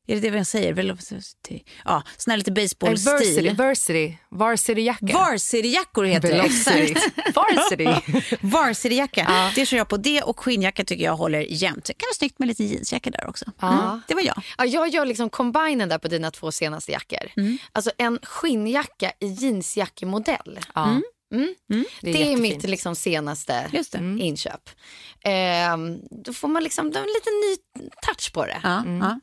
Är 0.08 0.14
det 0.14 0.20
det 0.20 0.36
man 0.36 0.44
säger? 0.44 0.72
Velocity. 0.72 1.62
Ja, 1.84 2.02
sån 2.16 2.30
här 2.30 2.38
lite 2.38 2.52
baseballstil. 2.52 3.54
varsity, 3.56 4.18
varsity-jackor. 4.30 5.12
Varsity-jackor 5.12 6.04
heter 6.04 6.28
det. 6.28 6.40
Exakt. 6.42 7.34
Varsity. 7.34 7.84
Varsity-jacka. 8.40 9.52
Det 9.54 9.66
kör 9.66 9.76
jag 9.76 9.88
på. 9.88 9.96
Det 9.96 10.22
och 10.22 10.40
skinnjacka 10.40 10.84
tycker 10.84 11.04
jag 11.04 11.16
håller 11.16 11.40
jämnt. 11.40 11.84
Det 11.84 11.92
kan 11.92 12.06
vara 12.06 12.14
snyggt 12.14 12.38
med 12.38 12.48
lite 12.48 12.64
jeansjacka 12.64 13.10
där 13.10 13.28
också. 13.28 13.44
Mm. 13.62 14.00
Det 14.08 14.14
var 14.14 14.22
jag. 14.22 14.42
Ja, 14.58 14.64
jag 14.64 14.88
gör 14.88 15.04
liksom 15.06 15.30
combinen 15.30 15.88
där 15.88 15.98
på 15.98 16.08
dina 16.08 16.30
två 16.30 16.52
senaste 16.52 16.92
jackor. 16.92 17.28
Alltså 17.72 17.90
en 17.98 18.18
skinnjacka 18.22 19.12
i 19.20 19.26
jeansjackemodell. 19.26 20.58
Ja. 20.74 21.00
Mm. 21.34 21.54
Det 22.00 22.08
är, 22.10 22.12
Det 22.12 22.32
är 22.32 22.36
mitt 22.36 22.62
liksom 22.62 22.96
senaste 22.96 23.68
det. 23.72 23.98
inköp. 23.98 24.70
Ehm, 25.24 25.98
då 26.24 26.32
får 26.32 26.48
man 26.48 26.62
liksom 26.64 26.86
en 26.86 26.92
liten 26.92 27.32
ny 27.48 27.88
touch 28.06 28.32
på 28.32 28.46
det. 28.46 28.60
Ja, 28.62 28.82
ja. 28.86 29.18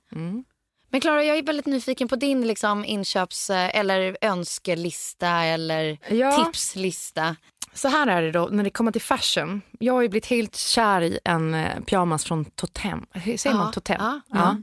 Men 0.96 1.02
Klara, 1.02 1.24
jag 1.24 1.38
är 1.38 1.44
väldigt 1.44 1.66
nyfiken 1.66 2.08
på 2.08 2.16
din 2.16 2.48
liksom 2.48 2.86
inköps 2.86 3.50
eller 3.50 4.18
önskelista 4.22 5.30
eller 5.30 5.98
Ja. 6.10 6.46
tipslista. 6.46 7.36
Så 7.76 7.88
här 7.88 8.08
är 8.08 8.22
det 8.22 8.32
då 8.32 8.50
när 8.52 8.64
det 8.64 8.70
kommer 8.70 8.92
till 8.92 9.02
fashion. 9.02 9.62
Jag 9.80 9.94
har 9.94 10.02
ju 10.02 10.10
blivit 10.10 10.26
helt 10.26 10.56
kär 10.56 11.02
i 11.02 11.20
en 11.26 11.54
eh, 11.54 11.80
pyjamas 11.86 12.24
från 12.26 12.46
Totem. 12.46 13.06
Hur 13.12 13.38
säger 13.38 13.56
Ja, 13.56 13.64
man 13.64 13.72
Totem? 13.72 13.98
ja, 14.00 14.22
Ja. 14.30 14.58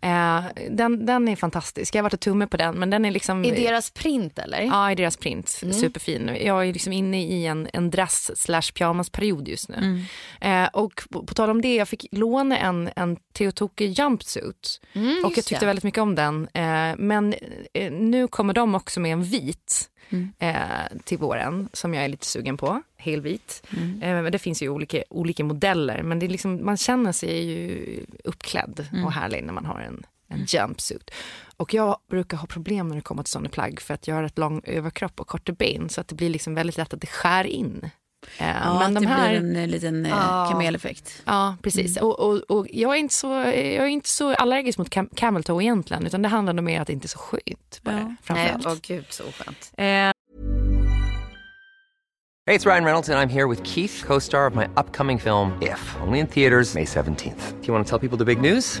Eh, 0.00 0.44
den, 0.70 1.06
den 1.06 1.28
är 1.28 1.36
fantastisk. 1.36 1.94
Jag 1.94 1.98
har 1.98 2.02
varit 2.02 2.14
och 2.14 2.20
tumme 2.20 2.46
på 2.46 2.56
den 2.56 2.74
men 2.74 2.90
den 2.90 3.04
är 3.04 3.10
liksom... 3.10 3.44
I 3.44 3.50
deras 3.50 3.90
print 3.90 4.38
eller? 4.38 4.60
Ja, 4.62 4.92
i 4.92 4.94
deras 4.94 5.16
print. 5.16 5.48
Superfin. 5.48 6.36
Jag 6.40 6.68
är 6.68 6.72
liksom 6.72 6.92
inne 6.92 7.22
i 7.24 7.46
en, 7.46 7.68
en 7.72 7.90
dress 7.90 8.30
slash 8.42 8.72
pyjamasperiod 8.74 9.48
just 9.48 9.68
nu. 9.68 10.02
Eh, 10.40 10.66
och 10.72 11.02
på, 11.10 11.26
på 11.26 11.34
tal 11.34 11.50
om 11.50 11.62
det, 11.62 11.74
jag 11.74 11.88
fick 11.88 12.06
låna 12.12 12.58
en, 12.58 12.90
en 12.96 13.16
Teotoki 13.32 13.86
jumpsuit. 13.86 14.80
och 15.24 15.32
jag 15.36 15.44
tyckte 15.44 15.58
det. 15.60 15.66
väldigt 15.66 15.84
mycket 15.84 16.00
om 16.02 16.14
den. 16.14 16.48
Men 16.98 17.34
nu 17.90 18.28
kommer 18.28 18.54
de 18.54 18.74
också 18.74 19.00
med 19.00 19.12
en 19.12 19.22
vit 19.22 19.90
eh, 20.38 20.98
till 21.04 21.18
våren 21.18 21.68
som 21.72 21.94
jag 21.94 22.04
är 22.04 22.08
lite 22.08 22.26
sugen 22.26 22.56
på. 22.56 22.82
Helvit. 22.96 23.62
Eh, 24.02 24.22
men 24.22 24.32
det 24.32 24.38
finns 24.38 24.62
ju 24.62 24.68
olika, 24.68 25.02
olika 25.10 25.44
modeller 25.44 26.02
men 26.02 26.18
det 26.18 26.26
är 26.26 26.30
liksom, 26.30 26.64
man 26.64 26.76
känner 26.76 27.12
sig 27.12 27.44
ju 27.44 28.00
uppklädd 28.24 28.86
och 29.04 29.12
härlig 29.12 29.44
när 29.44 29.52
man 29.52 29.64
har 29.64 29.80
en, 29.80 30.06
en 30.28 30.44
jumpsuit. 30.46 31.10
Och 31.56 31.74
jag 31.74 31.98
brukar 32.10 32.36
ha 32.36 32.46
problem 32.46 32.88
när 32.88 32.96
det 32.96 33.02
kommer 33.02 33.22
till 33.22 33.32
sådana 33.32 33.48
plagg 33.48 33.80
för 33.80 33.94
att 33.94 34.08
jag 34.08 34.14
har 34.14 34.22
ett 34.22 34.38
lång 34.38 34.60
överkropp 34.64 35.20
och 35.20 35.26
korta 35.26 35.52
ben 35.52 35.88
så 35.88 36.00
att 36.00 36.08
det 36.08 36.14
blir 36.14 36.30
liksom 36.30 36.54
väldigt 36.54 36.76
lätt 36.76 36.94
att 36.94 37.00
det 37.00 37.06
skär 37.06 37.44
in. 37.44 37.90
Eh, 38.38 38.46
Ja, 38.64 38.78
men 38.78 38.94
de 38.94 39.00
det 39.02 39.08
här, 39.08 39.28
blir 39.28 39.38
en 39.38 39.56
eh, 39.56 39.66
liten 39.66 40.06
eh, 40.06 40.10
Ja. 40.12 40.48
kameleffekt. 40.50 41.22
Ja, 41.24 41.56
precis. 41.62 41.96
Och, 41.96 42.20
och, 42.20 42.36
och 42.50 42.66
jag, 42.72 42.94
är 42.94 42.98
inte 42.98 43.14
så, 43.14 43.26
jag 43.28 43.54
är 43.54 43.86
inte 43.86 44.08
så 44.08 44.34
allergisk 44.34 44.78
mot 44.78 44.88
cam- 44.90 45.14
camel 45.16 45.42
toe 45.44 45.62
egentligen 45.64 46.06
utan 46.06 46.22
det 46.22 46.28
handlar 46.28 46.52
nog 46.52 46.64
mer 46.64 46.76
om 46.76 46.80
att 46.82 46.86
det 46.86 46.92
inte 46.92 47.06
är 47.06 47.08
så 47.08 47.18
skönt. 47.18 47.80
Bara, 47.82 48.16
Ja. 48.26 48.34
Nej, 48.34 48.56
åh 48.66 48.74
gud 48.82 49.04
så 49.10 49.22
skönt. 49.22 49.72
Eh, 49.76 50.12
Hey, 52.46 52.56
it's 52.56 52.64
Ryan 52.66 52.84
Reynolds, 52.84 53.08
and 53.10 53.18
I'm 53.18 53.28
here 53.28 53.46
with 53.46 53.62
Keith, 53.62 54.04
co 54.06 54.20
star 54.20 54.46
of 54.46 54.54
my 54.54 54.64
upcoming 54.76 55.18
film, 55.20 55.52
If, 55.62 55.96
only 56.06 56.18
in 56.18 56.26
theaters, 56.26 56.74
May 56.74 56.84
17th. 56.86 57.52
Do 57.60 57.66
you 57.66 57.74
want 57.74 57.86
to 57.86 57.90
tell 57.90 58.08
people 58.08 58.16
the 58.18 58.24
big 58.34 58.40
news? 58.40 58.80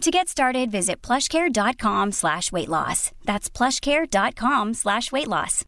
To 0.00 0.10
get 0.10 0.28
started, 0.28 0.70
visit 0.70 1.06
plushcare.com 1.06 2.12
slash 2.12 2.52
weight 2.52 2.68
loss. 2.68 3.10
That's 3.24 3.50
plushcare.com 3.50 4.74
slash 4.74 5.12
weight 5.12 5.28
loss. 5.28 5.64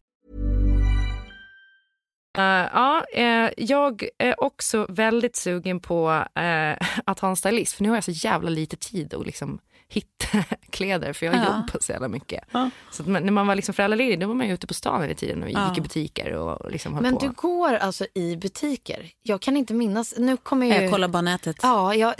Uh, 2.37 2.43
ja, 2.43 3.05
uh, 3.17 3.49
jag 3.57 4.07
är 4.17 4.43
också 4.43 4.85
väldigt 4.89 5.35
sugen 5.35 5.79
på 5.79 6.09
uh, 6.09 6.87
att 7.05 7.19
ha 7.19 7.29
en 7.29 7.35
stylist 7.35 7.73
för 7.73 7.83
nu 7.83 7.89
har 7.89 7.95
jag 7.95 8.03
så 8.03 8.11
jävla 8.11 8.49
lite 8.49 8.75
tid 8.75 9.13
att 9.13 9.25
liksom 9.25 9.59
hitta 9.87 10.43
kläder 10.69 11.13
för 11.13 11.25
jag 11.25 11.35
ja. 11.35 11.39
jobbar 11.39 11.79
så 11.79 11.91
jävla 11.91 12.07
mycket. 12.07 12.43
Ja. 12.51 12.69
Så 12.91 13.03
man, 13.03 13.23
när 13.23 13.31
man 13.31 13.47
var 13.47 13.55
liksom 13.55 13.73
föräldraledig 13.73 14.19
då 14.19 14.27
var 14.27 14.35
man 14.35 14.47
ute 14.47 14.67
på 14.67 14.73
stan 14.73 15.01
hela 15.01 15.13
tiden 15.13 15.43
och 15.43 15.49
ja. 15.49 15.69
gick 15.69 15.77
i 15.77 15.81
butiker 15.81 16.33
och 16.33 16.71
liksom 16.71 16.93
höll 16.93 17.03
Men 17.03 17.13
på. 17.13 17.19
du 17.19 17.31
går 17.31 17.73
alltså 17.73 18.05
i 18.13 18.35
butiker? 18.35 19.11
Jag 19.21 19.41
kan 19.41 19.57
inte 19.57 19.73
minnas. 19.73 20.13
Nu 20.17 20.37
kommer 20.37 20.67
jag, 20.67 20.83
jag 20.83 20.91
kollar 20.91 21.07
bara 21.07 21.21
nätet. 21.21 21.55
Ja, 21.61 21.95
jag, 21.95 22.15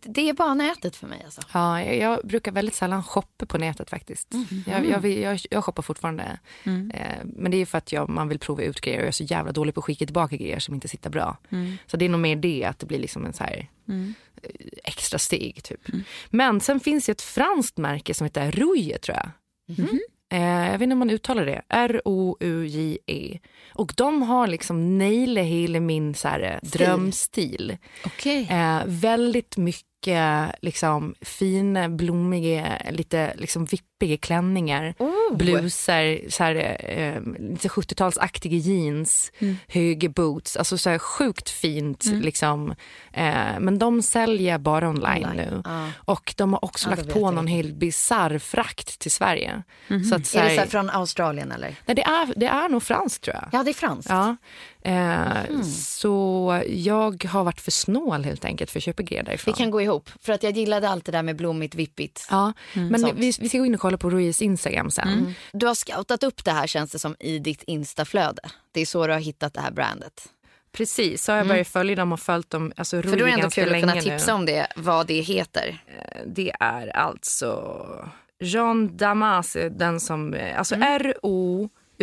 det 0.00 0.28
är 0.28 0.32
bara 0.32 0.54
nätet 0.54 0.96
för 0.96 1.06
mig. 1.06 1.22
Alltså. 1.24 1.40
Ja, 1.52 1.82
jag, 1.82 1.96
jag 1.96 2.26
brukar 2.26 2.52
väldigt 2.52 2.74
sällan 2.74 3.02
shoppa 3.02 3.46
på 3.46 3.58
nätet 3.58 3.90
faktiskt. 3.90 4.34
Mm. 4.34 4.46
Jag, 4.66 4.86
jag, 4.86 5.06
jag, 5.06 5.40
jag 5.50 5.64
shoppar 5.64 5.82
fortfarande. 5.82 6.38
Mm. 6.64 6.90
Eh, 6.90 7.18
men 7.24 7.50
det 7.50 7.56
är 7.56 7.66
för 7.66 7.78
att 7.78 7.92
jag, 7.92 8.08
man 8.08 8.28
vill 8.28 8.38
prova 8.38 8.62
ut 8.62 8.80
grejer 8.80 8.98
och 8.98 9.02
jag 9.02 9.08
är 9.08 9.12
så 9.12 9.24
jävla 9.24 9.52
dålig 9.52 9.74
på 9.74 9.80
att 9.80 9.84
skicka 9.84 10.06
tillbaka 10.06 10.36
grejer 10.36 10.58
som 10.58 10.74
inte 10.74 10.88
sitter 10.88 11.10
bra. 11.10 11.36
Mm. 11.50 11.76
Så 11.86 11.96
det 11.96 12.04
är 12.04 12.08
nog 12.08 12.20
mer 12.20 12.36
det, 12.36 12.64
att 12.64 12.78
det 12.78 12.86
blir 12.86 12.98
liksom 12.98 13.26
en 13.26 13.32
så 13.32 13.44
här 13.44 13.68
mm. 13.88 14.14
eh, 14.42 14.50
extra 14.84 15.18
steg. 15.18 15.62
Typ. 15.62 15.88
Mm. 15.88 16.04
Men 16.30 16.60
sen 16.60 16.80
finns 16.80 17.06
det 17.06 17.12
ett 17.12 17.22
franskt 17.22 17.78
märke 17.78 18.14
som 18.14 18.24
heter 18.24 18.52
Rouille 18.52 18.98
tror 18.98 19.16
jag. 19.16 19.30
Mm. 19.78 19.98
Eh, 20.32 20.70
jag 20.70 20.72
vet 20.72 20.82
inte 20.82 20.92
om 20.92 20.98
man 20.98 21.10
uttalar 21.10 21.46
det. 21.46 21.62
R-O-U-J-E. 21.68 23.38
Och 23.74 23.92
de 23.96 24.22
har 24.22 24.46
liksom 24.46 24.98
nailat 24.98 25.44
hela 25.44 25.80
min 25.80 26.14
så 26.14 26.28
här, 26.28 26.60
drömstil. 26.62 27.76
Okay. 28.04 28.46
Eh, 28.50 28.82
väldigt 28.86 29.56
mycket 29.56 30.52
liksom, 30.62 31.14
fina, 31.20 31.88
blommiga, 31.88 32.78
lite 32.90 33.34
liksom, 33.36 33.64
vippiga 33.64 33.91
klänningar. 34.20 34.94
Oh. 34.98 35.36
Blusar, 35.36 36.30
så 36.30 36.44
här, 36.44 36.76
eh, 36.78 37.22
lite 37.38 37.68
70-talsaktiga 37.68 38.56
jeans, 38.56 39.32
mm. 39.38 39.56
höga 39.68 40.08
boots. 40.08 40.56
Alltså 40.56 40.78
så 40.78 40.90
här, 40.90 40.98
sjukt 40.98 41.50
fint. 41.50 42.04
Mm. 42.04 42.20
Liksom. 42.20 42.70
Eh, 43.12 43.60
men 43.60 43.78
de 43.78 44.02
säljer 44.02 44.58
bara 44.58 44.88
online, 44.88 45.24
online. 45.24 45.36
nu. 45.36 45.62
Ah. 45.64 45.86
Och 45.96 46.34
de 46.36 46.52
har 46.52 46.64
också 46.64 46.88
ah, 46.88 46.90
lagt 46.90 47.12
på 47.12 47.30
någon 47.30 47.46
helt 47.46 47.74
bisarr 47.74 48.38
frakt 48.38 48.98
till 48.98 49.10
Sverige. 49.10 49.62
Mm 49.88 50.02
-hmm. 50.02 50.08
så 50.08 50.14
att, 50.14 50.26
så 50.26 50.38
här, 50.38 50.50
är 50.50 50.56
det 50.56 50.64
så 50.64 50.70
från 50.70 50.90
Australien 50.90 51.52
eller? 51.52 51.76
Nej, 51.86 51.94
det 51.96 52.02
är, 52.02 52.32
det 52.36 52.46
är 52.46 52.68
nog 52.68 52.82
franskt 52.82 53.24
tror 53.24 53.36
jag. 53.36 53.48
Ja, 53.52 53.62
det 53.64 53.70
är 53.70 53.74
franskt. 53.74 54.10
Ja. 54.10 54.36
Eh, 54.84 55.44
mm. 55.46 55.64
Så 55.64 56.62
jag 56.68 57.24
har 57.24 57.44
varit 57.44 57.60
för 57.60 57.70
snål 57.70 58.24
helt 58.24 58.44
enkelt 58.44 58.70
för 58.70 58.78
att 58.78 58.84
köpa 58.84 59.02
grejer 59.02 59.22
därifrån. 59.22 59.54
Vi 59.56 59.62
kan 59.62 59.70
gå 59.70 59.80
ihop. 59.80 60.10
För 60.20 60.32
att 60.32 60.42
jag 60.42 60.56
gillade 60.56 60.88
allt 60.88 61.04
det 61.04 61.12
där 61.12 61.22
med 61.22 61.36
blommigt, 61.36 61.74
vippigt. 61.74 62.26
Ja, 62.30 62.52
mm. 62.72 62.88
men 62.88 63.16
vi, 63.16 63.32
vi 63.40 63.48
ska 63.48 63.58
gå 63.58 63.66
in 63.66 63.74
och 63.74 63.80
kolla 63.80 63.91
på 63.96 64.10
Ruiz 64.10 64.42
Instagram 64.42 64.90
sen. 64.90 65.08
Mm. 65.08 65.32
Du 65.52 65.66
har 65.66 65.74
scoutat 65.74 66.22
upp 66.22 66.44
det 66.44 66.50
här 66.50 66.66
känns 66.66 66.92
det 66.92 66.98
som 66.98 67.16
i 67.20 67.38
ditt 67.38 67.62
instaflöde. 67.62 68.42
Det 68.72 68.80
är 68.80 68.86
så 68.86 69.06
du 69.06 69.12
har 69.12 69.20
hittat 69.20 69.54
det 69.54 69.60
här 69.60 69.70
brandet. 69.70 70.28
Precis, 70.72 71.24
så 71.24 71.32
har 71.32 71.36
jag 71.36 71.48
börjat 71.48 71.68
följa 71.68 71.96
dem 71.96 72.12
och 72.12 72.20
följt 72.20 72.50
dem 72.50 72.72
alltså, 72.76 73.02
För 73.02 73.16
då 73.16 73.24
är 73.24 73.26
det 73.26 73.32
ändå 73.32 73.50
kul 73.50 73.74
att 73.74 73.80
kunna 73.80 73.92
tipsa 73.92 74.26
nu. 74.26 74.32
om 74.32 74.46
det, 74.46 74.66
vad 74.76 75.06
det 75.06 75.20
heter. 75.20 75.84
Eh, 75.86 76.20
det 76.26 76.52
är 76.60 76.96
alltså 76.96 78.10
Jean 78.38 78.96
Damas, 78.96 79.56
den 79.70 80.00
som, 80.00 80.34
eh, 80.34 80.58
alltså 80.58 80.74
mm. 80.74 80.88
R-O-U-J-E 81.00 81.94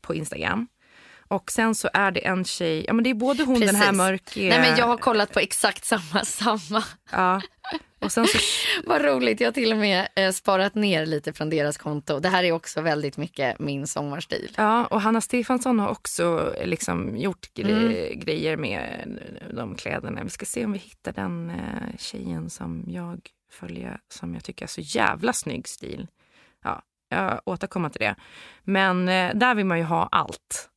på 0.00 0.14
Instagram. 0.14 0.66
Och 1.34 1.50
sen 1.50 1.74
så 1.74 1.88
är 1.92 2.10
det 2.10 2.26
en 2.26 2.44
tjej, 2.44 2.84
ja 2.86 2.92
men 2.92 3.04
det 3.04 3.10
är 3.10 3.14
både 3.14 3.44
hon 3.44 3.60
Precis. 3.60 3.72
den 3.72 3.80
här 3.80 3.92
mörka... 3.92 4.40
Nej 4.40 4.58
men 4.58 4.76
jag 4.78 4.86
har 4.86 4.96
kollat 4.96 5.32
på 5.32 5.40
exakt 5.40 5.84
samma, 5.84 6.24
samma. 6.24 6.84
Ja. 7.12 7.40
Och 7.98 8.12
sen 8.12 8.26
så... 8.26 8.38
Vad 8.84 9.04
roligt, 9.04 9.40
jag 9.40 9.48
har 9.48 9.52
till 9.52 9.72
och 9.72 9.78
med 9.78 10.08
eh, 10.16 10.32
sparat 10.32 10.74
ner 10.74 11.06
lite 11.06 11.32
från 11.32 11.50
deras 11.50 11.78
konto. 11.78 12.20
Det 12.20 12.28
här 12.28 12.44
är 12.44 12.52
också 12.52 12.80
väldigt 12.80 13.16
mycket 13.16 13.58
min 13.58 13.86
sommarstil. 13.86 14.50
Ja, 14.56 14.86
och 14.86 15.00
Hanna 15.00 15.20
Stefansson 15.20 15.78
har 15.78 15.88
också 15.88 16.54
liksom 16.64 17.16
gjort 17.16 17.54
gre 17.54 17.72
mm. 17.72 18.20
grejer 18.20 18.56
med 18.56 19.08
de 19.54 19.74
kläderna. 19.74 20.24
Vi 20.24 20.30
ska 20.30 20.46
se 20.46 20.64
om 20.64 20.72
vi 20.72 20.78
hittar 20.78 21.12
den 21.12 21.50
eh, 21.50 21.98
tjejen 21.98 22.50
som 22.50 22.84
jag 22.88 23.20
följer 23.52 23.98
som 24.08 24.34
jag 24.34 24.44
tycker 24.44 24.64
är 24.64 24.68
så 24.68 24.80
jävla 24.80 25.32
snygg 25.32 25.68
stil. 25.68 26.06
Ja, 26.64 26.82
jag 27.08 27.40
återkommer 27.44 27.88
till 27.88 28.00
det. 28.00 28.14
Men 28.62 29.08
eh, 29.08 29.34
där 29.34 29.54
vill 29.54 29.66
man 29.66 29.78
ju 29.78 29.84
ha 29.84 30.08
allt. 30.12 30.70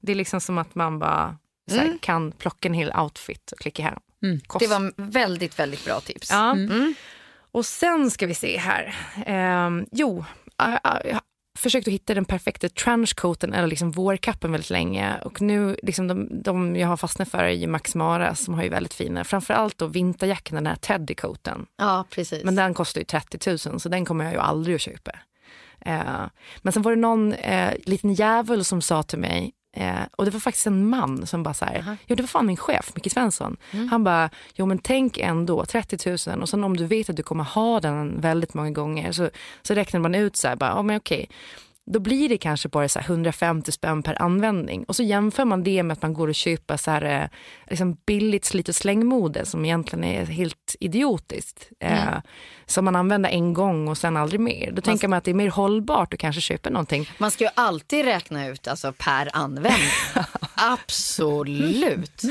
Det 0.00 0.12
är 0.12 0.16
liksom 0.16 0.40
som 0.40 0.58
att 0.58 0.74
man 0.74 0.98
bara 0.98 1.36
mm. 1.70 1.88
här, 1.88 1.98
kan 2.00 2.32
plocka 2.32 2.68
en 2.68 2.74
hel 2.74 2.92
outfit 2.92 3.52
och 3.52 3.58
klicka 3.58 3.82
här. 3.82 3.98
Mm. 4.22 4.40
Det 4.58 4.66
var 4.66 4.92
väldigt, 4.96 5.58
väldigt 5.58 5.84
bra 5.84 6.00
tips. 6.00 6.30
Ja. 6.30 6.52
Mm. 6.52 6.70
mm. 6.70 6.94
Och 7.52 7.66
sen 7.66 8.10
ska 8.10 8.26
vi 8.26 8.34
se 8.34 8.58
här. 8.58 8.94
Eh, 9.26 9.84
jo, 9.92 10.24
jag 10.56 10.66
har 11.12 11.20
försökt 11.58 11.88
att 11.88 11.94
hitta 11.94 12.14
den 12.14 12.24
perfekta 12.24 12.68
trenchcoaten 12.68 13.54
eller 13.54 13.68
liksom 13.68 13.90
vårkappen 13.90 14.52
väldigt 14.52 14.70
länge. 14.70 15.20
Och 15.24 15.40
nu, 15.40 15.76
liksom 15.82 16.08
de, 16.08 16.42
de 16.42 16.76
jag 16.76 16.88
har 16.88 16.96
fastnat 16.96 17.28
för 17.28 17.38
är 17.38 17.48
ju 17.48 17.66
Max 17.66 17.94
Mara 17.94 18.34
som 18.34 18.54
har 18.54 18.62
ju 18.62 18.68
väldigt 18.68 18.94
fina, 18.94 19.24
framförallt 19.24 19.78
då 19.78 19.86
vinterjackan, 19.86 20.54
den 20.54 20.66
här 20.66 20.76
teddycoaten. 20.76 21.66
Ja, 21.76 22.04
precis. 22.10 22.44
Men 22.44 22.54
den 22.54 22.74
kostar 22.74 23.00
ju 23.00 23.04
30 23.04 23.68
000 23.68 23.80
så 23.80 23.88
den 23.88 24.04
kommer 24.04 24.24
jag 24.24 24.32
ju 24.32 24.40
aldrig 24.40 24.74
att 24.74 24.80
köpa. 24.80 25.10
Eh, 25.80 26.26
men 26.62 26.72
sen 26.72 26.82
var 26.82 26.90
det 26.90 27.00
någon 27.00 27.32
eh, 27.32 27.74
liten 27.84 28.14
jävel 28.14 28.64
som 28.64 28.82
sa 28.82 29.02
till 29.02 29.18
mig 29.18 29.52
Eh, 29.72 30.02
och 30.16 30.24
det 30.24 30.30
var 30.30 30.40
faktiskt 30.40 30.66
en 30.66 30.88
man 30.88 31.26
som 31.26 31.42
bara 31.42 31.54
så 31.54 31.64
här, 31.64 31.78
uh 31.78 31.84
-huh. 31.84 31.96
jo 32.06 32.16
det 32.16 32.22
var 32.22 32.28
fan 32.28 32.46
min 32.46 32.56
chef, 32.56 32.92
Micke 32.94 33.12
Svensson. 33.12 33.56
Mm. 33.70 33.88
Han 33.88 34.04
bara, 34.04 34.30
jo 34.54 34.66
men 34.66 34.78
tänk 34.78 35.18
ändå 35.18 35.64
30 35.64 36.28
000 36.30 36.42
och 36.42 36.48
sen 36.48 36.64
om 36.64 36.76
du 36.76 36.86
vet 36.86 37.10
att 37.10 37.16
du 37.16 37.22
kommer 37.22 37.44
ha 37.44 37.80
den 37.80 38.20
väldigt 38.20 38.54
många 38.54 38.70
gånger 38.70 39.12
så, 39.12 39.30
så 39.62 39.74
räknar 39.74 40.00
man 40.00 40.14
ut 40.14 40.36
så 40.36 40.48
här, 40.48 40.56
bara, 40.56 40.78
oh, 40.78 40.82
men 40.82 40.96
okej. 40.96 41.30
Då 41.86 42.00
blir 42.00 42.28
det 42.28 42.38
kanske 42.38 42.68
bara 42.68 42.88
så 42.88 42.98
150 42.98 43.72
spänn 43.72 44.02
per 44.02 44.22
användning. 44.22 44.84
Och 44.84 44.96
så 44.96 45.02
jämför 45.02 45.44
man 45.44 45.62
det 45.62 45.82
med 45.82 45.92
att 45.92 46.02
man 46.02 46.14
går 46.14 46.28
och 46.28 46.34
köper 46.34 46.76
så 46.76 46.90
här, 46.90 47.02
eh, 47.02 47.28
liksom 47.70 47.96
billigt 48.06 48.44
slit 48.44 48.68
och 48.68 48.74
slängmode 48.74 49.46
som 49.46 49.64
egentligen 49.64 50.04
är 50.04 50.24
helt 50.24 50.76
idiotiskt. 50.80 51.68
Eh, 51.80 52.18
som 52.66 52.84
man 52.84 52.96
använder 52.96 53.30
en 53.30 53.54
gång 53.54 53.88
och 53.88 53.98
sen 53.98 54.16
aldrig 54.16 54.40
mer. 54.40 54.72
Då 54.72 54.82
tänker 54.82 55.08
man 55.08 55.16
att 55.16 55.24
det 55.24 55.30
är 55.30 55.34
mer 55.34 55.50
hållbart 55.50 56.14
att 56.14 56.20
kanske 56.20 56.40
köpa 56.40 56.70
någonting. 56.70 57.10
Man 57.18 57.30
ska 57.30 57.44
ju 57.44 57.50
alltid 57.54 58.04
räkna 58.04 58.46
ut 58.46 58.68
alltså, 58.68 58.92
per 58.98 59.30
användning. 59.32 59.90
Absolut. 60.54 62.22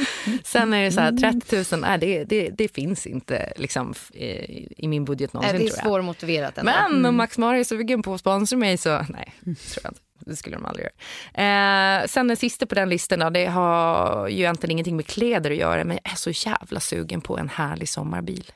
Sen 0.43 0.73
är 0.73 0.83
det 0.83 0.91
så 0.91 0.99
här 0.99 1.11
30 1.11 1.75
000, 1.75 1.81
nej, 1.81 1.97
det, 1.99 2.23
det, 2.23 2.49
det 2.49 2.67
finns 2.67 3.07
inte 3.07 3.53
liksom, 3.55 3.93
i, 4.13 4.83
i 4.83 4.87
min 4.87 5.05
budget 5.05 5.33
någonsin 5.33 5.55
Nej, 5.57 5.65
det 5.65 5.79
är 5.79 5.83
svårmotiverat 5.83 6.57
ändå. 6.57 6.71
Men 6.71 7.05
om 7.05 7.15
Max 7.15 7.37
Mara 7.37 7.57
är 7.57 7.63
sugen 7.63 8.01
på 8.01 8.13
att 8.13 8.19
sponsra 8.19 8.57
mig 8.57 8.77
så 8.77 9.05
nej, 9.09 9.33
tror 9.43 9.83
jag 9.83 9.91
inte. 9.91 10.01
Det 10.19 10.35
skulle 10.35 10.55
de 10.55 10.65
aldrig 10.65 10.85
göra. 10.85 12.01
Eh, 12.01 12.07
sen 12.07 12.27
den 12.27 12.37
sista 12.37 12.65
på 12.65 12.75
den 12.75 12.89
listan, 12.89 13.33
det 13.33 13.45
har 13.45 14.27
ju 14.27 14.37
egentligen 14.37 14.71
ingenting 14.71 14.95
med 14.95 15.07
kläder 15.07 15.51
att 15.51 15.57
göra 15.57 15.83
men 15.83 15.99
jag 16.03 16.13
är 16.13 16.17
så 16.17 16.49
jävla 16.49 16.79
sugen 16.79 17.21
på 17.21 17.37
en 17.37 17.49
härlig 17.49 17.89
sommarbil. 17.89 18.51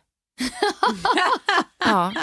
ja, 1.86 2.14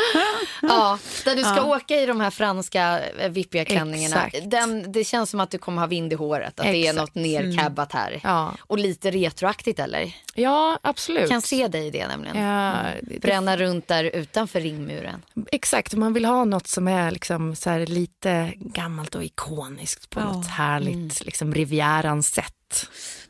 Ja, 0.62 0.98
där 1.24 1.36
du 1.36 1.42
ska 1.42 1.62
åka 1.62 1.96
i 2.00 2.06
de 2.06 2.20
här 2.20 2.30
franska 2.30 3.00
eh, 3.18 3.30
vippiga 3.30 3.64
klänningarna. 3.64 4.26
Exakt. 4.26 4.50
Den, 4.50 4.92
det 4.92 5.04
känns 5.04 5.30
som 5.30 5.40
att 5.40 5.50
du 5.50 5.58
kommer 5.58 5.80
ha 5.82 5.86
vind 5.86 6.12
i 6.12 6.16
håret. 6.16 6.60
Att 6.60 6.66
det 6.66 6.76
är 6.76 6.90
Exakt. 6.90 6.96
något 6.96 7.14
nercabbat 7.14 7.92
här. 7.92 8.20
Ja. 8.24 8.54
Och 8.60 8.78
lite 8.78 9.10
retroaktigt 9.10 9.78
eller? 9.78 10.12
ja 10.34 10.78
absolut. 10.82 11.28
Kan 11.30 11.42
se 11.42 11.68
dig 11.68 11.86
i 11.86 11.90
det 11.90 12.06
nämligen. 12.08 12.36
Ja, 12.42 12.74
det, 13.02 13.18
Bränna 13.20 13.56
runt 13.56 13.88
där 13.88 14.04
utanför 14.04 14.60
ringmuren. 14.60 15.22
exakt, 15.52 15.94
man 15.94 16.12
vill 16.12 16.24
ha 16.24 16.44
något 16.44 16.66
som 16.66 16.88
är 16.88 17.10
liksom 17.10 17.56
så 17.56 17.78
lite 17.78 18.52
gammalt 18.56 19.14
och 19.14 19.24
ikoniskt 19.24 20.10
på 20.10 20.20
Ja. 20.20 20.32
något 20.32 20.46
härligt 20.46 21.24
liksom 21.24 21.54
rivierans 21.54 22.28
sätt. 22.30 22.52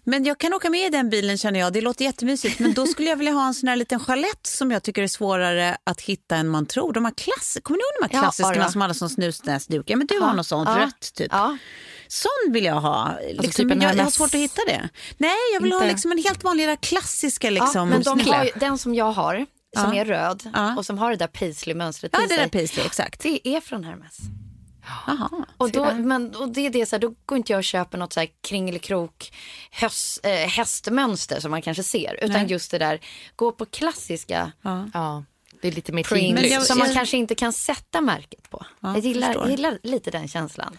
Men 0.08 0.24
jag 0.24 0.38
kan 0.38 0.54
åka 0.54 0.70
med 0.70 0.86
i 0.86 0.90
den 0.90 1.10
bilen 1.10 1.38
känner 1.38 1.60
jag. 1.60 1.72
Det 1.72 1.80
låter 1.80 2.04
jättemysigt. 2.04 2.58
Men 2.58 2.72
då 2.74 2.86
skulle 2.86 3.08
jag 3.08 3.16
vilja 3.16 3.32
ha 3.32 3.46
en 3.46 3.54
sån 3.54 3.68
här 3.68 3.76
liten 3.76 4.00
chalett 4.00 4.46
som 4.46 4.70
jag 4.70 4.82
tycker 4.82 5.02
är 5.02 5.06
svårare 5.08 5.76
att 5.84 6.00
hitta 6.00 6.36
än 6.36 6.48
man 6.48 6.66
tror. 6.66 6.92
De 6.92 7.04
här 7.04 7.12
klass... 7.12 7.58
Kommer 7.62 7.76
ni 7.78 7.82
ihåg 7.82 8.10
de 8.10 8.14
här 8.16 8.22
Ja, 8.22 8.26
klassiska 8.28 8.62
ja. 8.62 8.68
som 8.70 8.80
hade 8.80 8.94
som 8.94 9.08
snusnäsduk? 9.08 9.88
Men 9.88 10.06
du 10.06 10.18
har 10.20 10.34
något 10.34 10.46
sånt 10.46 10.68
Ja. 10.68 10.78
rött 10.84 11.14
typ. 11.14 11.28
Ja. 11.30 11.56
Sån 12.08 12.52
vill 12.52 12.64
jag 12.64 12.80
ha. 12.80 13.18
Liksom, 13.28 13.50
typ 13.50 13.60
en 13.60 13.66
men 13.68 13.80
jag, 13.80 13.96
jag 13.96 14.04
har 14.04 14.10
svårt 14.10 14.34
att 14.34 14.40
hitta 14.40 14.62
det. 14.66 14.88
Nej, 15.18 15.30
jag 15.54 15.60
vill 15.60 15.72
ha 15.72 15.78
Inte- 15.78 15.88
liksom 15.92 16.12
en 16.12 16.18
helt 16.18 16.44
vanlig 16.44 16.80
klassiska 16.80 17.50
liksom. 17.50 17.70
ja, 17.74 17.84
men 17.84 18.02
de 18.02 18.18
ju, 18.18 18.50
den 18.60 18.78
som 18.78 18.94
jag 18.94 19.12
har, 19.12 19.46
som 19.78 19.94
Ja. 19.94 20.00
är 20.00 20.04
röd 20.04 20.50
Ja. 20.54 20.76
och 20.76 20.86
som 20.86 20.98
har 20.98 21.10
det 21.10 21.16
där 21.16 21.26
paisley-mönstret 21.26 22.10
Ja, 22.12 22.18
i 22.20 22.22
det 22.22 22.28
sig. 22.28 22.38
där 22.38 22.48
paisley, 22.48 22.86
exakt. 22.86 23.20
Det 23.22 23.48
är 23.48 23.60
från 23.60 23.84
Hermes. 23.84 24.16
Jaha, 25.06 25.28
Och, 25.56 25.70
då, 25.70 25.94
men, 25.94 26.34
och 26.36 26.48
det 26.48 26.66
är 26.66 26.70
det 26.70 26.86
så 26.86 26.96
här, 26.96 27.00
då 27.00 27.14
går 27.26 27.38
inte 27.38 27.52
jag 27.52 27.58
och 27.58 27.64
köper 27.64 27.98
något 27.98 28.12
så 28.12 28.20
här 28.20 28.28
kringelikrok 28.40 29.32
höst, 29.70 30.20
eh, 30.26 30.30
hästmönster 30.32 31.40
som 31.40 31.50
man 31.50 31.62
kanske 31.62 31.82
ser. 31.82 32.14
Utan 32.24 32.42
Nej. 32.42 32.46
just 32.50 32.70
det 32.70 32.78
där, 32.78 33.00
gå 33.36 33.52
på 33.52 33.66
klassiska 33.66 34.52
Ja. 34.62 35.24
Ja, 35.56 35.58
det 35.62 35.68
är 35.68 35.72
lite 35.72 35.92
mer 35.92 36.02
tidlöst. 36.02 36.66
som 36.66 36.78
man 36.78 36.94
kanske 36.94 37.16
inte 37.16 37.34
kan 37.34 37.52
sätta 37.52 38.00
märket 38.00 38.50
på. 38.50 38.66
Ja, 38.80 38.94
jag, 38.94 38.98
gillar, 39.04 39.34
jag 39.34 39.50
gillar 39.50 39.78
lite 39.82 40.10
den 40.10 40.28
känslan. 40.28 40.74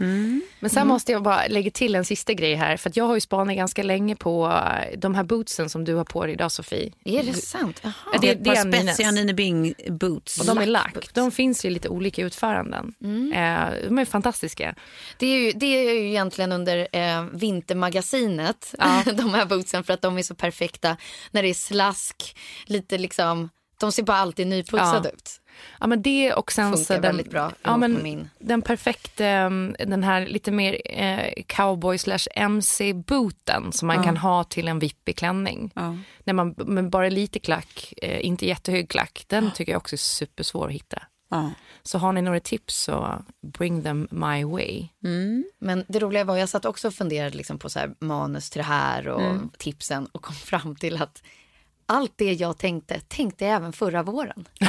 Men 0.59 0.69
sen 0.69 0.87
måste 0.87 1.11
jag 1.11 1.23
bara 1.23 1.47
lägga 1.47 1.71
till 1.71 1.95
en 1.95 2.05
sista 2.05 2.33
grej 2.33 2.55
här. 2.55 2.77
För 2.77 2.91
jag 2.95 3.05
har 3.05 3.13
ju 3.15 3.21
spanat 3.21 3.55
ganska 3.55 3.83
länge 3.83 4.15
på 4.15 4.47
eh, 4.47 4.99
de 4.99 5.15
här 5.15 5.23
bootsen 5.23 5.69
som 5.69 5.83
du 5.85 5.95
har 5.95 6.05
på 6.05 6.23
dig 6.25 6.33
idag 6.33 6.51
Sofie. 6.51 6.91
Är 7.05 7.23
det 7.23 7.33
sant? 7.33 7.79
Jaha. 7.83 7.93
Ja, 8.13 8.19
Det 8.21 8.29
är 8.29 8.35
det 8.35 8.51
ett 8.51 8.63
par 8.71 8.71
spetsiga 8.71 9.11
Nine 9.11 9.35
Bing 9.35 9.73
boots. 9.89 10.39
Och 10.39 10.45
de 10.45 10.57
är 10.57 10.65
Lack. 10.65 11.13
De 11.13 11.31
finns 11.31 11.65
ju 11.65 11.69
i 11.69 11.71
lite 11.71 11.89
olika 11.89 12.21
utföranden. 12.21 12.93
Eh, 13.33 13.87
de 13.87 13.97
är 13.99 14.05
fantastiska. 14.05 14.75
Det 15.17 15.27
är 15.27 15.39
ju, 15.39 15.51
det 15.51 15.65
är 15.65 15.93
ju 15.93 16.07
egentligen 16.09 16.51
under 16.51 16.87
eh, 16.91 17.23
Vintermagasinet, 17.33 18.73
de 19.13 19.33
här 19.33 19.45
bootsen, 19.45 19.83
för 19.83 19.93
att 19.93 20.01
de 20.01 20.17
är 20.17 20.23
så 20.23 20.35
perfekta 20.35 20.97
när 21.31 21.43
det 21.43 21.49
är 21.49 21.53
slask, 21.53 22.37
lite 22.65 22.97
liksom, 22.97 23.49
de 23.79 23.91
ser 23.91 24.03
bara 24.03 24.17
alltid 24.17 24.47
nyputsade 24.47 25.09
Ja. 25.09 25.13
ut. 25.13 25.41
Ja, 25.79 25.87
men 25.87 26.01
det 26.01 26.33
och 26.33 26.51
sen 26.51 26.71
Funkar 26.71 26.83
så 26.83 26.93
den, 26.93 27.01
väldigt 27.01 27.29
bra 27.31 27.51
ja, 27.61 27.77
men 27.77 28.03
min. 28.03 28.29
Den 28.39 28.61
perfekta, 28.61 29.25
mm, 29.25 29.75
den 29.79 30.03
här 30.03 30.25
lite 30.27 30.51
mer 30.51 30.81
eh, 30.85 31.43
cowboy 31.47 31.97
slash 31.97 32.27
MC-booten 32.35 33.71
som 33.71 33.87
man 33.87 34.03
kan 34.03 34.17
ha 34.17 34.43
till 34.43 34.67
en 34.67 34.79
vippig 34.79 35.17
klänning. 35.17 35.71
Ja. 35.75 35.97
När 36.23 36.33
man 36.33 36.55
med 36.57 36.89
bara 36.89 37.09
lite 37.09 37.39
klack, 37.39 37.93
eh, 38.01 38.25
inte 38.25 38.45
jättehög 38.45 38.89
klack, 38.89 39.23
den 39.27 39.51
tycker 39.51 39.71
jag 39.71 39.79
också 39.79 39.95
är 39.95 39.97
supersvår 39.97 40.67
att 40.67 40.73
hitta. 40.73 41.01
Ja. 41.29 41.51
Så 41.83 41.97
har 41.97 42.11
ni 42.13 42.21
några 42.21 42.39
tips 42.39 42.75
så 42.83 43.25
bring 43.57 43.83
them 43.83 44.07
my 44.11 44.43
way. 44.43 44.87
Men 45.59 45.85
det 45.87 45.99
roliga 45.99 46.23
var, 46.23 46.37
jag 46.37 46.49
satt 46.49 46.65
också 46.65 46.87
och 46.87 46.93
funderade 46.93 47.37
liksom 47.37 47.59
på 47.59 47.69
så 47.69 47.79
manus 47.99 48.49
till 48.49 48.59
det 48.59 48.65
här 48.65 49.07
och 49.07 49.57
tipsen 49.57 50.05
och 50.11 50.21
kom 50.21 50.35
fram 50.35 50.75
till 50.75 51.01
att 51.01 51.23
allt 51.89 52.13
det 52.15 52.33
jag 52.33 52.57
tänkte, 52.57 52.99
tänkte 53.07 53.45
jag 53.45 53.53
även 53.55 53.73
förra 53.73 54.03
våren. 54.03 54.47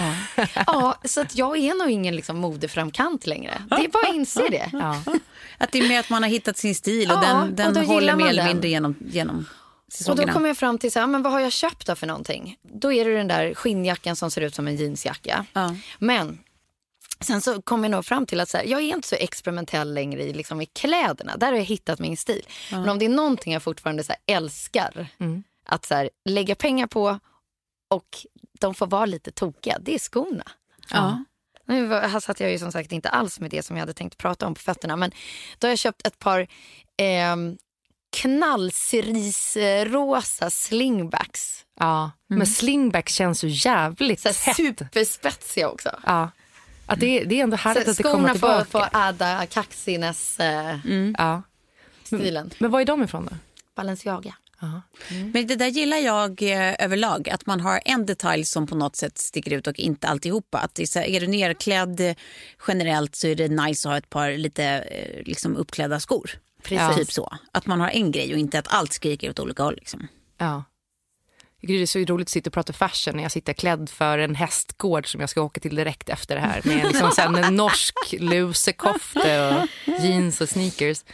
Ja. 0.66 0.95
så 1.05 1.21
att 1.21 1.37
jag 1.37 1.57
är 1.59 1.75
nog 1.75 1.91
ingen 1.91 2.16
liksom 2.16 2.37
modeframkant 2.39 3.27
längre. 3.27 3.62
Det 3.71 3.75
är 3.77 3.89
bara 3.89 4.09
att 4.09 4.14
inse 4.14 4.49
det. 4.49 4.71
Ja. 4.73 5.03
Att 5.59 5.73
det 5.73 5.79
är 5.79 5.89
mer 5.89 6.01
att 6.01 6.11
man 6.11 6.23
har 6.23 6.31
hittat 6.31 6.57
sin 6.59 6.75
stil 6.75 7.11
och 7.11 7.16
Ja, 7.16 7.21
den, 7.21 7.37
och 7.43 7.49
den 7.53 7.75
då 7.75 7.81
håller 7.81 8.16
mer 8.16 8.27
eller 8.27 8.45
mindre 8.47 8.69
genom, 8.69 8.95
genom 9.01 9.47
Och 9.87 9.93
säsongerna. 9.93 10.27
då 10.27 10.33
kom 10.33 10.47
jag 10.47 10.57
fram 10.57 10.79
till 10.79 10.93
så 10.93 10.99
här, 11.01 11.07
men 11.07 11.23
vad 11.23 11.33
har 11.33 11.41
jag 11.41 11.53
köpt 11.53 11.87
då 11.87 11.95
för 11.95 12.07
någonting? 12.07 12.57
Då 12.62 12.93
är 12.93 13.05
det 13.05 13.14
den 13.16 13.29
där 13.29 13.55
skinnjackan 13.55 14.16
som 14.16 14.31
ser 14.31 14.41
ut 14.41 14.55
som 14.55 14.69
en 14.69 14.77
jeansjacka. 14.77 15.47
Ja. 15.53 15.75
Men 15.99 16.39
sen 17.21 17.41
så 17.41 17.62
kom 17.62 17.85
jag 17.85 17.91
nog 17.91 18.05
fram 18.05 18.27
till 18.27 18.41
att 18.41 18.49
så 18.49 18.57
här, 18.57 18.64
jag 18.64 18.81
är 18.81 18.95
inte 18.95 19.09
så 19.09 19.14
experimentell 19.14 19.95
längre 19.95 20.23
i, 20.23 20.33
liksom, 20.33 20.61
i 20.61 20.66
kläderna. 20.66 21.37
Där 21.37 21.47
har 21.47 21.55
jag 21.59 21.64
hittat 21.64 21.99
min 21.99 22.16
stil. 22.16 22.43
Men 22.71 22.89
om 22.89 22.99
det 22.99 23.05
är 23.05 23.09
någonting 23.09 23.53
jag 23.53 23.62
fortfarande 23.62 24.05
så 24.05 24.12
här, 24.12 24.37
älskar 24.37 25.07
att 25.69 25.87
så 25.87 25.95
här, 25.95 26.11
lägga 26.25 26.55
pengar 26.55 26.87
på 26.87 27.19
och 27.91 28.09
de 28.61 28.75
får 28.75 28.87
vara 28.87 29.07
lite 29.07 29.31
tokiga, 29.33 29.79
det 29.81 29.95
är 29.95 29.99
skorna. 29.99 30.45
Ja. 30.91 31.25
Nu 31.64 31.95
här 31.95 32.21
satt 32.21 32.41
jag 32.41 32.51
ju 32.51 32.59
som 32.59 32.73
sagt 32.73 32.93
inte 32.93 33.09
alls 33.09 33.41
med 33.41 33.51
det 33.51 33.62
som 33.62 33.77
jag 33.77 33.83
hade 33.83 33.95
tänkt 33.95 34.19
prata 34.19 34.47
om 34.47 34.55
på 34.55 34.61
fötterna. 34.61 34.97
Men 34.97 35.11
då 35.59 35.66
har 35.66 35.71
jag 35.71 35.79
köpt 35.79 36.07
ett 36.07 36.19
par 36.19 36.41
eh, 36.97 37.37
knallcerisrosa 38.16 40.51
slingbacks. 40.51 41.64
Ja. 41.81 42.11
Men 42.27 42.47
slingback 42.47 43.09
känns 43.09 43.45
ju 43.45 43.49
jävligt 43.49 44.21
Så 44.21 44.29
hett. 44.29 44.57
superspetsiga 44.57 45.69
också. 45.69 46.01
Ja. 46.07 46.31
Att 46.87 47.01
det, 47.01 47.21
är- 47.21 47.25
det 47.25 47.39
är 47.39 47.43
ändå 47.43 47.57
härligt 47.57 47.85
Så 47.85 47.91
att 47.91 47.97
det 47.97 48.03
kommer 48.03 48.35
skorna 48.35 48.59
får, 48.59 48.64
tillbaka. 48.64 48.91
får 48.91 48.99
adda 49.01 49.47
kaxines-stilen. 49.47 51.14
Ja. 51.19 51.43
Men 52.59 52.71
var 52.71 52.81
är 52.81 52.85
de 52.85 53.03
ifrån 53.03 53.25
då? 53.31 53.37
Balenciaga. 53.75 54.35
Men 55.33 55.47
det 55.47 55.57
där 55.57 55.67
gillar 55.67 55.97
jag 55.97 56.43
eh, 56.43 56.75
överlag, 56.79 57.29
att 57.29 57.47
man 57.47 57.61
har 57.61 57.81
en 57.85 58.07
detalj 58.07 58.45
som 58.45 58.67
på 58.67 58.75
något 58.75 58.97
sätt 58.97 59.19
sticker 59.19 59.53
ut 59.53 59.67
och 59.67 59.79
inte 59.79 60.09
alltihopa. 60.09 60.59
Att 60.59 60.79
är, 60.79 60.99
här, 60.99 61.07
är 61.07 61.21
du 61.21 61.27
nerklädd 61.27 62.01
eh, 62.01 62.15
generellt 62.69 63.17
så 63.17 63.27
är 63.27 63.35
det 63.35 63.49
nice 63.49 63.89
att 63.89 63.93
ha 63.93 63.99
ett 63.99 64.11
par 64.11 64.31
lite 64.31 64.65
eh, 64.65 65.23
liksom 65.25 65.57
uppklädda 65.57 66.01
skor. 66.01 66.31
Precis. 66.63 66.97
Typ 66.97 67.13
så. 67.13 67.37
Att 67.53 67.67
man 67.67 67.81
har 67.81 67.89
en 67.89 68.13
grej 68.13 68.33
och 68.33 68.39
inte 68.39 68.59
att 68.59 68.69
allt 68.69 68.93
skriker 68.93 69.31
åt 69.31 69.39
olika 69.39 69.63
håll. 69.63 69.75
Liksom. 69.75 70.09
Ja. 70.39 70.65
Det 71.63 71.83
är 71.83 71.87
så 71.87 71.99
roligt 71.99 72.27
att 72.27 72.31
sitta 72.31 72.49
och 72.49 72.55
prata 72.55 72.73
fashion 72.73 73.17
när 73.17 73.23
jag 73.23 73.33
sitter 73.33 73.53
klädd 73.53 73.91
för 73.91 74.19
en 74.19 74.35
hästgård 74.35 75.11
som 75.11 75.21
jag 75.21 75.31
ska 75.31 75.43
åka 75.43 75.61
till 75.61 75.77
direkt 75.77 76.09
efter 76.09 76.35
det 76.35 76.41
här 76.41 76.61
med 76.65 76.87
liksom 76.87 77.35
en 77.35 77.57
norsk 77.57 77.95
lusekofte 78.13 79.49
och 79.49 79.88
jeans 80.03 80.40
och 80.40 80.49
sneakers. 80.49 81.05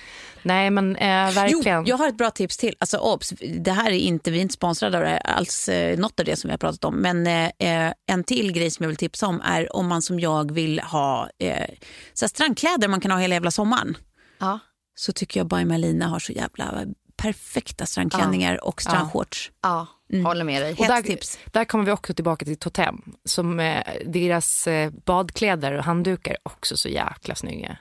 Nej 0.42 0.70
men 0.70 0.96
eh, 0.96 1.34
verkligen. 1.34 1.78
Jo, 1.78 1.88
jag 1.88 1.96
har 1.96 2.08
ett 2.08 2.16
bra 2.16 2.30
tips 2.30 2.56
till. 2.56 2.76
Alltså, 2.78 2.98
obs, 2.98 3.32
det 3.60 3.72
här 3.72 3.90
är 3.90 3.96
inte, 3.98 4.30
vi 4.30 4.38
är 4.38 4.42
inte 4.42 4.54
sponsrade 4.54 4.96
av 4.96 5.02
det 5.02 5.08
här, 5.08 5.26
alls 5.26 5.68
eh, 5.68 5.98
något 5.98 6.20
av 6.20 6.26
det 6.26 6.36
som 6.36 6.48
vi 6.48 6.52
har 6.52 6.58
pratat 6.58 6.84
om. 6.84 6.96
Men 6.96 7.26
eh, 7.26 7.44
eh, 7.44 7.92
en 8.06 8.24
till 8.24 8.52
grej 8.52 8.70
som 8.70 8.82
jag 8.84 8.88
vill 8.88 8.96
tipsa 8.96 9.26
om 9.26 9.40
är 9.44 9.76
om 9.76 9.86
man 9.86 10.02
som 10.02 10.20
jag 10.20 10.52
vill 10.52 10.80
ha 10.80 11.30
eh, 11.38 11.68
så 12.12 12.28
strandkläder 12.28 12.88
man 12.88 13.00
kan 13.00 13.10
ha 13.10 13.18
hela 13.18 13.34
jävla 13.34 13.50
sommaren. 13.50 13.96
Ja. 14.38 14.58
Så 14.94 15.12
tycker 15.12 15.40
jag 15.40 15.46
By 15.46 15.64
Malina 15.64 16.06
har 16.06 16.18
så 16.18 16.32
jävla 16.32 16.84
perfekta 17.16 17.86
strandklänningar 17.86 18.64
och 18.64 18.82
strandshorts. 18.82 19.50
ja, 19.62 19.86
håller 20.24 20.44
med 20.44 20.62
dig. 20.62 20.76
och 20.78 20.86
där, 20.86 21.02
tips. 21.02 21.38
där 21.52 21.64
kommer 21.64 21.84
vi 21.84 21.90
också 21.90 22.14
tillbaka 22.14 22.44
till 22.44 22.56
Totem. 22.56 23.02
Som 23.24 23.60
eh, 23.60 23.82
deras 24.06 24.66
eh, 24.66 24.90
badkläder 24.90 25.72
och 25.72 25.84
handdukar 25.84 26.32
är 26.32 26.38
också 26.42 26.76
så 26.76 26.88
jäkla 26.88 27.34
snygga. 27.34 27.76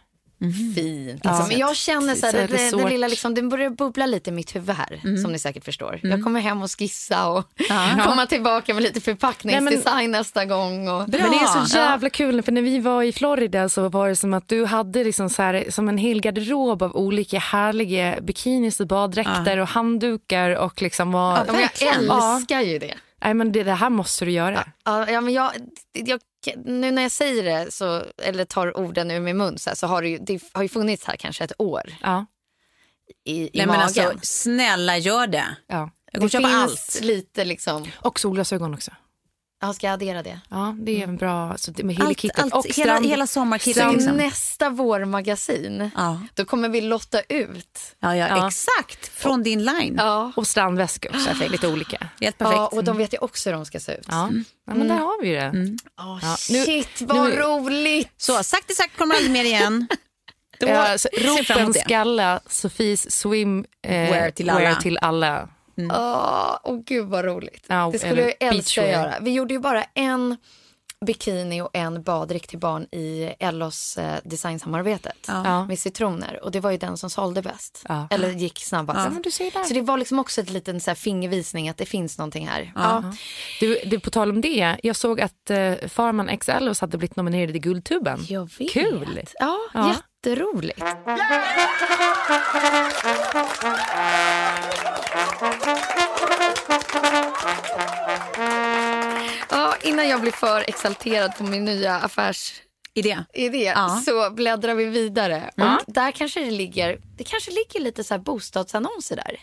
Fint. 0.75 1.21
Ja. 1.23 1.29
Liksom. 1.29 1.47
Men 1.47 1.57
jag 1.57 1.75
känner 1.75 2.15
så 2.15 2.25
här, 2.25 2.31
Så 2.31 2.37
det, 2.37 2.77
det, 2.77 2.83
det 2.83 2.89
lilla 2.89 3.07
liksom, 3.07 3.33
det 3.33 3.41
börjar 3.41 3.69
bubbla 3.69 4.05
lite 4.05 4.29
i 4.29 4.33
mitt 4.33 4.55
huvud 4.55 4.75
här, 4.75 5.17
som 5.21 5.31
ni 5.31 5.39
säkert 5.39 5.65
förstår. 5.65 5.99
Jag 6.03 6.23
kommer 6.23 6.39
hem 6.39 6.61
och 6.61 6.71
skissa 6.79 7.27
och 7.27 7.45
komma 8.05 8.25
tillbaka 8.25 8.73
med 8.73 8.83
lite 8.83 9.01
förpackningsdesign 9.01 10.11
nästa 10.11 10.45
gång. 10.45 10.87
Och... 10.87 11.09
Men 11.09 11.11
det 11.11 11.17
är 11.17 11.65
så 11.65 11.77
jävla 11.77 12.09
kul 12.09 12.41
för 12.41 12.51
när 12.51 12.61
vi 12.61 12.79
var 12.79 13.03
i 13.03 13.11
Florida 13.11 13.69
så 13.69 13.89
var 13.89 14.09
det 14.09 14.15
som 14.15 14.33
att 14.33 14.47
du 14.47 14.65
hade 14.65 15.03
liksom 15.03 15.29
så 15.29 15.41
här, 15.41 15.65
som 15.69 15.89
en 15.89 15.97
hel 15.97 16.21
garderob 16.21 16.83
av 16.83 16.95
olika 16.95 17.39
härliga 17.39 18.21
bikinis 18.21 18.79
och 18.79 18.87
baddräkter 18.87 19.57
och 19.57 19.67
handdukar 19.67 20.49
och 20.55 20.81
liksom 20.81 21.11
var... 21.11 21.37
Ja, 21.47 21.53
men 21.53 21.61
jag 21.79 21.93
älskar 21.97 22.61
ju 22.61 22.79
det. 22.79 22.93
Nej 23.23 23.33
men 23.33 23.51
det, 23.51 23.63
det 23.63 23.73
här 23.73 23.89
måste 23.89 24.25
du 24.25 24.31
göra. 24.31 24.67
Ja, 24.85 25.09
ja, 25.11 25.21
men 25.21 25.33
jag, 25.33 25.51
jag, 25.93 26.19
nu 26.65 26.91
när 26.91 27.01
jag 27.01 27.11
säger 27.11 27.43
det, 27.43 27.71
så, 27.73 28.03
eller 28.17 28.45
tar 28.45 28.77
orden 28.77 29.11
ur 29.11 29.19
min 29.19 29.37
mun, 29.37 29.57
så, 29.57 29.69
här, 29.69 29.75
så 29.75 29.87
har 29.87 30.01
det, 30.01 30.07
ju, 30.09 30.17
det 30.17 30.41
har 30.53 30.63
ju 30.63 30.69
funnits 30.69 31.05
här 31.05 31.15
kanske 31.15 31.43
ett 31.43 31.51
år 31.57 31.81
Ja. 32.01 32.25
i, 33.25 33.41
i 33.43 33.49
Nej, 33.53 33.67
magen. 33.67 33.67
men 33.67 33.81
alltså, 33.81 34.19
snälla 34.21 34.97
gör 34.97 35.27
det. 35.27 35.45
ja. 35.67 35.89
Jag 36.11 36.19
kommer 36.21 36.25
det 36.25 36.31
köpa 36.31 36.47
finns 36.67 36.95
allt. 36.95 37.05
lite 37.05 37.45
liksom... 37.45 37.87
Och 37.95 38.19
solglasögon 38.19 38.73
också. 38.73 38.91
Ja, 39.65 39.73
ska 39.73 39.87
jag 39.87 39.93
addera 39.93 40.23
det? 40.23 40.39
Ja, 40.49 40.75
det 40.79 40.99
är 40.99 41.03
en 41.03 41.17
bra, 41.17 41.57
så 41.57 41.71
det 41.71 41.83
med 41.83 41.95
Allt, 41.99 42.03
helkittet 42.07 42.39
allt, 42.43 42.53
och 42.53 42.65
hela, 42.65 42.73
strand. 42.93 43.05
hela 43.05 43.27
sommarkittet. 43.27 43.83
Så 43.83 43.91
Liksom. 43.91 44.17
nästa 44.17 44.69
vårmagasin, 44.69 45.91
Ja. 45.95 46.21
då 46.33 46.45
kommer 46.45 46.69
vi 46.69 46.81
lotta 46.81 47.21
ut. 47.21 47.79
Ja, 47.99 48.15
ja, 48.15 48.27
Ja. 48.27 48.47
exakt. 48.47 49.07
Från 49.07 49.43
din 49.43 49.63
line. 49.65 49.95
Ja. 49.97 50.31
Och 50.35 50.47
strandväskor 50.47 51.09
också, 51.15 51.27
jag 51.29 51.37
fick 51.37 51.49
lite 51.51 51.67
olika. 51.67 52.07
Helt 52.21 52.37
perfekt. 52.37 52.57
Ja, 52.57 52.67
och 52.67 52.83
de 52.83 52.97
vet 52.97 53.13
ju 53.13 53.17
också 53.17 53.49
hur 53.49 53.55
de 53.57 53.65
ska 53.65 53.79
se 53.79 53.91
ut. 53.91 54.05
Ja, 54.09 54.29
ja 54.67 54.73
men 54.73 54.87
där 54.87 54.95
har 54.95 55.21
vi 55.21 55.29
det. 55.31 55.51
Åh, 55.99 56.19
Ja, 56.21 56.35
nu- 56.49 56.65
shit, 56.65 57.01
vad 57.01 57.29
nu- 57.29 57.35
roligt! 57.35 58.09
Så, 58.17 58.43
sakta 58.43 58.73
sagt 58.73 58.97
kommer 58.97 59.15
aldrig 59.15 59.31
mer 59.31 59.43
igen. 59.43 59.87
Då 60.59 60.67
Ja, 60.67 60.97
så 60.97 61.09
fram 61.15 61.37
ropen 61.37 61.73
skalla, 61.73 62.39
Sofies 62.49 63.11
swim 63.19 63.65
eh, 63.87 63.91
Wear 63.91 64.31
till 64.31 64.49
alla. 64.49 64.59
wear 64.59 64.75
till 64.75 64.97
alla. 64.97 65.49
Åh, 65.77 66.57
åh, 66.63 66.79
gud 66.85 67.07
vad 67.07 67.25
roligt. 67.25 67.65
Ja, 67.69 67.89
det 67.93 67.99
skulle 67.99 68.21
jag 68.21 68.33
älska 68.39 68.83
att 68.83 68.89
göra. 68.89 69.13
Vi 69.21 69.31
gjorde 69.33 69.53
ju 69.53 69.59
bara 69.59 69.83
en 69.93 70.37
bikini 71.05 71.61
och 71.61 71.69
en 71.73 72.03
baddräkt 72.03 72.49
till 72.49 72.59
barn 72.59 72.83
i 72.91 73.33
Ellos 73.39 73.97
eh, 73.97 74.19
designsamarbetet 74.23 75.25
Ja. 75.27 75.65
med 75.65 75.79
citroner 75.79 76.39
och 76.43 76.51
det 76.51 76.59
var 76.59 76.71
ju 76.71 76.77
den 76.77 76.97
som 76.97 77.09
sålde 77.09 77.41
bäst. 77.41 77.85
Ja. 77.87 78.07
Eller 78.09 78.29
gick 78.31 78.59
snabbast. 78.59 78.99
Ja, 78.99 79.09
men 79.09 79.21
du 79.21 79.31
ser 79.31 79.51
där. 79.51 79.63
Så 79.63 79.73
det 79.73 79.81
var 79.81 79.97
liksom 79.97 80.19
också 80.19 80.41
ett 80.41 80.49
liten 80.49 80.79
så 80.81 80.89
här 80.89 80.95
fingervisning 80.95 81.69
att 81.69 81.77
det 81.77 81.85
finns 81.85 82.17
någonting 82.17 82.47
här. 82.47 82.71
Ja. 82.75 83.03
Du, 83.59 83.79
du, 83.85 83.99
på 83.99 84.09
tal 84.11 84.29
om 84.29 84.41
det, 84.41 84.77
jag 84.83 84.95
såg 84.95 85.21
att 85.21 85.51
uh, 85.51 85.87
Farman 85.87 86.29
X 86.29 86.49
Ellos 86.49 86.81
hade 86.81 86.97
blivit 86.97 87.15
nominerad 87.15 87.55
i 87.55 87.59
Guldtuben. 87.59 88.19
Jag 88.29 88.49
vet. 88.59 88.71
Kul! 88.71 89.21
Ja, 89.39 89.57
Ja. 89.73 89.95
Jätteroligt. 90.25 90.79
Ja, 99.49 99.75
innan 99.81 100.07
jag 100.07 100.21
blir 100.21 100.31
för 100.31 100.69
exalterad 100.69 101.37
på 101.37 101.43
min 101.43 101.65
nya 101.65 101.95
affärsidé 101.95 103.17
Idé. 103.33 103.73
Ja. 103.75 104.01
så 104.05 104.29
bläddrar 104.29 104.75
vi 104.75 104.85
vidare. 104.85 105.51
Ja. 105.55 105.77
Och 105.77 105.93
där 105.93 106.11
kanske 106.11 106.39
det 106.39 106.51
ligger, 106.51 106.99
det 107.17 107.23
kanske 107.23 107.51
ligger 107.51 107.79
lite 107.79 108.03
så 108.03 108.13
här 108.13 108.21
bostadsannonser 108.21 109.15
där. 109.15 109.39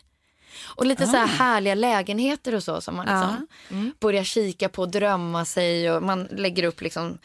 Och 0.77 0.87
lite 0.87 1.07
så 1.07 1.16
här 1.16 1.27
härliga 1.27 1.75
lägenheter 1.75 2.55
och 2.55 2.62
så 2.62 2.81
som 2.81 2.97
man 2.97 3.07
liksom 3.07 3.47
börjar 4.01 4.25
kika 4.25 4.68
på 4.68 4.83
och 4.83 4.91
drömma 4.91 5.45
sig 5.45 5.93
och 5.93 6.03
man 6.03 6.29
lägger 6.31 6.64
upp 6.64 6.81
liksom, 6.81 7.18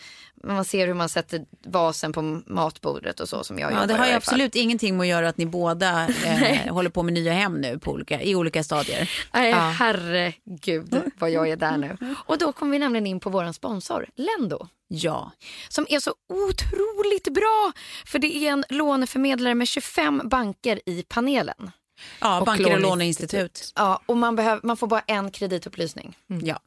man 0.43 0.65
ser 0.65 0.87
hur 0.87 0.93
man 0.93 1.09
sätter 1.09 1.45
vasen 1.65 2.13
på 2.13 2.21
matbordet 2.45 3.19
och 3.19 3.29
så 3.29 3.43
som 3.43 3.59
jag 3.59 3.71
Ja, 3.71 3.85
det 3.85 3.93
har 3.93 4.07
ju 4.07 4.11
absolut 4.13 4.55
ingenting 4.55 4.97
med 4.97 5.03
att 5.03 5.09
göra 5.09 5.29
att 5.29 5.37
ni 5.37 5.45
båda 5.45 6.07
eh, 6.25 6.73
håller 6.73 6.89
på 6.89 7.03
med 7.03 7.13
nya 7.13 7.33
hem 7.33 7.61
nu 7.61 7.79
på 7.79 7.91
olika, 7.91 8.21
i 8.21 8.35
olika 8.35 8.63
stadier. 8.63 9.09
Nej, 9.33 9.49
Ja. 9.51 9.57
herregud 9.57 11.01
vad 11.19 11.29
jag 11.31 11.49
är 11.49 11.55
där 11.55 11.77
nu. 11.77 11.97
Och 12.25 12.37
då 12.37 12.51
kommer 12.51 12.71
vi 12.71 12.79
nämligen 12.79 13.07
in 13.07 13.19
på 13.19 13.29
vår 13.29 13.51
sponsor, 13.51 14.05
Lendo. 14.15 14.67
Ja. 14.87 15.31
Som 15.69 15.85
är 15.89 15.99
så 15.99 16.13
otroligt 16.29 17.33
bra. 17.33 17.71
För 18.05 18.19
det 18.19 18.35
är 18.35 18.51
en 18.51 18.63
låneförmedlare 18.69 19.55
med 19.55 19.67
25 19.67 20.21
banker 20.25 20.79
i 20.85 21.03
panelen. 21.07 21.71
Ja, 22.19 22.39
Och 22.39 22.45
banker 22.45 22.73
och 22.73 22.79
låneinstitut. 22.79 23.71
Ja, 23.75 24.01
och 24.05 24.17
man, 24.17 24.35
behöver, 24.35 24.61
man 24.63 24.77
får 24.77 24.87
bara 24.87 24.99
en 25.07 25.31
kreditupplysning. 25.31 26.17
Ja. 26.43 26.59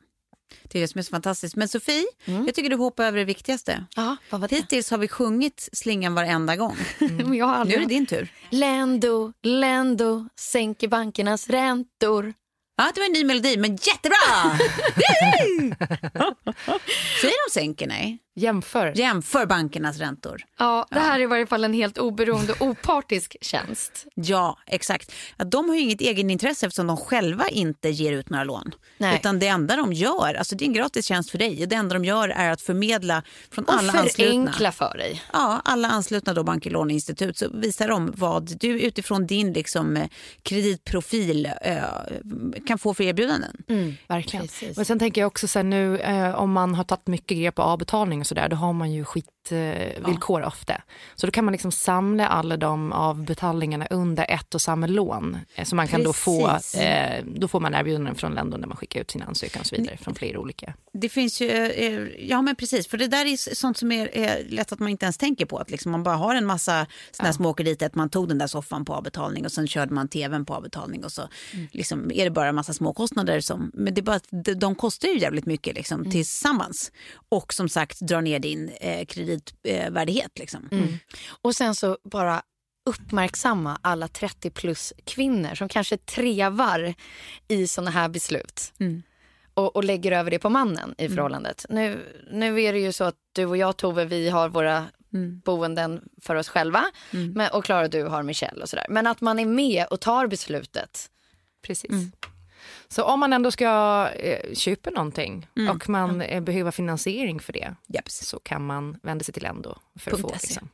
Det 0.62 0.78
är 0.78 0.82
det 0.82 0.88
som 0.88 0.98
är 0.98 1.02
så 1.02 1.10
fantastiskt. 1.10 1.56
Men 1.56 1.68
Sofie, 1.68 2.04
jag 2.24 2.54
tycker 2.54 2.70
du 2.70 2.76
hoppar 2.76 3.04
över 3.04 3.18
det 3.18 3.24
viktigaste. 3.24 3.84
Var 4.30 4.48
det? 4.48 4.56
Hittills 4.56 4.90
har 4.90 4.98
vi 4.98 5.08
sjungit 5.08 5.68
slingan 5.72 6.14
varenda 6.14 6.56
gång. 6.56 6.76
Har 6.98 7.64
Nu 7.64 7.74
är 7.74 7.78
det 7.80 7.86
din 7.86 8.06
tur. 8.06 8.32
Lendo, 8.50 9.32
Lendo, 9.42 10.28
sänker 10.40 10.88
bankernas 10.88 11.48
räntor. 11.48 12.34
Ja, 12.76 12.90
det 12.94 13.00
var 13.00 13.06
en 13.06 13.12
ny 13.12 13.24
melodi, 13.24 13.56
men 13.56 13.70
jättebra! 13.70 14.58
Säger 17.20 17.48
de 17.48 17.52
sänker? 17.52 17.86
Nej. 17.86 18.18
Jämför. 18.38 18.92
Jämför 18.96 19.46
bankernas 19.46 19.98
räntor. 19.98 20.42
Ja, 20.58 20.86
det 20.90 20.98
här 21.00 21.18
är 21.18 21.22
i 21.22 21.26
varje 21.26 21.46
fall 21.46 21.64
en 21.64 21.72
helt 21.74 21.98
oberoende 21.98 22.52
och 22.52 22.62
opartisk 22.66 23.36
tjänst. 23.40 24.06
Ja, 24.14 24.58
exakt. 24.66 25.12
Ja, 25.36 25.44
de 25.44 25.68
har 25.68 25.76
ju 25.76 25.82
inget 25.82 26.00
egenintresse 26.00 26.66
eftersom 26.66 26.86
de 26.86 26.96
själva 26.96 27.48
inte 27.48 27.88
ger 27.88 28.12
ut 28.12 28.30
några 28.30 28.44
lån. 28.44 28.74
Nej. 28.98 29.16
Utan 29.16 29.38
det 29.38 29.46
enda 29.46 29.76
de 29.76 29.92
gör, 29.92 30.34
alltså 30.34 30.56
det 30.56 30.64
är 30.64 30.66
en 30.66 30.72
gratis 30.72 31.06
tjänst 31.06 31.30
för 31.30 31.38
dig. 31.38 31.66
Det 31.66 31.74
enda 31.76 31.94
de 31.94 32.04
gör 32.04 32.28
är 32.28 32.50
att 32.50 32.62
förmedla 32.62 33.22
från 33.50 33.64
Och 33.64 33.72
alla 33.74 33.92
anslutna. 33.92 34.24
förenkla 34.24 34.72
för 34.72 34.98
dig. 34.98 35.22
Ja, 35.32 35.60
alla 35.64 35.88
anslutna 35.88 36.34
då 36.34 36.42
banker, 36.42 36.70
låneinstitut 36.70 37.36
så 37.38 37.48
visar 37.52 37.88
de 37.88 38.12
vad 38.16 38.58
du 38.60 38.80
utifrån 38.80 39.26
din 39.26 39.52
liksom, 39.52 39.96
eh, 39.96 40.08
kreditprofil 40.42 41.48
eh, 41.62 41.82
kan 42.66 42.78
få 42.78 42.94
för 42.94 43.04
erbjudanden. 43.04 43.56
Verkligen. 44.08 44.46
Precis. 44.46 44.76
Men 44.76 44.84
sen 44.86 44.98
tänker 44.98 45.20
jag 45.20 45.26
också 45.28 45.48
så 45.48 45.58
här, 45.58 45.64
nu 45.64 45.98
eh, 45.98 46.34
om 46.34 46.52
man 46.52 46.74
har 46.74 46.84
tagit 46.84 47.06
mycket 47.06 47.28
grejer 47.36 47.50
på 47.50 47.62
avbetalning 47.62 48.20
och 48.20 48.26
sådär, 48.28 48.48
då 48.48 48.56
har 48.56 48.72
man 48.72 48.92
ju 48.92 49.04
skitvillkor 49.04 49.38
villkor 50.18 50.42
ofta. 50.42 50.82
Så 51.14 51.26
då 51.26 51.30
kan 51.30 51.44
man 51.44 51.52
liksom 51.52 51.72
samla 51.72 52.28
alla 52.28 52.56
de 52.56 52.92
avbetalningarna 52.92 53.86
under 53.90 54.26
ett 54.30 54.54
och 54.54 54.60
samma 54.60 54.86
lån. 54.86 55.38
Eh, 55.54 55.64
så 55.64 55.76
man 55.76 55.88
kan 55.88 56.02
då 56.02 56.12
få, 56.12 56.48
eh, 56.78 57.24
då 57.24 57.48
får 57.48 57.60
man 57.60 57.74
erbjudanden 57.74 58.14
från 58.14 58.34
länder 58.34 58.58
där 58.58 58.66
man 58.66 58.76
skickar 58.76 59.00
ut 59.00 59.10
sin 59.10 59.22
ansökan 59.22 59.60
och 59.60 59.66
så 59.66 59.76
vidare 59.76 59.96
från 59.96 60.14
flera 60.14 60.38
olika. 60.38 60.74
Det 60.92 61.08
finns 61.08 61.40
ju, 61.40 61.48
eh, 61.50 62.28
ja 62.28 62.42
men 62.42 62.56
precis, 62.56 62.88
för 62.88 62.98
det 62.98 63.06
där 63.06 63.26
är 63.26 63.54
sånt 63.54 63.76
som 63.76 63.92
är, 63.92 64.16
är 64.16 64.44
lätt 64.48 64.72
att 64.72 64.78
man 64.78 64.88
inte 64.88 65.04
ens 65.04 65.18
tänker 65.18 65.46
på. 65.46 65.58
Att 65.58 65.70
liksom 65.70 65.92
man 65.92 66.02
bara 66.02 66.16
har 66.16 66.34
en 66.34 66.46
massa 66.46 66.86
såna 67.10 67.26
här 67.26 67.32
små 67.32 67.54
krediter, 67.54 67.86
att 67.86 67.94
man 67.94 68.10
tog 68.10 68.28
den 68.28 68.38
där 68.38 68.46
soffan 68.46 68.84
på 68.84 68.94
avbetalning 68.94 69.44
och 69.44 69.52
sen 69.52 69.68
körde 69.68 69.94
man 69.94 70.08
tvn 70.08 70.44
på 70.44 70.54
avbetalning 70.54 71.04
och 71.04 71.12
så 71.12 71.28
liksom 71.72 72.10
är 72.14 72.24
det 72.24 72.30
bara 72.30 72.48
en 72.48 72.54
massa 72.54 72.72
småkostnader 72.72 73.40
som, 73.40 73.70
men 73.74 73.94
det 73.94 74.00
är 74.00 74.02
bara 74.02 74.20
de, 74.54 74.74
kostar 74.74 75.08
ju 75.08 75.18
jävligt 75.18 75.46
mycket 75.46 75.74
liksom 75.74 76.10
tillsammans. 76.10 76.92
Och 77.28 77.54
som 77.54 77.68
sagt 77.68 78.00
drar 78.00 78.17
ner 78.20 78.38
din 78.38 78.68
eh, 78.80 79.04
kreditvärdighet 79.06 80.38
liksom. 80.38 80.68
Och 81.42 81.54
sen 81.54 81.74
så 81.74 81.98
bara 82.04 82.42
uppmärksamma 82.86 83.78
alla 83.82 84.08
30 84.08 84.50
plus 84.50 84.92
kvinnor 85.04 85.54
som 85.54 85.68
kanske 85.68 85.96
trevar 85.96 86.94
i 87.48 87.66
såna 87.68 87.90
här 87.90 88.08
beslut. 88.08 88.72
Och, 89.54 89.76
och 89.76 89.84
lägger 89.84 90.12
över 90.12 90.30
det 90.30 90.38
på 90.38 90.48
mannen 90.50 90.94
i 90.98 91.08
förhållandet. 91.08 91.66
Nu, 91.68 91.98
nu 92.32 92.62
är 92.62 92.72
det 92.72 92.78
ju 92.78 92.92
så 92.92 93.04
att 93.04 93.16
du 93.32 93.44
och 93.46 93.56
jag 93.56 93.76
Tove, 93.76 94.04
vi 94.04 94.28
har 94.28 94.48
våra 94.48 94.86
boenden 95.44 96.02
för 96.22 96.34
oss 96.34 96.48
själva. 96.48 96.84
Men, 97.34 97.50
och 97.52 97.64
Klara 97.64 97.88
du 97.88 98.02
har 98.04 98.22
Michelle 98.22 98.62
och 98.62 98.68
sådär. 98.68 98.86
Men 98.88 99.06
att 99.06 99.20
man 99.20 99.38
är 99.38 99.46
med 99.46 99.86
och 99.90 100.00
tar 100.00 100.26
beslutet. 100.26 101.10
Precis. 101.62 101.90
Så 102.88 103.02
om 103.04 103.20
man 103.20 103.32
ändå 103.32 103.50
ska 103.50 104.08
eh, 104.16 104.54
köpa 104.54 104.90
någonting 104.90 105.46
och 105.70 105.88
man 105.88 106.20
eh, 106.20 106.40
behöver 106.40 106.70
finansiering 106.70 107.40
för 107.40 107.52
det 107.52 107.74
Japs. 107.86 108.26
så 108.26 108.38
kan 108.40 108.66
man 108.66 108.98
vända 109.02 109.24
sig 109.24 109.34
till 109.34 109.42
Lendo 109.42 109.78
för 109.98 110.10
att 110.14 110.20
få 110.20 110.28
Punkt 110.28 110.40
SE. 110.40 110.46
liksom, 110.46 110.68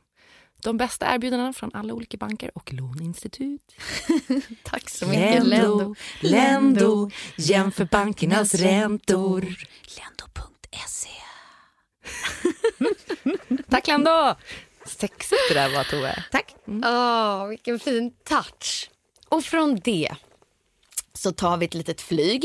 de 0.61 0.77
bästa 0.77 1.15
erbjudandena 1.15 1.53
från 1.53 1.71
alla 1.73 1.93
olika 1.93 2.17
banker 2.17 2.51
och 2.55 2.73
låneinstitut. 2.73 3.75
Tack 4.63 4.89
så 4.89 5.07
mycket 5.07 5.45
Lendo. 5.47 5.95
Lendo, 6.19 7.09
jämför 7.35 7.85
bankernas 7.85 8.55
räntor. 8.55 9.41
Lendo.se 9.97 11.09
Tack 13.69 13.87
Lendo! 13.87 14.35
Sexigt 14.85 15.41
det 15.49 15.53
där 15.53 15.75
var 15.75 15.83
Tove. 15.83 16.23
Tack. 16.31 16.55
Åh, 16.85 17.47
vilken 17.47 17.79
fin 17.79 18.11
touch. 18.23 18.89
Och 19.29 19.43
från 19.43 19.75
det 19.83 20.15
så 21.17 21.31
tar 21.31 21.57
vi 21.57 21.65
ett 21.65 21.73
litet 21.73 22.01
flyg 22.01 22.43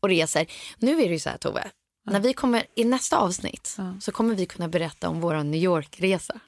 och 0.00 0.08
reser. 0.08 0.46
Nu 0.78 0.92
är 0.92 1.08
det 1.08 1.12
ju 1.12 1.18
så 1.18 1.30
här 1.30 1.36
Tove, 1.36 1.70
när 2.06 2.20
vi 2.20 2.32
kommer 2.32 2.66
i 2.76 2.84
nästa 2.84 3.18
avsnitt 3.18 3.76
så 4.00 4.12
kommer 4.12 4.34
vi 4.34 4.46
kunna 4.46 4.68
berätta 4.68 5.08
om 5.08 5.20
vår 5.20 5.34
New 5.34 5.62
York-resa. 5.62 6.40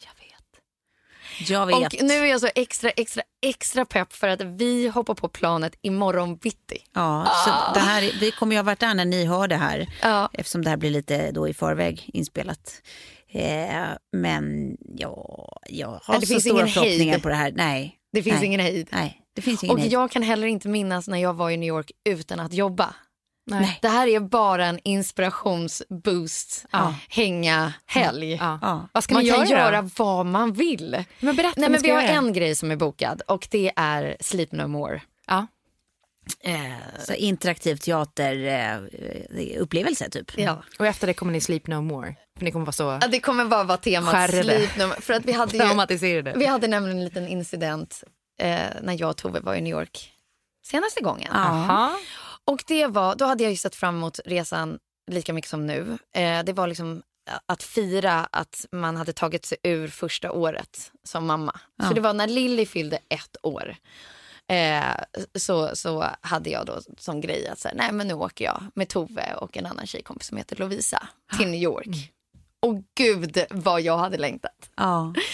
Jag 1.49 1.67
vet. 1.67 1.95
Och 1.95 2.03
nu 2.03 2.15
är 2.15 2.25
jag 2.25 2.41
så 2.41 2.49
extra, 2.55 2.91
extra, 2.91 3.23
extra 3.43 3.85
pepp 3.85 4.13
för 4.13 4.29
att 4.29 4.41
vi 4.41 4.89
hoppar 4.89 5.15
på 5.15 5.29
planet 5.29 5.75
imorgon 5.83 6.37
bitti. 6.37 6.79
Ja, 6.93 7.27
så 7.45 7.75
det 7.75 7.81
här, 7.81 8.13
vi 8.21 8.31
kommer 8.31 8.53
ju 8.53 8.59
ha 8.59 8.63
varit 8.63 8.81
där 8.81 8.95
när 8.95 9.05
ni 9.05 9.25
hör 9.25 9.49
det 9.49 9.57
här. 9.57 9.87
Ja. 10.03 10.31
Eftersom 10.33 10.65
det 10.65 10.71
här 10.71 10.77
blir 10.77 10.91
lite 10.91 11.31
då 11.31 11.49
i 11.49 11.55
förväg 11.55 12.11
inspelat. 12.13 12.83
Eh, 13.29 13.87
men 14.13 14.77
ja, 14.97 15.49
jag 15.67 16.01
har 16.03 16.15
Nej, 16.15 16.21
så 16.21 16.27
finns 16.27 16.43
stora 16.45 16.61
ingen 16.61 16.69
förhoppningar 16.69 17.13
hejd. 17.13 17.23
på 17.23 17.29
det 17.29 17.35
här. 17.35 17.53
Nej. 17.57 17.97
Det 18.13 18.23
finns 18.23 18.37
nej, 18.37 18.47
ingen 18.47 18.61
hejd. 18.61 18.89
Nej, 18.93 19.23
det 19.37 19.43
finns 19.43 19.65
ingen 19.65 19.75
Och 19.75 19.81
hejd. 19.81 19.93
jag 19.93 20.11
kan 20.11 20.23
heller 20.23 20.47
inte 20.47 20.69
minnas 20.69 21.09
när 21.09 21.19
jag 21.19 21.35
var 21.35 21.51
i 21.51 21.57
New 21.57 21.69
York 21.69 21.91
utan 22.05 22.41
att 22.41 22.53
jobba. 22.53 22.95
Nej. 23.51 23.79
Det 23.83 23.89
här 23.89 24.07
är 24.07 24.21
bara 24.21 24.67
en 24.67 24.81
inspirationsboost, 24.85 26.65
Ja. 26.71 26.95
hänga 27.09 27.73
helg. 27.87 28.33
Ja. 28.35 28.59
Ja. 28.63 28.89
Vad 28.93 29.05
ska 29.05 29.15
man 29.15 29.23
ni 29.25 29.31
kan 29.31 29.47
göra? 29.47 29.59
göra 29.61 29.91
vad 29.97 30.27
man 30.27 30.53
vill. 30.53 31.05
Men 31.21 31.37
berätta 31.37 31.61
Nej, 31.61 31.71
men 31.71 31.83
vi 31.83 31.91
har 31.91 32.03
göra. 32.03 32.13
en 32.13 32.33
grej 32.33 32.55
som 32.55 32.71
är 32.71 32.77
bokad 32.77 33.23
och 33.29 33.49
det 33.51 33.73
är 33.77 34.17
Sleep 34.21 34.53
No 34.53 34.67
More. 34.67 35.03
Ja. 35.27 35.47
Så 37.07 37.13
interaktiv 37.15 37.77
teaterupplevelse 37.77 39.55
eh, 39.55 39.63
upplevelse, 39.63 40.11
typ. 40.11 40.39
Ja. 40.39 40.63
Och 40.79 40.87
efter 40.87 41.07
det 41.07 41.15
kommer 41.15 41.33
ni 41.33 41.41
Sleep 41.41 41.67
No 41.67 41.81
More. 41.81 42.15
För 42.39 42.45
ni 42.45 42.51
kommer 42.53 42.67
vara 42.67 42.73
så 42.73 42.99
Ja, 43.01 43.09
Det 43.09 43.21
kommer 43.21 43.45
bara 43.45 43.65
vara 43.65 43.79
temat. 43.79 44.31
Sleep 44.31 44.77
No 44.79 44.87
More. 44.87 45.01
För 45.01 45.15
att 45.15 45.25
vi 45.25 45.33
hade, 45.33 45.57
ju, 46.07 46.23
vi 46.37 46.47
hade 46.47 46.69
nämligen 46.69 46.99
en 46.99 47.05
liten 47.05 47.29
incident 47.29 48.05
eh, 48.39 48.69
när 48.83 49.01
jag 49.01 49.11
och 49.11 49.17
Tove 49.17 49.41
var 49.41 49.55
i 49.55 49.61
New 49.61 49.73
York 49.73 50.13
senaste 50.67 51.01
gången. 51.01 51.33
Aha. 51.33 51.99
Och 52.45 52.65
det 52.67 52.87
var, 52.87 53.15
då 53.15 53.25
hade 53.25 53.43
jag 53.43 53.51
ju 53.51 53.57
sett 53.57 53.75
fram 53.75 53.97
emot 53.97 54.21
resan 54.25 54.79
lika 55.11 55.33
mycket 55.33 55.51
som 55.51 55.67
nu. 55.67 55.99
Eh, 56.13 56.45
det 56.45 56.53
var 56.53 56.67
liksom 56.67 57.03
att 57.47 57.63
fira 57.63 58.29
att 58.31 58.67
man 58.73 58.97
hade 58.97 59.13
tagit 59.13 59.45
sig 59.45 59.59
ur 59.63 59.89
första 59.89 60.33
året 60.33 60.93
som 61.05 61.27
mamma. 61.27 61.61
Ja. 61.77 61.89
Så 61.89 61.95
det 61.95 62.01
var 62.01 62.13
när 62.13 62.27
Lilly 62.27 62.67
fyllde 62.67 62.99
ett 63.09 63.37
år. 63.43 63.77
Eh, 64.49 64.95
så, 65.35 65.77
så 65.77 66.07
hade 66.21 66.51
jag 66.51 66.67
då 66.67 66.81
som 66.99 67.21
grej 67.21 67.49
att 67.49 67.65
här, 67.65 67.75
nej 67.75 67.93
men 67.93 68.09
nu 68.09 68.15
åker 68.15 68.45
jag 68.45 68.63
med 68.75 68.89
Tove 68.89 69.35
och 69.35 69.57
en 69.57 69.67
annan 69.67 69.87
tjejkompis 69.87 70.29
som 70.29 70.37
heter 70.37 70.57
Lovisa 70.57 71.09
till 71.39 71.49
New 71.49 71.63
York. 71.63 72.13
Och 72.61 72.83
gud 72.95 73.39
vad 73.51 73.81
jag 73.81 73.99
hade 73.99 74.17
längtat. 74.17 74.71
Ja. 74.77 75.15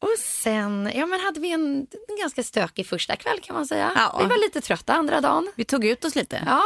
Och 0.00 0.18
sen 0.18 0.90
ja, 0.94 1.06
men 1.06 1.20
hade 1.20 1.40
vi 1.40 1.52
en, 1.52 1.86
en 2.08 2.16
ganska 2.20 2.42
stökig 2.42 2.86
första 2.86 3.16
kväll 3.16 3.40
kan 3.40 3.56
man 3.56 3.66
säga. 3.66 3.92
Ja. 3.96 4.18
Vi 4.22 4.26
var 4.26 4.44
lite 4.46 4.60
trötta 4.60 4.94
andra 4.94 5.20
dagen. 5.20 5.52
Vi 5.56 5.64
tog 5.64 5.84
ut 5.84 6.04
oss 6.04 6.14
lite. 6.14 6.42
Ja. 6.46 6.62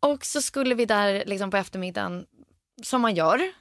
Och 0.00 0.24
så 0.26 0.42
skulle 0.42 0.74
vi 0.74 0.84
där 0.84 1.24
liksom 1.26 1.50
på 1.50 1.56
eftermiddagen, 1.56 2.26
som 2.82 3.00
man 3.02 3.14
gör, 3.14 3.52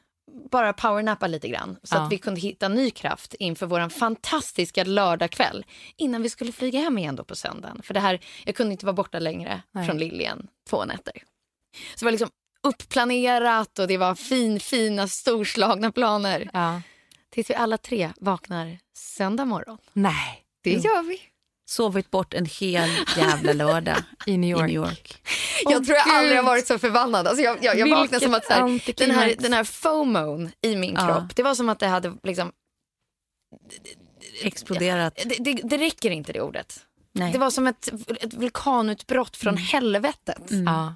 bara 0.51 0.73
powernappa 0.73 1.27
lite 1.27 1.47
grann. 1.47 1.77
Så 1.83 1.95
Ja. 1.95 2.01
att 2.01 2.11
vi 2.11 2.17
kunde 2.17 2.41
hitta 2.41 2.67
ny 2.67 2.89
kraft 2.91 3.33
inför 3.33 3.65
vår 3.65 3.89
fantastiska 3.89 4.83
lördagkväll. 4.83 5.65
Innan 5.97 6.21
vi 6.21 6.29
skulle 6.29 6.51
flyga 6.51 6.79
hem 6.79 6.97
igen 6.97 7.15
då 7.15 7.23
på 7.23 7.35
söndagen. 7.35 7.81
För 7.83 7.93
det 7.93 7.99
här, 7.99 8.19
jag 8.45 8.55
kunde 8.55 8.71
inte 8.71 8.85
vara 8.85 8.93
borta 8.93 9.19
längre 9.19 9.61
Nej. 9.71 9.85
från 9.85 9.97
Liljen 9.97 10.47
två 10.69 10.85
nätter. 10.85 11.13
Så 11.95 11.99
det 11.99 12.05
var 12.05 12.11
liksom 12.11 12.29
uppplanerat 12.63 13.79
och 13.79 13.87
det 13.87 13.97
var 13.97 14.15
fin, 14.15 14.59
fina 14.59 15.07
storslagna 15.07 15.91
planer. 15.91 16.49
Ja. 16.53 16.81
Tills 17.33 17.49
vi 17.49 17.53
alla 17.55 17.77
tre 17.77 18.11
vaknar 18.19 18.79
söndag 18.97 19.45
morgon. 19.45 19.77
Nej, 19.93 20.43
Det 20.63 20.71
gör 20.71 21.03
vi. 21.03 21.19
Sovit 21.69 22.11
bort 22.11 22.33
en 22.33 22.45
hel 22.45 22.89
jävla 23.17 23.53
lördag 23.53 23.97
i 24.25 24.37
New 24.37 24.49
i 24.49 24.51
York. 24.51 24.61
New 24.61 24.75
York. 24.75 25.21
Jag 25.63 25.85
tror 25.85 25.97
jag 25.97 26.05
Gud. 26.05 26.13
aldrig 26.15 26.37
har 26.37 26.43
varit 26.43 26.67
så 26.67 26.79
förbannad. 26.79 27.27
Alltså 27.27 27.43
jag, 27.43 27.57
jag, 27.63 27.77
jag 27.79 27.89
vaknade 27.95 28.23
som 28.25 28.33
att 28.33 28.45
så 28.45 28.53
här, 28.53 28.93
den, 28.97 29.11
här, 29.11 29.35
den 29.39 29.53
här 29.53 29.63
FOMOn 29.63 30.51
i 30.61 30.75
min 30.75 30.93
Ja. 30.93 31.07
kropp, 31.07 31.35
det 31.35 31.43
var 31.43 31.55
som 31.55 31.69
att 31.69 31.79
det 31.79 31.87
hade 31.87 32.13
liksom, 32.23 32.51
Exploderat. 34.43 35.15
det, 35.25 35.35
det, 35.43 35.53
det 35.63 35.77
räcker 35.77 36.11
inte 36.11 36.33
det 36.33 36.41
ordet. 36.41 36.79
Nej. 37.11 37.31
Det 37.31 37.37
var 37.39 37.49
som 37.49 37.67
ett, 37.67 37.87
ett 38.21 38.33
vulkanutbrott 38.33 39.37
från 39.37 39.57
helvetet. 39.57 40.43
Ja. 40.65 40.95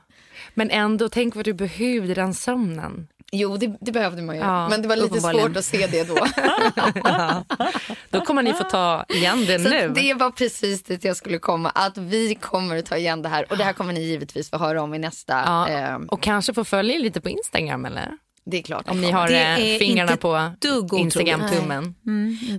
Men 0.53 0.69
ändå, 0.71 1.09
tänk 1.09 1.35
vad 1.35 1.45
du 1.45 1.53
behövde 1.53 2.13
den 2.13 2.33
sömnen. 2.33 3.07
Jo, 3.33 3.57
det, 3.57 3.77
det 3.81 3.91
behövde 3.91 4.21
man 4.21 4.35
ju. 4.35 4.41
Ja, 4.41 4.69
men 4.69 4.81
det 4.81 4.87
var 4.87 4.95
lite 4.95 5.21
svårt 5.21 5.57
att 5.57 5.65
se 5.65 5.87
det 5.87 6.03
då. 6.03 6.15
Då 8.09 8.21
kommer 8.25 8.43
ni 8.43 8.53
få 8.53 8.63
ta 8.63 9.05
igen 9.09 9.45
det 9.45 9.59
så 9.59 9.69
nu. 9.69 9.91
det 9.95 10.13
var 10.13 10.31
precis 10.31 10.83
dit 10.83 11.03
jag 11.03 11.17
skulle 11.17 11.37
komma. 11.37 11.69
Att 11.69 11.97
vi 11.97 12.35
kommer 12.35 12.77
att 12.77 12.85
ta 12.85 12.97
igen 12.97 13.21
det 13.21 13.29
här. 13.29 13.45
Och 13.51 13.57
det 13.57 13.63
här 13.63 13.73
kommer 13.73 13.93
ni 13.93 14.01
givetvis 14.01 14.49
få 14.49 14.57
höra 14.57 14.81
om 14.81 14.93
i 14.93 14.99
nästa. 14.99 15.33
Ja, 15.45 15.69
Eh, 15.69 15.95
och 16.07 16.21
kanske 16.21 16.53
få 16.53 16.63
följa 16.63 16.97
lite 16.99 17.21
på 17.21 17.29
Instagram 17.29 17.85
eller? 17.85 18.11
det 18.45 18.57
är 18.57 18.61
klart. 18.61 18.89
Om 18.89 19.01
ni 19.01 19.11
har 19.11 19.27
Det 19.27 19.73
eh, 19.73 19.79
fingrarna 19.79 20.17
på. 20.17 20.51
Instagram-tummen. 20.97 21.95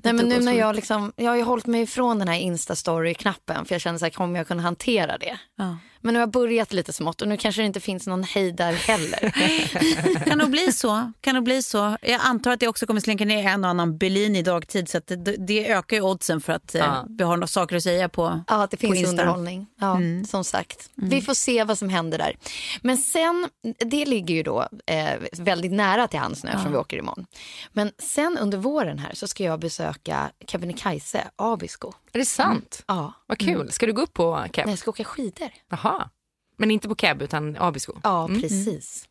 Nej, 0.04 0.12
men 0.12 0.28
nu 0.28 0.40
när 0.40 0.52
jag 0.52 0.76
liksom, 0.76 1.12
jag 1.16 1.30
har 1.30 1.36
ju 1.36 1.42
hållit 1.42 1.66
mig 1.66 1.82
ifrån 1.82 2.18
den 2.18 2.28
här 2.28 2.38
Insta-story-knappen 2.38 3.64
för 3.64 3.74
jag 3.74 3.82
känner 3.82 3.98
så 3.98 4.04
här, 4.04 4.10
kommer 4.10 4.38
jag 4.40 4.48
kunna 4.48 4.62
hantera 4.62 5.18
det? 5.18 5.38
Ja. 5.58 5.76
Men 6.02 6.14
nu 6.14 6.18
har 6.20 6.22
jag 6.22 6.30
börjat 6.30 6.72
lite 6.72 6.92
smått 6.92 7.22
och 7.22 7.28
nu 7.28 7.36
kanske 7.36 7.62
det 7.62 7.66
inte 7.66 7.80
finns 7.80 8.06
någon 8.06 8.22
hejd 8.22 8.56
där 8.56 8.72
heller. 8.72 9.30
Kan 10.28 10.38
nog 10.38 10.50
bli 10.50 10.72
så. 10.72 11.12
Kan 11.20 11.34
nog 11.34 11.44
bli 11.44 11.62
så. 11.62 11.96
Jag 12.02 12.20
antar 12.24 12.50
att 12.52 12.62
jag 12.62 12.70
också 12.70 12.86
kommer 12.86 13.00
slänka 13.00 13.24
ner 13.24 13.46
en 13.46 13.64
och 13.64 13.70
annan 13.70 13.98
Berlin 13.98 14.36
i 14.36 14.42
dagtid 14.42 14.88
så 14.88 14.98
att 14.98 15.06
det, 15.06 15.16
det 15.46 15.70
ökar 15.70 15.96
ju 15.96 16.02
oddsen 16.02 16.40
för 16.40 16.52
att 16.52 16.74
eh, 16.74 16.80
Ja. 16.80 17.06
vi 17.08 17.24
har 17.24 17.36
några 17.36 17.46
saker 17.46 17.76
att 17.76 17.82
säga 17.82 18.08
på 18.08 18.40
Ja, 18.48 18.62
att 18.62 18.70
det 18.70 18.76
på 18.76 18.80
finns 18.80 19.08
underhållning. 19.08 19.66
Ja, 19.80 19.98
som 20.28 20.44
sagt. 20.44 20.90
Vi 20.94 21.20
får 21.22 21.34
se 21.34 21.64
vad 21.64 21.78
som 21.78 21.88
händer 21.88 22.18
där. 22.18 22.36
Men 22.82 22.96
sen, 22.98 23.48
det 23.78 24.04
ligger 24.04 24.34
ju 24.34 24.42
då 24.42 24.68
eh, 24.86 25.14
väldigt 25.38 25.72
nära 25.72 26.08
till 26.08 26.18
hands 26.20 26.44
nu 26.44 26.50
eftersom 26.50 26.72
vi 26.72 26.78
åker 26.78 26.96
imorgon. 26.96 27.26
Men 27.72 27.90
sen 27.98 28.38
under 28.38 28.58
våren 28.58 28.98
här 28.98 29.10
så 29.14 29.28
ska 29.28 29.44
jag 29.44 29.60
besöka 29.60 30.30
Kebnekaise, 30.46 31.24
Abisko. 31.36 31.92
Är 32.12 32.18
det 32.18 32.24
sant? 32.24 32.84
Ja, 32.86 33.12
Vad 33.26 33.38
kul. 33.38 33.72
Ska 33.72 33.86
du 33.86 33.92
gå 33.92 34.02
upp 34.02 34.12
på 34.12 34.46
Keb? 34.52 34.66
Nej, 34.66 34.72
jag 34.72 34.78
ska 34.78 34.90
åka 34.90 35.04
skidor. 35.04 35.48
Jaha. 35.68 36.10
Men 36.56 36.70
inte 36.70 36.88
på 36.88 36.94
Keb 36.96 37.22
utan 37.22 37.56
Abisko? 37.60 37.92
Ja, 38.02 38.28
precis. 38.40 39.08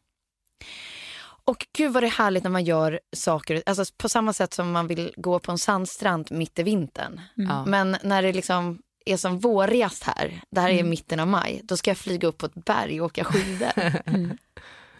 Och 1.43 1.67
gud 1.77 1.93
vad 1.93 2.03
det 2.03 2.07
är 2.07 2.11
härligt 2.11 2.43
när 2.43 2.51
man 2.51 2.63
gör 2.63 2.99
saker, 3.15 3.63
alltså 3.65 3.93
på 3.97 4.09
samma 4.09 4.33
sätt 4.33 4.53
som 4.53 4.71
man 4.71 4.87
vill 4.87 5.13
gå 5.17 5.39
på 5.39 5.51
en 5.51 5.57
sandstrand 5.57 6.31
mitt 6.31 6.59
i 6.59 6.63
vintern. 6.63 7.21
Ja. 7.35 7.65
Men 7.65 7.97
när 8.03 8.21
det 8.21 8.33
liksom 8.33 8.81
är 9.05 9.17
som 9.17 9.39
vårigast 9.39 10.03
här, 10.03 10.41
det 10.51 10.61
här 10.61 10.69
är 10.69 10.83
mitten 10.83 11.19
av 11.19 11.27
maj, 11.27 11.61
då 11.63 11.77
ska 11.77 11.89
jag 11.89 11.97
flyga 11.97 12.27
upp 12.27 12.37
på 12.37 12.45
ett 12.45 12.65
berg 12.65 13.01
och 13.01 13.05
åka 13.05 13.23
skidor. 13.23 13.71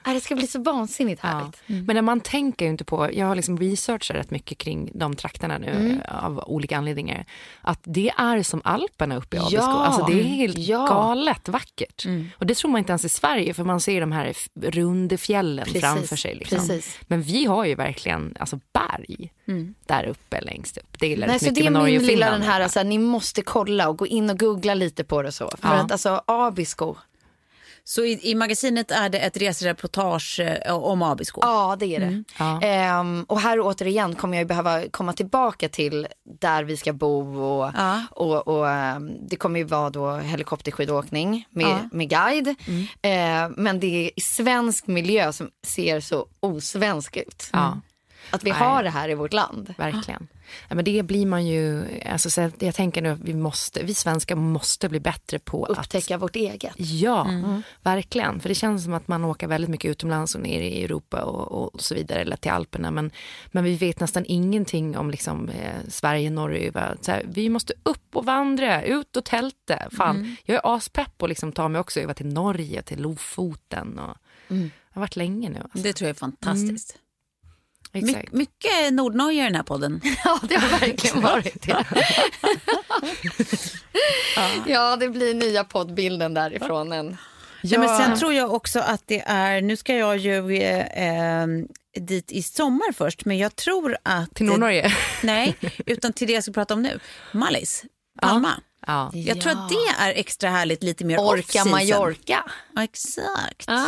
Nej, 0.05 0.15
Det 0.15 0.21
ska 0.21 0.35
bli 0.35 0.47
så 0.47 0.61
vansinnigt 0.61 1.19
Ja. 1.23 1.29
härligt. 1.29 1.61
Men 1.87 1.95
när 1.95 2.01
man 2.01 2.19
tänker 2.21 2.65
ju 2.65 2.71
inte 2.71 2.83
på, 2.83 3.09
jag 3.13 3.25
har 3.25 3.35
liksom 3.35 3.57
researchat 3.59 4.17
rätt 4.17 4.31
mycket 4.31 4.57
kring 4.57 4.91
de 4.93 5.15
trakterna 5.15 5.57
nu 5.57 5.67
Mm. 5.71 5.99
av 6.07 6.43
olika 6.47 6.77
anledningar. 6.77 7.25
Att 7.61 7.79
det 7.83 8.11
är 8.17 8.43
som 8.43 8.61
Alperna 8.63 9.15
uppe 9.15 9.35
i 9.37 9.39
Abisko. 9.39 9.55
Ja. 9.57 9.85
Alltså 9.85 10.05
det 10.05 10.19
är 10.19 10.23
helt 10.23 10.57
Ja. 10.57 10.85
galet 10.87 11.49
vackert. 11.49 12.05
Och 12.37 12.45
det 12.45 12.55
tror 12.57 12.71
man 12.71 12.79
inte 12.79 12.91
ens 12.91 13.05
i 13.05 13.09
Sverige 13.09 13.53
för 13.53 13.63
man 13.63 13.81
ser 13.81 14.01
de 14.01 14.11
här 14.11 14.33
runda 14.61 15.17
fjällen 15.17 15.65
Precis, 15.65 15.81
framför 15.81 16.15
sig. 16.15 16.35
Liksom. 16.35 16.57
precis. 16.57 16.99
Men 17.07 17.21
vi 17.21 17.45
har 17.45 17.65
ju 17.65 17.75
verkligen 17.75 18.35
alltså 18.39 18.59
berg 18.73 19.31
där 19.85 20.05
uppe 20.05 20.41
längst 20.41 20.77
upp. 20.77 20.99
Det 20.99 21.07
gillar 21.07 21.27
Nej, 21.27 21.33
rätt 21.35 21.43
så 21.43 21.49
det 21.49 21.65
är 21.65 21.69
min 21.85 22.03
lilla 22.05 22.31
den 22.31 22.41
här, 22.41 22.61
alltså, 22.61 22.83
ni 22.83 22.97
måste 22.97 23.41
kolla 23.41 23.89
och 23.89 23.97
gå 23.97 24.07
in 24.07 24.29
och 24.29 24.39
googla 24.39 24.73
lite 24.73 25.03
på 25.03 25.21
det 25.21 25.31
så. 25.31 25.51
För 25.57 25.67
Ja. 25.69 25.73
att 25.73 25.91
alltså 25.91 26.21
Abisko, 26.27 26.95
Så 27.83 28.03
i, 28.05 28.31
i 28.31 28.35
magasinet 28.35 28.91
är 28.91 29.09
det 29.09 29.19
ett 29.19 29.37
resereportage 29.37 30.39
eh, 30.39 30.75
om 30.75 31.01
Abisko. 31.01 31.41
Ja, 31.43 31.75
det 31.79 31.95
är 31.95 31.99
det. 31.99 32.23
Ja. 32.39 32.61
Ehm, 32.61 33.23
och 33.27 33.39
här 33.39 33.59
återigen 33.59 34.15
kommer 34.15 34.37
jag 34.37 34.47
behöva 34.47 34.81
komma 34.91 35.13
tillbaka 35.13 35.69
till 35.69 36.07
där 36.39 36.63
vi 36.63 36.77
ska 36.77 36.93
bo 36.93 37.41
och, 37.43 37.71
Ja. 37.77 38.03
och, 38.11 38.47
och 38.47 38.69
ehm, 38.69 39.11
det 39.29 39.35
kommer 39.35 39.59
ju 39.59 39.65
vara 39.65 39.89
då 39.89 40.15
helikopterskidåkning 40.17 41.45
med, 41.49 41.65
Ja. 41.67 41.79
med 41.91 42.09
guide. 42.09 42.55
Ehm, 43.01 43.53
men 43.57 43.79
det 43.79 43.87
är 44.07 44.11
i 44.17 44.21
svensk 44.21 44.87
miljö 44.87 45.33
som 45.33 45.49
ser 45.67 45.99
så 45.99 46.25
osvensk 46.39 47.17
ut. 47.17 47.49
Ja. 47.53 47.81
Att 48.31 48.43
vi 48.43 48.49
Nej. 48.49 48.59
har 48.59 48.83
det 48.83 48.89
här 48.89 49.09
i 49.09 49.13
vårt 49.13 49.33
land. 49.33 49.73
Verkligen. 49.77 50.27
Ja, 50.69 50.75
men 50.75 50.85
det 50.85 51.03
blir 51.03 51.25
man 51.25 51.45
ju, 51.45 51.85
alltså, 52.05 52.29
så 52.29 52.41
att 52.41 52.61
jag 52.61 52.75
tänker 52.75 53.01
nu 53.01 53.09
att 53.09 53.19
vi, 53.19 53.33
måste, 53.33 53.83
vi 53.83 53.93
svenskar 53.93 54.35
måste 54.35 54.89
bli 54.89 54.99
bättre 54.99 55.39
på 55.39 55.65
att 55.65 55.77
Upptäcka 55.77 56.17
vårt 56.17 56.35
eget. 56.35 56.73
Ja, 56.77 57.27
verkligen. 57.81 58.39
För 58.39 58.49
det 58.49 58.55
känns 58.55 58.83
som 58.83 58.93
att 58.93 59.07
man 59.07 59.25
åker 59.25 59.47
väldigt 59.47 59.69
mycket 59.69 59.91
utomlands 59.91 60.35
och 60.35 60.41
ner 60.41 60.61
i 60.61 60.83
Europa 60.83 61.21
och, 61.21 61.73
och 61.73 61.81
så 61.81 61.95
vidare, 61.95 62.21
eller 62.21 62.35
till 62.35 62.51
Alperna. 62.51 62.91
Men, 62.91 63.11
men 63.51 63.63
vi 63.63 63.75
vet 63.75 63.99
nästan 63.99 64.25
ingenting 64.27 64.97
om 64.97 65.11
liksom, 65.11 65.49
eh, 65.49 65.75
Sverige, 65.87 66.29
Norge. 66.29 66.71
Va? 66.71 66.95
Så 67.01 67.11
här, 67.11 67.23
vi 67.27 67.49
måste 67.49 67.73
upp 67.83 68.15
och 68.15 68.25
vandra, 68.25 68.83
ut 68.83 69.17
och 69.17 69.25
tälta. 69.25 69.77
Fan, 69.91 70.35
jag 70.45 70.55
är 70.55 70.75
aspepp 70.75 71.21
och 71.21 71.29
liksom 71.29 71.51
tar 71.51 71.69
mig 71.69 71.81
också 71.81 71.99
över 71.99 72.13
till 72.13 72.27
Norge, 72.27 72.81
till 72.81 73.01
Lofoten. 73.01 73.99
Och, 73.99 74.17
Jag 74.47 74.95
har 74.95 75.01
varit 75.01 75.15
länge 75.15 75.49
nu. 75.49 75.59
Alltså. 75.63 75.79
Det 75.79 75.93
tror 75.93 76.07
jag 76.07 76.15
är 76.15 76.19
fantastiskt. 76.19 76.97
My, 77.93 78.25
mycket 78.31 78.93
Nordnorge 78.93 79.41
i 79.41 79.43
den 79.43 79.55
här 79.55 79.63
podden. 79.63 80.01
Ja, 80.23 80.39
det 80.43 80.55
har 80.55 80.79
verkligen 80.79 81.21
varit 81.21 81.61
det. 81.61 81.85
ja, 84.65 84.95
det 84.95 85.09
blir 85.09 85.33
nya 85.33 85.63
poddbilden 85.63 86.33
därifrån. 86.33 86.91
En. 86.91 87.17
Ja. 87.63 87.79
men 87.79 87.97
sen 87.97 88.19
tror 88.19 88.33
jag 88.33 88.53
också 88.53 88.79
att 88.79 89.03
det 89.05 89.23
är, 89.25 89.61
nu 89.61 89.77
ska 89.77 89.95
jag 89.95 90.17
ju 90.17 90.57
eh, 90.57 91.41
eh, 91.41 91.47
dit 91.99 92.31
i 92.31 92.43
sommar 92.43 92.91
först, 92.93 93.25
men 93.25 93.37
jag 93.37 93.55
tror 93.55 93.97
att... 94.03 94.35
Till 94.35 94.45
Nordnorge? 94.45 94.93
Nej, 95.23 95.55
utan 95.85 96.13
till 96.13 96.27
det 96.27 96.33
jag 96.33 96.43
ska 96.43 96.51
prata 96.51 96.73
om 96.73 96.81
nu. 96.81 96.99
Mallis, 97.31 97.83
Palma. 98.21 98.53
Ja. 98.57 98.70
Jag 99.13 99.41
tror 99.41 99.51
att 99.51 99.69
det 99.69 100.03
är 100.03 100.13
extra 100.13 100.49
härligt, 100.49 100.83
lite 100.83 101.05
mer 101.05 101.19
Orka. 101.19 101.65
Mallorca. 101.65 102.43
Ja, 102.75 102.83
exakt. 102.83 103.65
Ja. 103.67 103.87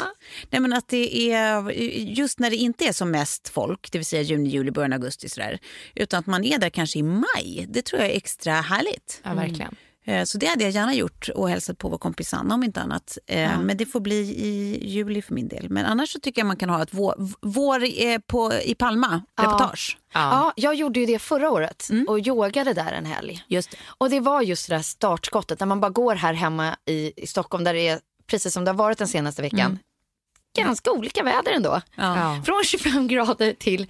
Nej, 0.49 0.61
men 0.61 0.73
att 0.73 0.87
det 0.87 1.31
är 1.31 1.71
just 1.99 2.39
när 2.39 2.49
det 2.49 2.55
inte 2.55 2.85
är 2.85 2.91
som 2.91 3.11
mest 3.11 3.49
folk, 3.49 3.91
det 3.91 3.97
vill 3.97 4.05
säga 4.05 4.21
juni, 4.21 4.49
juli, 4.49 4.71
början 4.71 4.93
augusti 4.93 5.29
sådär, 5.29 5.59
utan 5.95 6.19
att 6.19 6.25
man 6.25 6.43
är 6.43 6.57
där 6.57 6.69
kanske 6.69 6.99
i 6.99 7.03
maj. 7.03 7.65
Det 7.69 7.81
tror 7.81 8.01
jag 8.01 8.11
är 8.11 8.15
extra 8.17 8.53
härligt. 8.53 9.21
ja, 9.23 9.33
verkligen. 9.33 9.61
Eh, 9.71 9.92
Så 10.25 10.37
det 10.37 10.45
hade 10.45 10.63
jag 10.63 10.71
gärna 10.71 10.93
gjort 10.93 11.29
och 11.35 11.49
hälsat 11.49 11.77
på 11.77 11.89
vår 11.89 11.97
kompis 11.97 12.29
Sanna 12.29 12.53
om 12.55 12.63
inte 12.63 12.81
annat. 12.81 13.17
Eh, 13.27 13.59
Men 13.61 13.77
det 13.77 13.85
får 13.85 13.99
bli 13.99 14.15
i 14.19 14.79
juli 14.89 15.21
för 15.21 15.33
min 15.33 15.47
del. 15.47 15.69
Men 15.69 15.85
annars 15.85 16.09
så 16.09 16.19
tycker 16.19 16.41
jag 16.41 16.47
man 16.47 16.57
kan 16.57 16.69
ha 16.69 16.83
ett 16.83 16.89
vår, 16.91 17.15
vår 17.41 17.83
eh, 17.83 18.19
på, 18.27 18.53
i 18.53 18.75
Palma 18.75 19.21
reportage. 19.39 19.97
Ja. 20.13 20.53
jag 20.55 20.75
gjorde 20.75 20.99
ju 20.99 21.05
det 21.05 21.19
förra 21.19 21.49
året 21.51 21.89
och 22.07 22.19
yogade 22.19 22.73
där 22.73 22.91
en 22.91 23.05
helg. 23.05 23.43
Just 23.47 23.71
det. 23.71 23.77
Och 23.97 24.09
det 24.09 24.19
var 24.19 24.41
just 24.41 24.69
det 24.69 24.75
där 24.75 24.81
startskottet 24.81 25.59
när 25.59 25.67
man 25.67 25.79
bara 25.79 25.91
går 25.91 26.15
här 26.15 26.33
hemma 26.33 26.75
i, 26.85 27.23
i 27.23 27.27
Stockholm 27.27 27.63
där 27.63 27.73
det 27.73 27.87
är 27.87 27.99
precis 28.27 28.53
som 28.53 28.65
det 28.65 28.71
har 28.71 28.77
varit 28.77 28.97
den 28.97 29.07
senaste 29.07 29.41
veckan. 29.41 29.79
Ganska 30.55 30.91
olika 30.91 31.23
väder 31.23 31.51
ändå. 31.51 31.81
Ja. 31.95 32.41
Från 32.45 32.63
25 32.65 33.07
grader 33.07 33.53
till 33.53 33.87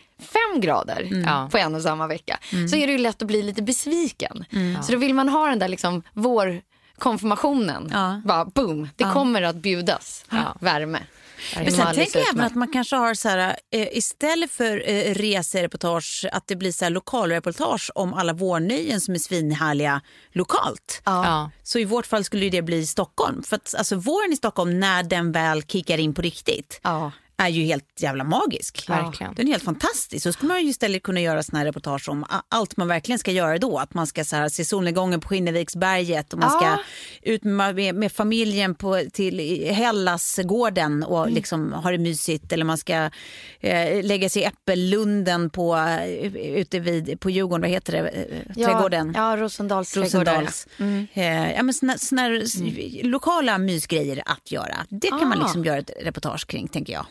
5 0.54 0.62
grader 0.62 1.24
Ja. 1.26 1.50
på 1.52 1.58
en 1.58 1.76
och 1.76 1.82
samma 1.82 2.08
vecka. 2.08 2.40
Så 2.70 2.76
är 2.76 2.88
det 2.88 2.92
ju 2.94 2.98
lätt 3.00 3.22
att 3.22 3.28
bli 3.28 3.42
lite 3.44 3.62
besviken. 3.62 4.46
Så 4.84 4.92
då 4.92 4.98
vill 4.98 5.14
man 5.14 5.30
ha 5.30 5.48
den 5.50 5.60
där 5.60 5.68
liksom 5.68 6.04
vår 6.14 6.62
konfirmationen. 6.98 7.90
Ja. 7.94 8.22
Bara 8.26 8.46
boom, 8.46 8.90
det 8.96 9.04
kommer 9.04 9.42
att 9.42 9.56
bjudas 9.56 10.26
värme. 10.60 11.00
Men 11.56 11.72
sen 11.72 11.96
tänker 11.96 12.20
jag 12.20 12.30
även 12.30 12.46
att 12.46 12.56
man 12.56 12.68
kanske 12.68 12.96
har 12.96 13.14
så 13.14 13.30
här, 13.30 13.56
eh, 13.72 13.88
istället 13.98 14.52
för 14.52 14.90
eh, 14.90 15.14
resereportage, 15.14 16.26
att 16.32 16.48
det 16.48 16.56
blir 16.56 16.72
så 16.72 16.86
här 16.86 16.90
lokalreportage 16.90 17.92
om 17.96 18.14
alla 18.14 18.34
vårnöjen 18.34 19.02
som 19.02 19.14
är 19.14 19.20
svinhärliga 19.20 20.02
lokalt. 20.32 21.02
Ja. 21.06 21.52
Så 21.64 21.80
i 21.80 21.86
vårt 21.86 22.06
fall 22.06 22.24
skulle 22.24 22.50
det 22.50 22.62
bli 22.62 22.88
Stockholm. 22.88 23.44
För 23.44 23.56
att 23.56 23.76
alltså, 23.78 23.96
våren 23.96 24.34
i 24.34 24.36
Stockholm, 24.36 24.80
när 24.80 25.04
den 25.04 25.32
väl 25.32 25.64
kickar 25.64 25.98
in 25.98 26.14
på 26.14 26.22
riktigt, 26.22 26.80
Ja. 26.84 27.12
Är 27.38 27.50
ju 27.50 27.64
helt 27.64 28.02
jävla 28.02 28.24
magisk. 28.24 28.90
Verkligen. 28.90 29.36
Den 29.36 29.48
är 29.48 29.52
helt 29.52 29.64
fantastisk. 29.64 30.24
Så 30.24 30.34
skulle 30.34 30.48
man 30.48 30.62
ju 30.64 30.70
istället 30.70 31.04
kunna 31.04 31.20
göra 31.22 31.44
såna 31.44 31.60
här 31.60 31.66
reportage 31.66 32.10
om 32.10 32.26
allt 32.50 32.78
man 32.78 32.88
verkligen 32.88 33.20
ska 33.20 33.32
göra 33.32 33.58
då. 33.58 33.78
Att 33.80 33.94
man 33.94 34.08
ska 34.08 34.24
så 34.26 34.36
här, 34.36 34.50
se 34.50 34.66
solnedgången 34.66 35.20
på 35.20 35.28
Skinneviksberget 35.28 36.34
och 36.34 36.40
man 36.40 36.50
ska 36.50 36.66
Ja. 36.66 36.78
ut 37.22 37.44
med, 37.44 37.96
med, 37.96 38.12
familjen 38.12 38.76
på, 38.76 39.02
till 39.14 39.66
Hellasgården 39.74 41.04
och 41.04 41.22
Mm. 41.24 41.34
liksom 41.36 41.74
ha 41.74 41.92
det 41.92 41.98
mysigt. 41.98 42.52
Eller 42.54 42.66
man 42.66 42.78
ska 42.78 43.10
eh, 43.60 44.04
lägga 44.06 44.30
sig 44.30 44.42
i 44.42 44.46
Äppellunden 44.46 45.50
på, 45.50 45.76
eh, 45.76 46.36
ute 46.36 46.80
vid, 46.80 47.20
på 47.20 47.30
Djurgården, 47.30 47.62
vad 47.62 47.70
heter 47.70 47.94
det, 47.94 48.10
Eh, 48.10 48.54
trädgården? 48.66 49.14
Ja, 49.16 49.36
Rosendals. 49.38 49.98
Rosendals. 49.98 50.68
Eh, 51.14 51.52
ja, 51.52 51.64
men 51.64 51.74
såna, 51.74 51.98
såna 51.98 52.22
här 52.22 52.42
s- 52.44 52.56
lokala 53.04 53.58
mysgrejer 53.58 54.24
att 54.26 54.52
göra. 54.52 54.86
Det 54.90 55.08
kan 55.08 55.30
man 55.30 55.40
Ah. 55.40 55.44
liksom 55.44 55.66
göra 55.66 55.78
ett 55.78 55.92
reportage 56.02 56.48
kring, 56.48 56.68
tänker 56.68 56.94
jag. 56.94 57.06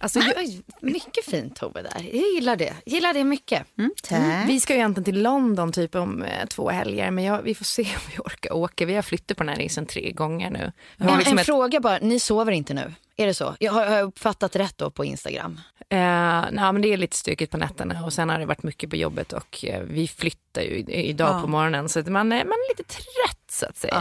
Alltså, 0.00 0.18
jag, 0.18 0.62
mycket 0.80 1.24
fint 1.24 1.56
Tove 1.56 1.82
där. 1.82 2.02
Jag 2.12 2.32
gillar 2.34 2.56
det. 2.56 2.74
Gillar 2.86 3.14
det 3.14 3.24
mycket. 3.24 3.66
Tack. 4.02 4.48
vi 4.48 4.60
ska 4.60 4.72
ju 4.72 4.78
egentligen 4.78 5.04
till 5.04 5.22
London 5.22 5.72
typ 5.72 5.94
om 5.94 6.22
eh, 6.22 6.46
två 6.46 6.70
helger, 6.70 7.10
men 7.10 7.24
jag, 7.24 7.42
vi 7.42 7.54
får 7.54 7.64
se 7.64 7.82
om 7.82 8.00
vi 8.12 8.18
orkar 8.18 8.52
åka. 8.52 8.86
Vi 8.86 8.94
har 8.94 9.02
flyttat 9.02 9.36
på 9.36 9.42
den 9.44 9.48
här 9.48 9.56
resan 9.56 9.86
tre 9.86 10.10
gånger 10.12 10.50
nu. 10.50 10.72
En, 10.98 11.18
liksom 11.18 11.32
en 11.32 11.38
ett- 11.38 11.46
fråga 11.46 11.80
bara, 11.80 11.98
ni 12.02 12.20
sover 12.20 12.52
inte 12.52 12.74
nu? 12.74 12.94
Är 13.16 13.26
det 13.26 13.34
så? 13.34 13.56
Jag 13.60 13.72
har, 13.72 13.86
har 13.86 13.96
jag 13.96 14.04
uppfattat 14.06 14.56
rätt 14.56 14.78
då 14.78 14.90
på 14.90 15.04
Instagram? 15.04 15.60
Eh, 15.90 15.98
nej, 15.98 16.72
men 16.72 16.82
det 16.82 16.92
är 16.92 16.96
lite 16.96 17.16
stökigt 17.16 17.50
på 17.52 17.56
nätterna 17.56 18.04
och 18.04 18.12
sen 18.12 18.28
har 18.28 18.38
det 18.38 18.46
varit 18.46 18.62
mycket 18.62 18.90
på 18.90 18.96
jobbet 18.96 19.32
och 19.32 19.64
eh, 19.64 19.82
vi 19.82 20.08
flyttar 20.08 20.62
ju 20.62 20.76
idag 20.88 21.36
Ja. 21.36 21.40
på 21.40 21.46
morgonen 21.46 21.88
så 21.88 21.98
man, 22.00 22.32
är, 22.32 22.44
man 22.44 22.52
är 22.52 22.78
lite 22.78 22.92
trött 22.94 23.43
så 23.54 23.66
att 23.66 23.76
säga. 23.76 23.94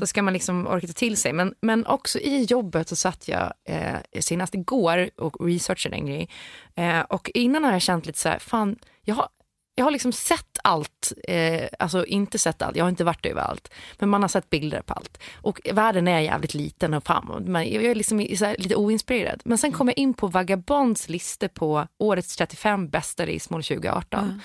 Så 0.00 0.06
ska 0.06 0.22
man 0.22 0.32
liksom 0.32 0.66
orka 0.66 0.86
ta 0.86 0.92
till 0.92 1.16
sig. 1.16 1.32
Men, 1.32 1.54
men 1.60 1.86
också 1.86 2.18
i 2.18 2.42
jobbet 2.44 2.88
så 2.88 2.96
satt 2.96 3.28
jag 3.28 3.52
eh, 3.68 3.96
senast 4.20 4.54
igår 4.54 5.10
och 5.16 5.46
researchade 5.46 5.96
en 5.96 6.06
grej. 6.06 6.28
Eh, 6.74 7.00
och 7.00 7.30
innan 7.34 7.64
har 7.64 7.72
jag 7.72 7.82
känt 7.82 8.06
lite 8.06 8.18
så 8.18 8.28
här, 8.28 8.38
fan, 8.38 8.76
jag 9.02 9.14
har, 9.14 9.28
jag 9.74 9.84
har 9.84 9.90
liksom 9.90 10.12
sett 10.12 10.58
allt, 10.64 11.12
eh, 11.28 11.68
alltså 11.78 12.06
inte 12.06 12.38
sett 12.38 12.62
allt, 12.62 12.76
jag 12.76 12.84
har 12.84 12.88
inte 12.88 13.04
varit 13.04 13.26
överallt, 13.26 13.72
men 13.98 14.08
man 14.08 14.22
har 14.22 14.28
sett 14.28 14.50
bilder 14.50 14.82
på 14.82 14.94
allt. 14.94 15.22
Och 15.34 15.60
världen 15.72 16.08
är 16.08 16.20
jävligt 16.20 16.54
liten 16.54 16.94
och 16.94 17.06
framåt, 17.06 17.42
men 17.42 17.72
jag 17.72 17.84
är 17.84 17.94
liksom 17.94 18.18
här, 18.18 18.56
lite 18.58 18.76
oinspirerad. 18.76 19.42
Men 19.44 19.58
sen 19.58 19.72
kom 19.72 19.88
jag 19.88 19.98
in 19.98 20.14
på 20.14 20.26
Vagabonds 20.26 21.08
lista 21.08 21.48
på 21.48 21.86
årets 21.98 22.36
35 22.36 22.88
bästa 22.88 23.26
resmål 23.26 23.62
2018. 23.62 24.40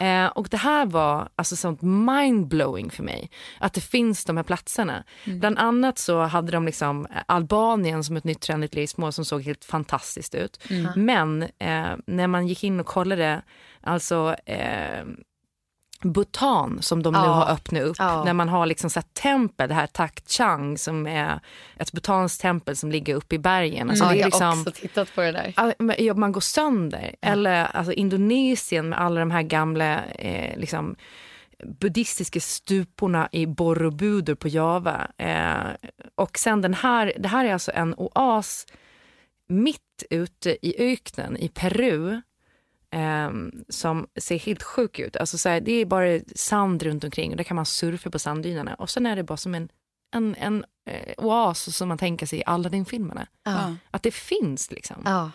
Eh, 0.00 0.26
och 0.26 0.48
det 0.50 0.56
här 0.56 0.86
var 0.86 1.28
alltså 1.36 1.56
sånt 1.56 1.82
mindblowing 1.82 2.90
för 2.90 3.02
mig, 3.02 3.30
att 3.58 3.72
det 3.72 3.80
finns 3.80 4.24
de 4.24 4.36
här 4.36 4.44
platserna. 4.44 5.04
Bland 5.24 5.58
annat 5.58 5.98
så 5.98 6.20
hade 6.20 6.52
de 6.52 6.66
liksom 6.66 7.06
Albanien 7.26 8.04
som 8.04 8.16
ett 8.16 8.24
nytt 8.24 8.40
trendigt 8.40 8.76
resmål 8.76 9.12
som 9.12 9.24
såg 9.24 9.42
helt 9.42 9.64
fantastiskt 9.64 10.34
ut. 10.34 10.64
Men 10.96 11.42
eh, 11.42 11.96
när 12.06 12.26
man 12.26 12.46
gick 12.48 12.64
in 12.64 12.80
och 12.80 12.86
kollade, 12.86 13.42
alltså 13.84 14.36
eh, 14.46 15.04
Bhutan 16.02 16.82
som 16.82 17.02
de 17.02 17.12
nu 17.12 17.18
Ja. 17.18 17.24
har 17.24 17.52
öppnat 17.54 17.82
upp. 17.82 17.96
Ja. 17.98 18.24
När 18.24 18.32
man 18.32 18.48
har 18.48 18.66
liksom 18.66 18.90
så 18.90 19.00
här 19.00 19.06
tempel, 19.22 19.68
det 19.68 19.74
här 19.74 19.86
Tak 19.86 20.20
Chang 20.26 20.78
som 20.78 21.06
är 21.06 21.40
ett 21.76 21.92
bhutanskt 21.92 22.40
tempel 22.40 22.76
som 22.76 22.90
ligger 22.92 23.14
uppe 23.14 23.34
i 23.34 23.38
bergen. 23.38 23.90
Alltså 23.90 24.04
ja, 24.04 24.10
det 24.10 24.16
är 24.16 24.20
jag 24.20 24.26
liksom, 24.26 24.46
har 24.46 24.60
också 24.60 24.70
tittat 24.70 25.14
på 25.14 25.20
det 25.20 25.32
där. 25.32 25.52
Ja, 25.56 25.94
ja, 25.98 26.14
man 26.14 26.32
går 26.32 26.40
sönder. 26.40 27.14
Eller 27.22 27.64
alltså, 27.64 27.92
Indonesien 27.92 28.88
med 28.88 29.00
alla 29.00 29.20
de 29.20 29.30
här 29.30 29.42
gamla 29.42 30.04
eh, 30.04 30.58
liksom, 30.58 30.96
buddhistiska 31.80 32.40
stuporna 32.40 33.28
i 33.32 33.46
Borobudur 33.46 34.34
på 34.34 34.48
Java. 34.48 35.08
Eh, 35.18 35.54
och 36.14 36.38
sen 36.38 36.60
den 36.60 36.74
här, 36.74 37.12
det 37.18 37.28
här 37.28 37.44
är 37.44 37.52
alltså 37.52 37.72
en 37.74 37.94
oas 37.94 38.66
mitt 39.48 40.02
ute 40.10 40.66
i 40.66 40.92
öknen 40.92 41.36
i 41.36 41.48
Peru 41.48 42.20
eh, 42.94 43.30
som 43.68 44.06
ser 44.20 44.38
helt 44.38 44.62
sjuk 44.62 44.98
ut. 44.98 45.16
Alltså, 45.16 45.38
så 45.38 45.48
här, 45.48 45.60
det 45.60 45.72
är 45.72 45.86
bara 45.86 46.20
sand 46.36 46.82
runt 46.82 47.04
omkring 47.04 47.30
och 47.30 47.36
där 47.36 47.44
kan 47.44 47.56
man 47.56 47.66
surfa 47.66 48.10
på 48.10 48.18
sanddynerna. 48.18 48.74
Och 48.74 48.90
sen 48.90 49.06
är 49.06 49.16
det 49.16 49.22
bara 49.22 49.36
som 49.36 49.54
en, 49.54 49.68
en, 50.14 50.34
en 50.34 50.64
eh, 50.90 51.14
oas 51.18 51.76
som 51.76 51.88
man 51.88 51.98
tänker 51.98 52.26
sig 52.26 52.38
i 52.38 52.42
Aladdin-filmerna. 52.46 53.26
Ja. 53.44 53.76
Att 53.90 54.02
det 54.02 54.14
finns 54.14 54.70
liksom. 54.70 55.02
Ja. 55.04 55.30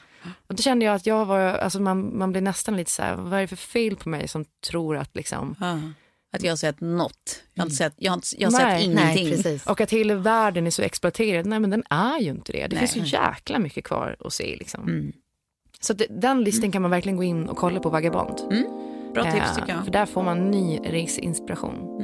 Och 0.48 0.56
då 0.56 0.64
kände 0.64 0.86
jag 0.86 0.96
att 0.96 1.06
jag 1.06 1.26
var, 1.26 1.40
alltså 1.40 1.80
man, 1.82 2.18
man 2.18 2.32
blir 2.32 2.42
nästan 2.42 2.78
lite 2.78 2.92
så 2.92 3.02
här, 3.02 3.16
vad 3.16 3.34
är 3.34 3.42
det 3.42 3.48
för 3.48 3.56
fel 3.56 3.96
på 3.96 4.10
mig 4.10 4.28
som 4.28 4.46
tror 4.68 4.98
att 4.98 5.16
liksom, 5.16 5.56
Ja. 5.60 5.80
Att 6.32 6.44
jag 6.44 6.52
har 6.52 6.58
sett 6.58 6.82
något. 6.82 7.44
Jag 7.54 7.62
har, 7.64 7.66
inte 7.66 7.76
sett, 7.76 7.94
jag 7.98 8.12
har, 8.12 8.18
inte, 8.18 8.28
jag 8.38 8.52
har 8.52 8.60
Nej, 8.60 8.82
sett 8.82 8.96
Nej, 8.96 9.18
ingenting. 9.18 9.44
precis. 9.44 9.68
och 9.68 9.82
att 9.82 9.92
hela 9.92 10.16
världen 10.16 10.68
är 10.68 10.72
så 10.72 10.82
exploaterad, 10.82 11.46
nej 11.46 11.60
men 11.60 11.70
den 11.70 11.84
är 11.90 12.20
ju 12.20 12.30
inte 12.30 12.52
det. 12.52 12.68
Det 12.68 12.76
Nej. 12.76 12.88
finns 12.88 13.10
så 13.10 13.16
jäkla 13.16 13.60
mycket 13.60 13.84
kvar 13.84 14.16
att 14.20 14.34
se 14.34 14.56
liksom. 14.60 14.84
Mm. 14.84 15.14
Så 15.82 15.94
det, 15.94 16.06
den 16.10 16.44
listan 16.44 16.72
kan 16.72 16.82
man 16.82 16.92
verkligen 16.92 17.18
gå 17.18 17.24
in 17.24 17.50
och 17.50 17.58
kolla 17.58 17.80
på 17.80 17.90
Vagabond. 17.90 18.38
Bra 19.14 19.24
tips 19.24 19.36
Eh, 19.50 19.56
tycker 19.56 19.74
jag. 19.74 19.84
För 19.86 19.92
där 19.92 20.06
får 20.06 20.24
man 20.24 20.52
ny 20.52 20.80
reseinspiration. 20.84 21.96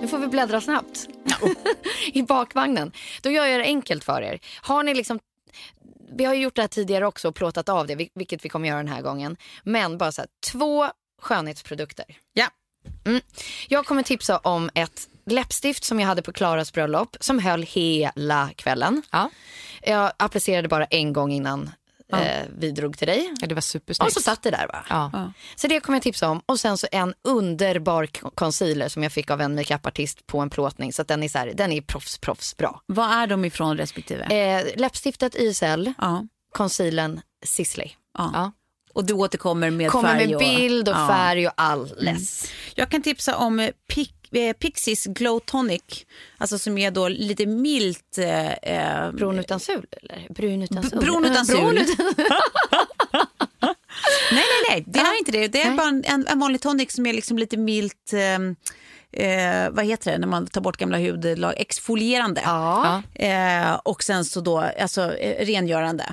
Nu 0.00 0.08
får 0.08 0.18
vi 0.18 0.26
bläddra 0.26 0.60
snabbt 0.60 1.08
i 2.12 2.22
bakvagnen. 2.22 2.92
Då 3.22 3.30
gör 3.30 3.46
jag 3.46 3.60
det 3.60 3.64
enkelt 3.64 4.04
för 4.04 4.22
er. 4.22 4.38
Har 4.62 4.82
ni 4.82 4.94
liksom 4.94 5.18
vi 6.16 6.24
har 6.24 6.34
gjort 6.34 6.54
det 6.56 6.60
här 6.62 6.68
tidigare 6.68 7.06
också 7.06 7.28
och 7.28 7.34
plåtat 7.34 7.68
av 7.68 7.86
det, 7.86 7.94
vil- 7.94 8.10
vilket 8.14 8.44
vi 8.44 8.48
kommer 8.48 8.68
göra 8.68 8.78
den 8.78 8.88
här 8.88 9.02
gången. 9.02 9.36
Men 9.64 9.98
bara 9.98 10.12
så 10.12 10.20
här, 10.20 10.28
två 10.52 10.86
skönhetsprodukter. 11.22 12.04
Ja. 12.32 12.46
Mm. 13.06 13.20
Jag 13.68 13.86
kommer 13.86 14.02
tipsa 14.02 14.38
om 14.38 14.70
ett 14.74 15.08
läppstift 15.26 15.84
som 15.84 16.00
jag 16.00 16.06
hade 16.06 16.22
på 16.22 16.32
Klaras 16.32 16.72
bröllop 16.72 17.16
som 17.20 17.38
höll 17.38 17.62
hela 17.62 18.50
kvällen. 18.56 19.02
Ja. 19.10 19.30
Jag 19.82 20.12
applicerade 20.16 20.68
bara 20.68 20.84
en 20.84 21.12
gång 21.12 21.32
innan 21.32 21.70
eh, 22.12 22.46
vi 22.58 22.70
drog 22.70 22.98
till 22.98 23.08
dig. 23.08 23.34
Ja, 23.40 23.46
det 23.46 23.54
var 23.54 23.60
supersnyggt. 23.60 24.08
Och 24.08 24.12
så 24.12 24.20
satt 24.20 24.42
det 24.42 24.50
där 24.50 24.66
va? 24.66 24.84
Ja. 24.88 25.32
Så 25.56 25.66
det 25.66 25.80
kommer 25.80 25.96
jag 25.96 26.02
tipsa 26.02 26.28
om. 26.28 26.40
Och 26.46 26.60
sen 26.60 26.78
så 26.78 26.86
en 26.92 27.14
underbar 27.24 28.06
concealer 28.34 28.88
som 28.88 29.02
jag 29.02 29.12
fick 29.12 29.30
av 29.30 29.40
en 29.40 29.54
makeupartist 29.54 30.26
på 30.26 30.38
en 30.38 30.50
plåtning. 30.50 30.92
Så 30.92 31.02
att 31.02 31.08
den 31.08 31.22
är, 31.22 31.28
så 31.28 31.38
här, 31.38 31.52
den 31.54 31.72
är 31.72 31.80
proffs, 31.80 32.18
proffs 32.18 32.56
bra. 32.56 32.82
Vad 32.86 33.10
är 33.10 33.26
de 33.26 33.44
ifrån 33.44 33.76
respektive? 33.76 34.24
Eh, 34.24 34.66
läppstiftet 34.76 35.36
YSL, 35.36 35.92
ja. 35.98 36.26
concealern 36.52 37.20
Sisley. 37.44 37.90
Ja. 38.18 38.52
Och 38.92 39.04
du 39.04 39.12
återkommer 39.14 39.70
med 39.70 39.90
Kommer 39.90 40.08
färg 40.08 40.26
med 40.26 40.34
och... 40.36 40.40
bild 40.40 40.88
och 40.88 40.94
Ja. 40.94 41.08
färg 41.08 41.46
och 41.46 41.52
alles. 41.56 42.50
Jag 42.74 42.90
kan 42.90 43.02
tipsa 43.02 43.36
om 43.36 43.60
eh, 43.60 43.70
Pic- 43.92 44.12
eh, 44.32 44.52
Pixies 44.52 45.04
Glow 45.06 45.38
Tonic. 45.40 45.82
Alltså 46.38 46.58
som 46.58 46.78
är 46.78 46.90
då 46.90 47.08
lite 47.08 47.46
milt... 47.46 48.18
Eh, 48.18 48.52
eh, 48.52 49.12
Brun 49.12 49.38
utan 49.38 49.60
sul 49.60 49.86
eller? 50.02 50.26
Brun 50.34 50.62
utan 50.62 50.82
sul? 50.90 50.98
brun 50.98 51.24
utan 51.24 51.46
sul. 51.46 51.56
Brun 51.56 51.78
utan... 51.78 52.06
Nej, 54.32 54.44
nej, 54.44 54.64
nej. 54.70 54.84
Det 54.86 54.98
är 54.98 55.18
inte 55.18 55.32
det. 55.32 55.48
Det 55.48 55.62
är 55.62 55.68
Nej. 55.68 55.76
bara 55.76 55.88
en, 55.88 56.04
en, 56.06 56.26
en 56.26 56.38
vanlig 56.38 56.60
tonic 56.60 56.92
som 56.92 57.06
är 57.06 57.12
liksom 57.12 57.38
lite 57.38 57.56
milt... 57.56 58.12
Eh, 58.12 58.38
eh, 59.12 59.70
vad 59.70 59.84
heter 59.84 60.12
det 60.12 60.18
när 60.18 60.26
man 60.26 60.46
tar 60.46 60.60
bort 60.60 60.76
gamla 60.76 60.98
hudlag? 60.98 61.54
Exfolierande. 61.56 62.40
Ja. 62.44 63.02
Eh, 63.14 63.74
och 63.74 64.02
sen 64.02 64.24
så 64.24 64.40
då, 64.40 64.58
alltså 64.58 65.16
eh, 65.16 65.46
rengörande. 65.46 66.04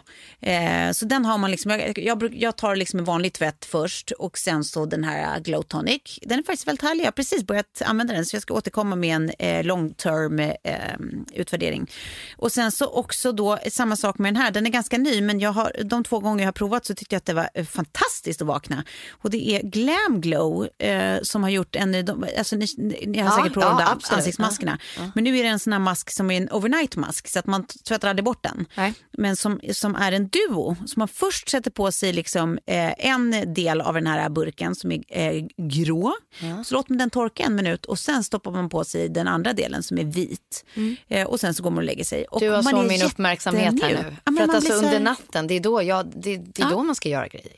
Eh, 0.41 0.91
så 0.91 1.06
den 1.06 1.26
har 1.26 1.38
man 1.38 1.52
liksom, 1.52 1.72
jag, 1.72 1.97
jag, 1.97 2.36
jag 2.36 2.56
tar 2.56 2.76
liksom 2.76 3.00
en 3.00 3.06
vanlig 3.06 3.34
tvätt 3.34 3.66
först 3.66 4.12
och 4.12 4.38
sen 4.38 4.64
så 4.64 4.86
den 4.86 5.04
här 5.04 5.36
eh, 5.36 5.41
Glow 5.41 5.62
Tonic. 5.62 6.20
Den 6.22 6.39
är 6.39 6.43
faktiskt 6.43 6.68
väldigt 6.68 6.84
härlig, 6.84 7.02
jag 7.02 7.08
har 7.08 7.12
precis 7.12 7.43
börjat 7.43 7.82
använda 7.86 8.14
den 8.14 8.26
så 8.26 8.36
jag 8.36 8.41
ska 8.41 8.54
återkomma 8.54 8.95
med 8.95 9.16
en 9.16 9.32
eh, 9.39 9.66
long 9.66 9.93
term 9.93 10.39
eh, 10.39 10.54
utvärdering. 11.34 11.91
Och 12.38 12.52
sen 12.52 12.72
så 12.72 12.88
också 12.88 13.32
då 13.32 13.58
samma 13.72 13.95
sak 13.95 14.18
med 14.18 14.34
den 14.34 14.41
här, 14.41 14.52
den 14.52 14.66
är 14.66 14.70
ganska 14.70 14.97
ny 14.97 15.22
men 15.22 15.39
jag 15.39 15.52
har, 15.52 15.72
de 15.84 16.04
två 16.04 16.20
gånger 16.20 16.43
jag 16.43 16.47
har 16.47 16.52
provat 16.52 16.86
så 16.86 16.95
tyckte 16.95 17.16
jag 17.16 17.18
att 17.18 17.26
det 17.26 17.34
var 17.34 17.64
fantastiskt 17.64 18.41
att 18.41 18.47
vakna. 18.47 18.84
Och 19.12 19.30
det 19.30 19.50
är 19.50 19.62
Glam 19.64 20.22
Glow 20.22 20.68
som 21.24 21.43
har 21.43 21.50
gjort 21.50 21.76
en, 21.76 22.06
de, 22.06 22.26
alltså 22.38 22.56
ni, 22.56 22.68
ni 23.08 23.20
har 23.20 23.26
Ja, 23.30 23.36
säkert 23.36 23.54
provat 23.54 23.70
ja, 23.80 23.86
de 23.86 23.92
absolut. 23.92 24.18
ansiktsmaskerna. 24.18 24.78
Men 25.16 25.24
nu 25.24 25.38
är 25.38 25.44
det 25.44 25.50
en 25.50 25.60
sån 25.60 25.74
här 25.74 25.80
mask 25.80 26.12
som 26.12 26.32
är 26.32 26.38
en 26.38 26.50
overnight 26.52 26.96
mask 26.96 27.28
så 27.28 27.40
att 27.40 27.46
man 27.46 27.66
tvättar 27.88 28.08
aldrig 28.10 28.26
bort 28.26 28.44
den. 28.44 28.66
Nej. 28.76 28.94
Men 29.18 29.36
som, 29.36 29.60
som 29.74 29.96
är 29.96 30.12
en 30.12 30.28
duo. 30.28 30.76
Så 30.86 31.00
man 31.00 31.08
först 31.08 31.50
sätter 31.50 31.72
på 31.72 31.92
sig 31.92 32.14
liksom, 32.14 32.60
eh, 32.66 33.06
en 33.10 33.54
del 33.54 33.82
av 33.82 33.94
den 33.94 34.08
här 34.08 34.30
burken 34.30 34.76
som 34.76 34.92
är 34.92 35.02
eh, 35.10 35.44
grå. 35.58 36.14
Så 36.66 36.74
låter 36.76 36.92
man 36.92 36.98
den 36.98 37.10
torka 37.10 37.44
en 37.44 37.56
minut 37.56 37.86
och 37.86 38.00
sen 38.00 38.24
stoppar 38.24 38.52
man 38.52 38.70
på 38.70 38.84
sig 38.84 39.10
den 39.10 39.28
andra 39.28 39.54
delen 39.54 39.84
som 39.84 39.98
är 39.98 40.04
vit. 40.04 40.66
Eh, 41.08 41.28
och 41.28 41.40
sen 41.40 41.54
så 41.54 41.64
går 41.64 41.70
man 41.70 41.78
och 41.78 41.84
lägger 41.84 42.04
sig. 42.04 42.26
Och 42.26 42.40
Du 42.40 42.50
har 42.50 42.64
så 42.64 42.82
min 42.82 43.02
uppmärksamhet 43.04 43.84
här 43.84 43.90
nu. 43.90 44.16
Ja, 44.26 44.32
För 44.38 44.44
att 44.44 44.56
alltså 44.56 44.74
under 44.74 45.00
natten, 45.00 45.48
det 45.48 45.54
är 45.54 45.60
då, 45.60 45.84
jag, 45.84 46.06
det, 46.16 46.38
det 46.38 46.62
är 46.62 46.70
då 46.70 46.84
man 46.84 46.96
ska 46.96 47.10
göra 47.10 47.28
grejer. 47.28 47.54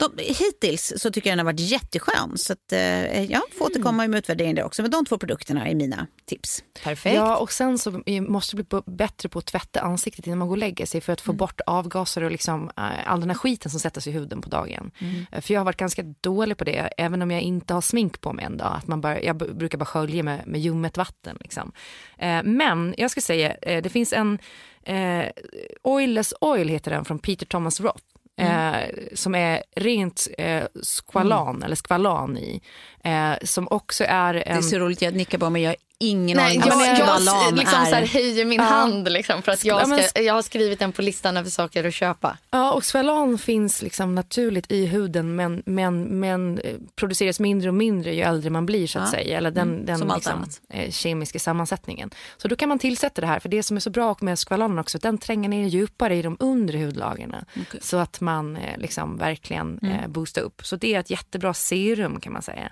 De, 0.00 0.12
hittills 0.18 0.92
så 0.96 1.10
tycker 1.10 1.30
jag 1.30 1.38
den 1.38 1.46
har 1.46 1.52
varit 1.52 1.60
jätteskön. 1.60 2.38
Så 2.38 2.52
att, 2.52 2.72
eh, 2.72 3.22
jag 3.24 3.42
får 3.58 3.64
återkomma 3.64 4.06
med 4.08 4.18
utvärdering 4.18 4.54
där 4.54 4.64
också. 4.64 4.82
Men 4.82 4.90
de 4.90 5.04
två 5.06 5.18
produkterna 5.18 5.68
är 5.68 5.74
mina 5.74 6.06
tips. 6.26 6.64
Perfekt. 6.84 7.16
Ja, 7.16 7.36
och 7.36 7.52
sen 7.52 7.78
så 7.78 8.02
måste 8.28 8.56
du 8.56 8.62
bli 8.62 8.80
bättre 8.86 9.28
på 9.28 9.38
att 9.38 9.46
tvätta 9.46 9.80
ansiktet 9.80 10.26
innan 10.26 10.38
man 10.38 10.48
går 10.48 10.54
och 10.54 10.58
lägger 10.58 10.86
sig 10.86 11.00
för 11.00 11.12
att 11.12 11.20
få 11.20 11.32
bort 11.32 11.60
avgaser 11.66 12.22
och 12.22 12.30
liksom, 12.30 12.70
eh, 12.76 13.10
all 13.12 13.20
den 13.20 13.30
här 13.30 13.36
skiten 13.36 13.70
som 13.70 13.80
sätter 13.80 14.00
sig 14.00 14.12
i 14.12 14.16
huden 14.16 14.40
på 14.40 14.48
dagen. 14.48 14.90
Eh, 15.32 15.40
För 15.40 15.54
jag 15.54 15.60
har 15.60 15.64
varit 15.64 15.76
ganska 15.76 16.02
dålig 16.20 16.56
på 16.56 16.64
det, 16.64 16.92
även 16.96 17.22
om 17.22 17.30
jag 17.30 17.40
inte 17.40 17.74
har 17.74 17.80
smink 17.80 18.20
på 18.20 18.32
mig 18.32 18.44
en 18.44 18.56
dag. 18.56 18.74
Att 18.76 18.86
man 18.86 19.00
bara, 19.00 19.22
jag 19.22 19.36
brukar 19.36 19.78
bara 19.78 19.84
skölja 19.84 20.22
med, 20.22 20.46
med 20.46 20.60
ljummet 20.60 20.96
vatten. 20.96 21.36
Liksom. 21.40 21.72
Eh, 22.18 22.42
Men 22.42 22.94
jag 22.98 23.10
ska 23.10 23.20
säga, 23.20 23.54
eh, 23.54 23.82
det 23.82 23.88
finns 23.88 24.12
en 24.12 24.38
eh, 24.82 25.24
Oilless 25.82 26.34
Oil 26.40 26.68
heter 26.68 26.90
den 26.90 27.04
från 27.04 27.18
Peter 27.18 27.46
Thomas 27.46 27.80
Roth. 27.80 28.04
Eh, 28.40 28.88
som 29.14 29.34
är 29.34 29.62
rent 29.76 30.28
eh, 30.38 30.62
skvalan 30.82 31.62
eller 31.62 31.76
skvalan 31.76 32.36
i. 32.38 32.60
Eh, 33.04 33.32
som 33.42 33.68
också 33.70 34.04
är 34.08 34.34
Det 34.34 34.40
en... 34.40 34.56
är 34.58 34.62
så 34.62 34.78
roligt, 34.78 35.02
jag 35.02 35.14
nickar 35.14 35.38
på 35.38 35.50
mig. 35.50 35.62
Jag 35.62 35.74
ingen 36.00 36.36
Nej, 36.36 36.46
aning 36.46 36.62
jag, 36.66 36.76
om 36.76 36.80
jag, 36.84 36.96
skvalan 36.96 37.54
liksom 37.54 37.84
så 37.86 37.94
här, 37.94 38.02
är. 38.02 38.06
höjer 38.06 38.44
min 38.44 38.60
hand 38.60 39.12
liksom, 39.12 39.42
för 39.42 39.52
att 39.52 39.64
Ja, 39.64 39.80
jag, 39.80 39.88
men- 39.88 40.02
ska, 40.02 40.20
jag 40.22 40.34
har 40.34 40.42
skrivit 40.42 40.78
den 40.78 40.92
på 40.92 41.02
listan 41.02 41.36
över 41.36 41.50
saker 41.50 41.84
att 41.84 41.94
köpa. 41.94 42.38
Ja, 42.50 42.72
och 42.72 42.84
Svalan 42.84 43.38
finns 43.38 43.82
liksom 43.82 44.14
naturligt 44.14 44.72
i 44.72 44.86
huden 44.86 45.36
men, 45.36 45.62
men, 45.66 46.02
men 46.20 46.58
eh, 46.58 46.74
produceras 46.96 47.40
mindre 47.40 47.68
och 47.68 47.74
mindre 47.74 48.14
ju 48.14 48.22
äldre 48.22 48.50
man 48.50 48.66
blir 48.66 48.86
så 48.86 48.98
att 48.98 49.04
Ja. 49.04 49.10
säga. 49.10 49.38
Eller 49.38 49.50
den, 49.50 49.68
Mm, 49.68 49.86
den 49.86 50.08
liksom, 50.14 50.44
eh, 50.68 50.90
kemiska 50.90 51.38
sammansättningen. 51.38 52.10
Så 52.36 52.48
då 52.48 52.56
kan 52.56 52.68
man 52.68 52.78
tillsätta 52.78 53.20
det 53.20 53.26
här 53.26 53.40
för 53.40 53.48
det 53.48 53.62
som 53.62 53.76
är 53.76 53.80
så 53.80 53.90
bra 53.90 54.16
med 54.20 54.38
Squalanen 54.38 54.78
också 54.78 54.98
den 54.98 55.18
tränger 55.18 55.48
ner 55.48 55.68
djupare 55.68 56.16
i 56.16 56.22
de 56.22 56.36
undre 56.40 56.78
hudlagren. 56.78 57.34
Så 57.80 57.96
att 57.96 58.20
man 58.20 58.56
eh, 58.56 58.78
liksom 58.78 59.16
verkligen 59.18 59.78
Mm. 59.82 59.96
eh, 60.00 60.08
boostar 60.08 60.42
upp. 60.42 60.66
Så 60.66 60.76
det 60.76 60.94
är 60.94 61.00
ett 61.00 61.10
jättebra 61.10 61.54
serum 61.54 62.20
kan 62.20 62.32
man 62.32 62.42
säga. 62.42 62.70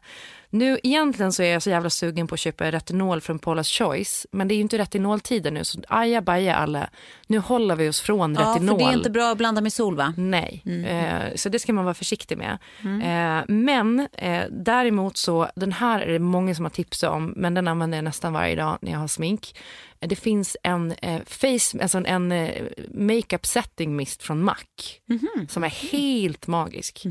Nu 0.50 0.78
egentligen 0.82 1.32
så 1.32 1.42
är 1.42 1.52
jag 1.52 1.62
så 1.62 1.70
jävla 1.70 1.90
sugen 1.90 2.26
på 2.26 2.34
att 2.34 2.40
köpa 2.40 2.70
retinol 2.70 3.20
från 3.20 3.38
Paula's 3.38 3.78
Choice. 3.78 4.26
Men 4.32 4.48
det 4.48 4.54
är 4.54 4.56
ju 4.56 4.62
inte 4.62 4.78
retinoltider 4.78 5.50
nu 5.50 5.64
så 5.64 5.80
aja 5.88 6.20
baja 6.22 6.54
alla. 6.54 6.90
Nu 7.26 7.38
håller 7.38 7.76
vi 7.76 7.88
oss 7.88 8.00
från 8.00 8.34
Ja, 8.34 8.40
retinol. 8.40 8.78
för 8.78 8.84
det 8.84 8.92
är 8.92 8.96
inte 8.96 9.10
bra 9.10 9.30
att 9.30 9.38
blanda 9.38 9.60
med 9.60 9.72
sol 9.72 9.96
va? 9.96 10.14
Nej, 10.16 10.62
eh, 10.88 11.34
så 11.34 11.48
det 11.48 11.58
ska 11.58 11.72
man 11.72 11.84
vara 11.84 11.94
försiktig 11.94 12.38
med. 12.38 12.58
Mm. 12.84 13.00
Eh, 13.38 13.44
men 13.48 14.08
eh, 14.12 14.42
däremot 14.50 15.16
så, 15.16 15.48
den 15.54 15.72
här 15.72 16.00
är 16.00 16.12
det 16.12 16.18
många 16.18 16.54
som 16.54 16.64
har 16.64 16.70
tipsat 16.70 17.10
om, 17.10 17.32
men 17.36 17.54
den 17.54 17.68
använder 17.68 17.98
jag 17.98 18.04
nästan 18.04 18.32
varje 18.32 18.56
dag 18.56 18.78
när 18.80 18.92
jag 18.92 18.98
har 18.98 19.08
smink. 19.08 19.54
Det 20.00 20.16
finns 20.16 20.56
en 20.62 20.92
eh, 20.92 21.20
face, 21.26 21.82
alltså 21.82 22.02
en 22.06 22.32
eh, 22.32 22.64
makeup 22.94 23.46
setting 23.46 23.96
mist 23.96 24.22
från 24.22 24.42
MAC 24.44 24.56
Mhm. 25.06 25.46
som 25.48 25.64
är 25.64 25.68
helt 25.68 26.46
magisk. 26.46 27.02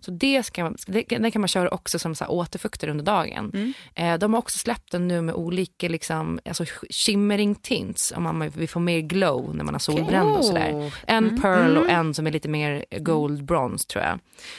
Så 0.00 0.10
det, 0.10 0.42
ska, 0.42 0.72
det, 0.86 1.02
den 1.08 1.30
kan 1.30 1.40
man 1.40 1.48
köra 1.48 1.68
också 1.70 1.98
som 1.98 2.14
så 2.14 2.24
här 2.24 2.30
återfuktare 2.30 2.90
under 2.90 3.04
dagen. 3.04 3.50
Mm. 3.54 3.72
Eh, 3.94 4.18
de 4.18 4.32
har 4.32 4.38
också 4.38 4.58
släppt 4.58 4.92
den 4.92 5.08
nu 5.08 5.20
med 5.22 5.34
olika 5.34 5.88
liksom, 5.88 6.40
alltså 6.44 6.64
shimmering 6.90 7.54
tints 7.54 8.12
om 8.16 8.22
man 8.22 8.48
vill 8.50 8.68
få 8.68 8.78
mer 8.80 9.00
glow 9.00 9.56
när 9.56 9.64
man 9.64 9.74
har 9.74 9.78
solbränd 9.78 10.36
och 10.36 10.44
sådär. 10.44 10.72
Oh. 10.72 10.92
En 11.06 11.40
pearl 11.40 11.76
och 11.76 11.90
en 11.90 12.14
som 12.14 12.26
är 12.26 12.30
lite 12.30 12.48
mer 12.48 12.84
gold 12.98 13.44
bronze 13.44 13.88
tror 13.88 14.04
jag. 14.04 14.18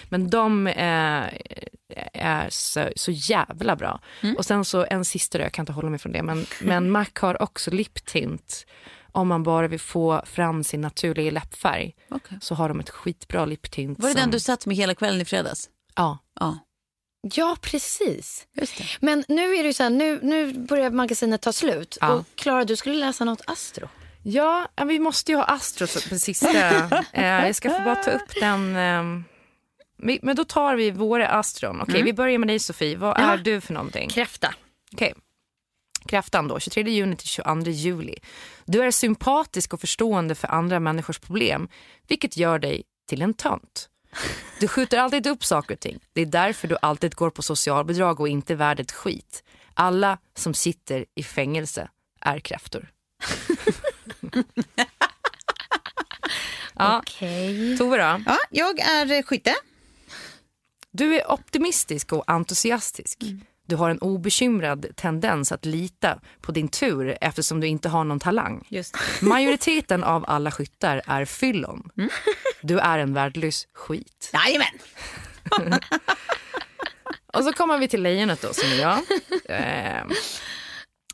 Men 0.09 0.29
de 0.29 0.67
eh, 0.67 1.23
är 2.13 2.49
så, 2.49 2.89
så 2.95 3.11
jävla 3.11 3.75
bra. 3.75 4.01
Och 4.37 4.45
sen 4.45 4.65
så 4.65 4.85
en 4.89 5.05
sista 5.05 5.37
då, 5.37 5.43
jag 5.43 5.51
kan 5.51 5.63
inte 5.63 5.73
hålla 5.73 5.89
mig 5.89 5.99
från 5.99 6.11
det, 6.11 6.23
men, 6.23 6.45
men 6.61 6.91
MAC 6.91 7.07
har 7.19 7.41
också 7.41 7.71
lip 7.71 8.05
tint 8.05 8.65
om 9.11 9.27
man 9.27 9.43
bara 9.43 9.67
vill 9.67 9.79
få 9.79 10.21
fram 10.25 10.63
sin 10.63 10.81
naturliga 10.81 11.31
läppfärg. 11.31 11.95
Okej. 12.09 12.37
Så 12.41 12.55
har 12.55 12.69
de 12.69 12.79
ett 12.79 12.89
skitbra 12.89 13.45
lip 13.45 13.71
tint. 13.71 13.99
Var 13.99 14.09
det 14.09 14.13
som, 14.13 14.21
den 14.21 14.31
du 14.31 14.39
satt 14.39 14.65
med 14.65 14.77
hela 14.77 14.95
kvällen 14.95 15.21
i 15.21 15.25
fredags? 15.25 15.69
Ja. 15.95 16.17
Ja, 16.39 16.57
Ja, 17.33 17.57
precis. 17.61 18.47
Men 18.99 19.23
nu 19.27 19.55
är 19.55 19.63
det 19.63 19.73
så 19.73 19.83
här, 19.83 19.89
nu, 19.89 20.19
nu 20.23 20.53
börjar 20.53 20.91
magasinet 20.91 21.41
ta 21.41 21.53
slut. 21.53 21.97
Ja. 22.01 22.13
Och 22.13 22.25
Klara, 22.35 22.65
du 22.65 22.75
skulle 22.75 22.95
läsa 22.95 23.25
något 23.25 23.41
Astro. 23.47 23.89
Ja, 24.23 24.67
vi 24.87 24.99
måste 24.99 25.31
ju 25.31 25.37
ha 25.37 25.43
Astro 25.43 25.87
på 26.09 26.19
sista. 26.19 26.49
eh, 27.13 27.45
jag 27.45 27.55
ska 27.55 27.69
få 27.69 27.83
bara 27.85 27.95
ta 27.95 28.11
upp 28.11 28.39
den. 28.39 28.75
ehm, 28.75 29.23
vi- 30.01 30.19
men 30.21 30.35
då 30.35 30.45
tar 30.45 30.75
vi 30.75 30.91
våra 30.91 31.27
Astron. 31.27 31.81
Okej, 31.81 32.03
vi 32.03 32.13
börjar 32.13 32.37
med 32.37 32.47
dig 32.47 32.59
Sofie. 32.59 32.97
Vad 32.97 33.19
Ja. 33.19 33.23
är 33.33 33.37
du 33.37 33.61
för 33.61 33.73
någonting? 33.73 34.09
Kräfta. 34.09 34.53
Okej. 34.93 35.13
Kräftan 36.05 36.47
då, 36.47 36.59
23 36.59 36.91
juni 36.91 37.15
till 37.15 37.27
22 37.27 37.71
juli. 37.71 38.15
Du 38.65 38.83
är 38.83 38.91
sympatisk 38.91 39.73
och 39.73 39.81
förstående 39.81 40.35
för 40.35 40.47
andra 40.47 40.79
människors 40.79 41.19
problem, 41.19 41.67
vilket 42.07 42.37
gör 42.37 42.59
dig 42.59 42.83
till 43.09 43.21
en 43.21 43.33
tönt. 43.33 43.87
Du 44.59 44.67
skjuter 44.67 44.97
alltid 44.99 45.27
upp 45.27 45.45
saker 45.45 45.73
och 45.73 45.79
ting. 45.79 45.99
Det 46.13 46.21
är 46.21 46.25
därför 46.25 46.67
du 46.67 46.77
alltid 46.81 47.15
går 47.15 47.29
på 47.29 47.41
socialbidrag 47.41 48.19
och 48.19 48.27
inte 48.27 48.53
är 48.53 48.57
värd 48.57 48.79
ett 48.79 48.91
skit. 48.91 49.43
Alla 49.73 50.17
som 50.35 50.53
sitter 50.53 51.05
i 51.15 51.23
fängelse 51.23 51.89
är 52.21 52.39
kräftor. 52.39 52.91
ja, 56.75 56.97
Okej. 56.99 57.77
Tove 57.77 57.97
då? 57.97 58.23
Ja, 58.25 58.37
jag 58.49 58.79
är 58.79 59.23
skytte. 59.23 59.53
Du 60.91 61.15
är 61.15 61.31
optimistisk 61.31 62.13
och 62.13 62.23
entusiastisk. 62.27 63.19
Du 63.67 63.75
har 63.75 63.89
en 63.89 63.99
obekymrad 63.99 64.85
tendens 64.95 65.51
att 65.51 65.65
lita 65.65 66.19
på 66.41 66.51
din 66.51 66.67
tur 66.67 67.17
eftersom 67.21 67.59
du 67.59 67.67
inte 67.67 67.89
har 67.89 68.03
någon 68.03 68.19
talang. 68.19 68.67
Majoriteten 69.21 70.03
av 70.03 70.25
alla 70.27 70.51
skyttar 70.51 71.01
är 71.07 71.25
fyllon. 71.25 71.89
Du 72.61 72.79
är 72.79 72.99
en 72.99 73.13
värdelös 73.13 73.67
skit. 73.73 74.31
Jajamän. 74.33 74.79
Och 77.33 77.43
så 77.43 77.53
kommer 77.53 77.77
vi 77.77 77.87
till 77.87 78.01
lejonet 78.01 78.41
då, 78.41 78.53
som 78.53 78.71
är 78.71 78.81
jag. 78.81 78.99
Eh, 79.45 80.03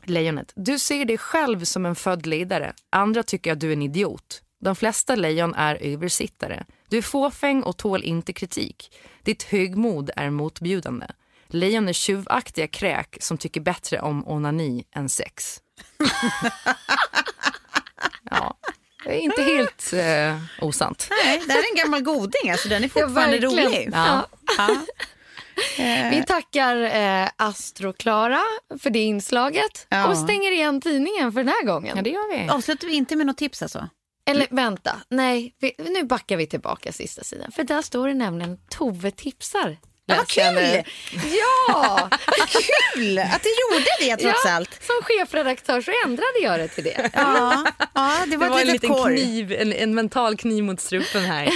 lejonet. 0.04 0.52
Du 0.56 0.78
ser 0.78 1.04
dig 1.04 1.18
själv 1.18 1.64
som 1.64 1.86
en 1.86 1.94
född 1.94 2.26
ledare. 2.26 2.72
Andra 2.90 3.22
tycker 3.22 3.52
att 3.52 3.60
du 3.60 3.68
är 3.68 3.72
en 3.72 3.82
idiot. 3.82 4.42
De 4.60 4.76
flesta 4.76 5.14
lejon 5.14 5.54
är 5.54 5.78
översittare. 5.80 6.64
Du 6.88 6.98
är 6.98 7.02
fåfäng 7.02 7.62
och 7.62 7.76
tål 7.76 8.04
inte 8.04 8.32
kritik. 8.32 8.92
Ditt 9.22 9.42
högmod 9.42 10.10
är 10.16 10.30
motbjudande. 10.30 11.06
Lejon 11.46 11.88
är 11.88 11.92
tjuvaktiga 11.92 12.68
kräk 12.68 13.16
som 13.20 13.38
tycker 13.38 13.60
bättre 13.60 14.00
om 14.00 14.28
onani 14.28 14.84
än 14.94 15.08
sex. 15.08 15.60
ja, 18.30 18.54
det 19.04 19.14
är 19.16 19.20
inte 19.20 19.42
helt 19.42 19.92
eh, 19.92 20.64
osant. 20.66 21.08
Nej, 21.24 21.42
det 21.46 21.52
här 21.52 21.60
är 21.60 21.70
en 21.70 21.76
gammal 21.84 22.02
goding. 22.02 22.50
Alltså, 22.50 22.68
den 22.68 22.84
är 22.84 22.88
fortfarande 22.88 23.38
verkligen. 23.38 23.66
rolig. 23.68 23.90
Ja. 23.92 24.26
Ja. 24.58 24.76
Vi 26.10 26.24
tackar 26.26 26.76
eh, 26.76 27.28
Astro 27.36 27.92
Klara 27.92 28.40
för 28.80 28.90
det 28.90 28.98
inslaget 28.98 29.86
Ja. 29.88 30.06
och 30.08 30.18
stänger 30.18 30.52
igen 30.52 30.80
tidningen 30.80 31.32
för 31.32 31.40
den 31.40 31.48
här 31.48 31.66
gången. 31.66 31.96
ja, 31.96 32.02
det 32.02 32.10
gör 32.10 32.38
vi. 32.38 32.48
Avslutar 32.48 32.86
vi 32.88 32.94
inte 32.94 33.16
med 33.16 33.26
något 33.26 33.36
tips 33.36 33.62
alltså? 33.62 33.88
Eller 34.30 34.46
vänta, 34.50 34.96
nej, 35.08 35.54
vi, 35.58 35.74
nu 35.78 36.04
backar 36.04 36.36
vi 36.36 36.46
tillbaka 36.46 36.92
sista 36.92 37.24
sidan. 37.24 37.52
För 37.52 37.64
där 37.64 37.82
står 37.82 38.08
det 38.08 38.14
nämligen 38.14 38.58
Tove 38.70 39.10
tipsar. 39.10 39.76
Ja, 40.06 40.16
vad 40.16 40.28
kul! 40.28 40.54
nu. 40.54 40.82
Ja! 41.68 42.10
Kul 42.48 43.18
att 43.18 43.42
du 43.42 43.48
gjorde 43.48 43.86
det 44.00 44.16
trots 44.16 44.44
ja, 44.44 44.50
allt. 44.50 44.82
som 44.82 44.94
chefredaktör 45.02 45.80
så 45.80 45.92
ändrade 46.06 46.38
jag 46.42 46.60
det 46.60 46.68
till 46.68 46.84
det. 46.84 47.10
Ja, 47.14 47.66
ja 47.94 48.18
det 48.26 48.36
var, 48.36 48.46
Det 48.46 48.52
var 48.52 48.60
en 48.60 48.66
liten 48.66 48.90
korr. 48.90 49.10
kniv, 49.10 49.52
en, 49.52 49.72
en 49.72 49.94
mental 49.94 50.36
kniv 50.36 50.64
mot 50.64 50.80
strupen 50.80 51.24
här. 51.24 51.52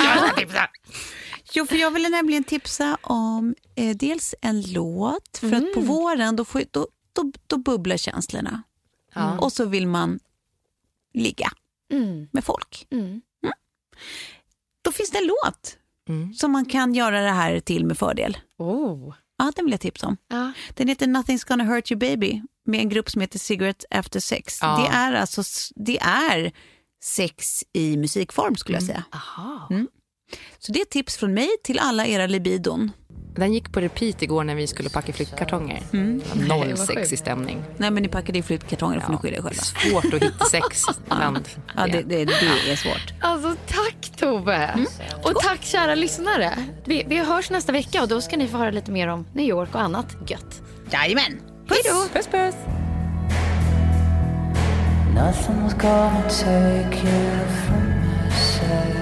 Jo, 1.54 1.66
för 1.66 1.76
jag 1.76 1.90
ville 1.90 2.08
nämligen 2.08 2.44
tipsa 2.44 2.98
om 3.02 3.54
eh, 3.74 3.96
dels 3.96 4.34
en 4.40 4.62
låt, 4.62 5.38
för 5.38 5.52
att 5.52 5.74
på 5.74 5.80
våren 5.80 6.36
då, 6.36 6.44
får, 6.44 6.64
då, 6.70 6.86
då, 7.12 7.32
då 7.46 7.56
bubblar 7.56 7.96
känslorna. 7.96 8.62
Ja. 9.14 9.38
Och 9.38 9.52
så 9.52 9.64
vill 9.64 9.86
man 9.86 10.18
ligga 11.14 11.52
Mm. 11.92 12.28
med 12.32 12.44
folk. 12.44 12.86
Mm. 12.90 13.20
Då 14.84 14.92
finns 14.92 15.10
det 15.10 15.18
en 15.18 15.26
låt 15.26 15.76
Mm. 16.08 16.34
som 16.34 16.52
man 16.52 16.64
kan 16.64 16.94
göra 16.94 17.20
det 17.22 17.30
här 17.30 17.60
till 17.60 17.86
med 17.86 17.98
fördel. 17.98 18.38
Oh. 18.58 19.14
Ja, 19.38 19.52
den 19.56 19.64
vill 19.64 19.72
jag 19.72 19.80
tipsa 19.80 20.06
om. 20.06 20.16
Ja. 20.28 20.52
Den 20.74 20.88
heter 20.88 21.06
Nothing's 21.06 21.48
gonna 21.48 21.64
hurt 21.64 21.90
you 21.92 21.98
baby 21.98 22.42
med 22.66 22.80
en 22.80 22.88
grupp 22.88 23.10
som 23.10 23.20
heter 23.20 23.38
Cigarette 23.38 23.86
after 23.90 24.20
sex. 24.20 24.58
Ja. 24.62 24.76
Det 24.90 24.96
är 24.96 25.12
alltså 25.12 25.42
det 25.76 25.98
är 26.00 26.52
sex 27.04 27.64
i 27.72 27.96
musikform 27.96 28.56
skulle 28.56 28.76
jag 28.76 28.82
säga. 28.86 29.04
Aha. 29.12 29.68
Så 30.58 30.72
det 30.72 30.80
är 30.80 30.84
tips 30.84 31.16
från 31.16 31.34
mig 31.34 31.48
till 31.64 31.78
alla 31.78 32.06
era 32.06 32.26
libidon. 32.26 32.90
Den 33.34 33.52
gick 33.52 33.72
på 33.72 33.80
repeat 33.80 34.22
igår 34.22 34.44
när 34.44 34.54
vi 34.54 34.66
skulle 34.66 34.88
packa 34.88 35.12
flyttkartonger. 35.12 35.82
Mm. 35.92 36.22
Noll 36.34 36.76
sjukt. 36.76 37.12
i 37.12 37.16
stämning. 37.16 37.62
Nej 37.76 37.90
men 37.90 38.02
ni 38.02 38.08
packade 38.08 38.38
i 38.38 38.42
flyttkartonger, 38.42 38.94
då 38.94 39.00
får 39.00 39.12
ni 39.12 39.18
skylla 39.18 39.36
er 39.36 39.42
själva. 39.42 39.62
Svårt 39.62 40.14
att 40.14 40.22
hitta 40.22 40.44
sex 40.44 40.84
ibland. 41.06 41.48
Ja, 41.76 41.86
det, 41.86 42.02
det, 42.02 42.24
det 42.24 42.70
är 42.72 42.76
svårt. 42.76 43.12
Alltså 43.20 43.56
tack 43.66 44.12
Tove! 44.16 44.86
Och 45.22 45.34
tack 45.34 45.62
kära 45.62 45.94
lyssnare. 45.94 46.54
Vi, 46.84 47.04
vi 47.08 47.18
hörs 47.18 47.50
nästa 47.50 47.72
vecka 47.72 48.02
och 48.02 48.08
då 48.08 48.20
ska 48.20 48.36
ni 48.36 48.48
få 48.48 48.56
höra 48.56 48.70
lite 48.70 48.90
mer 48.90 49.08
om 49.08 49.26
New 49.32 49.46
York 49.46 49.74
och 49.74 49.80
annat 49.80 50.16
gött. 50.28 50.62
Jajamän! 50.90 51.40
Hej 51.68 51.80
då! 51.84 52.08
Puss 52.12 52.26
puss! 52.26 52.54
Nothing's 55.14 55.74
gonna 55.74 56.28
take 56.28 57.04
you 57.04 57.46
from 57.66 57.82
my 57.88 59.01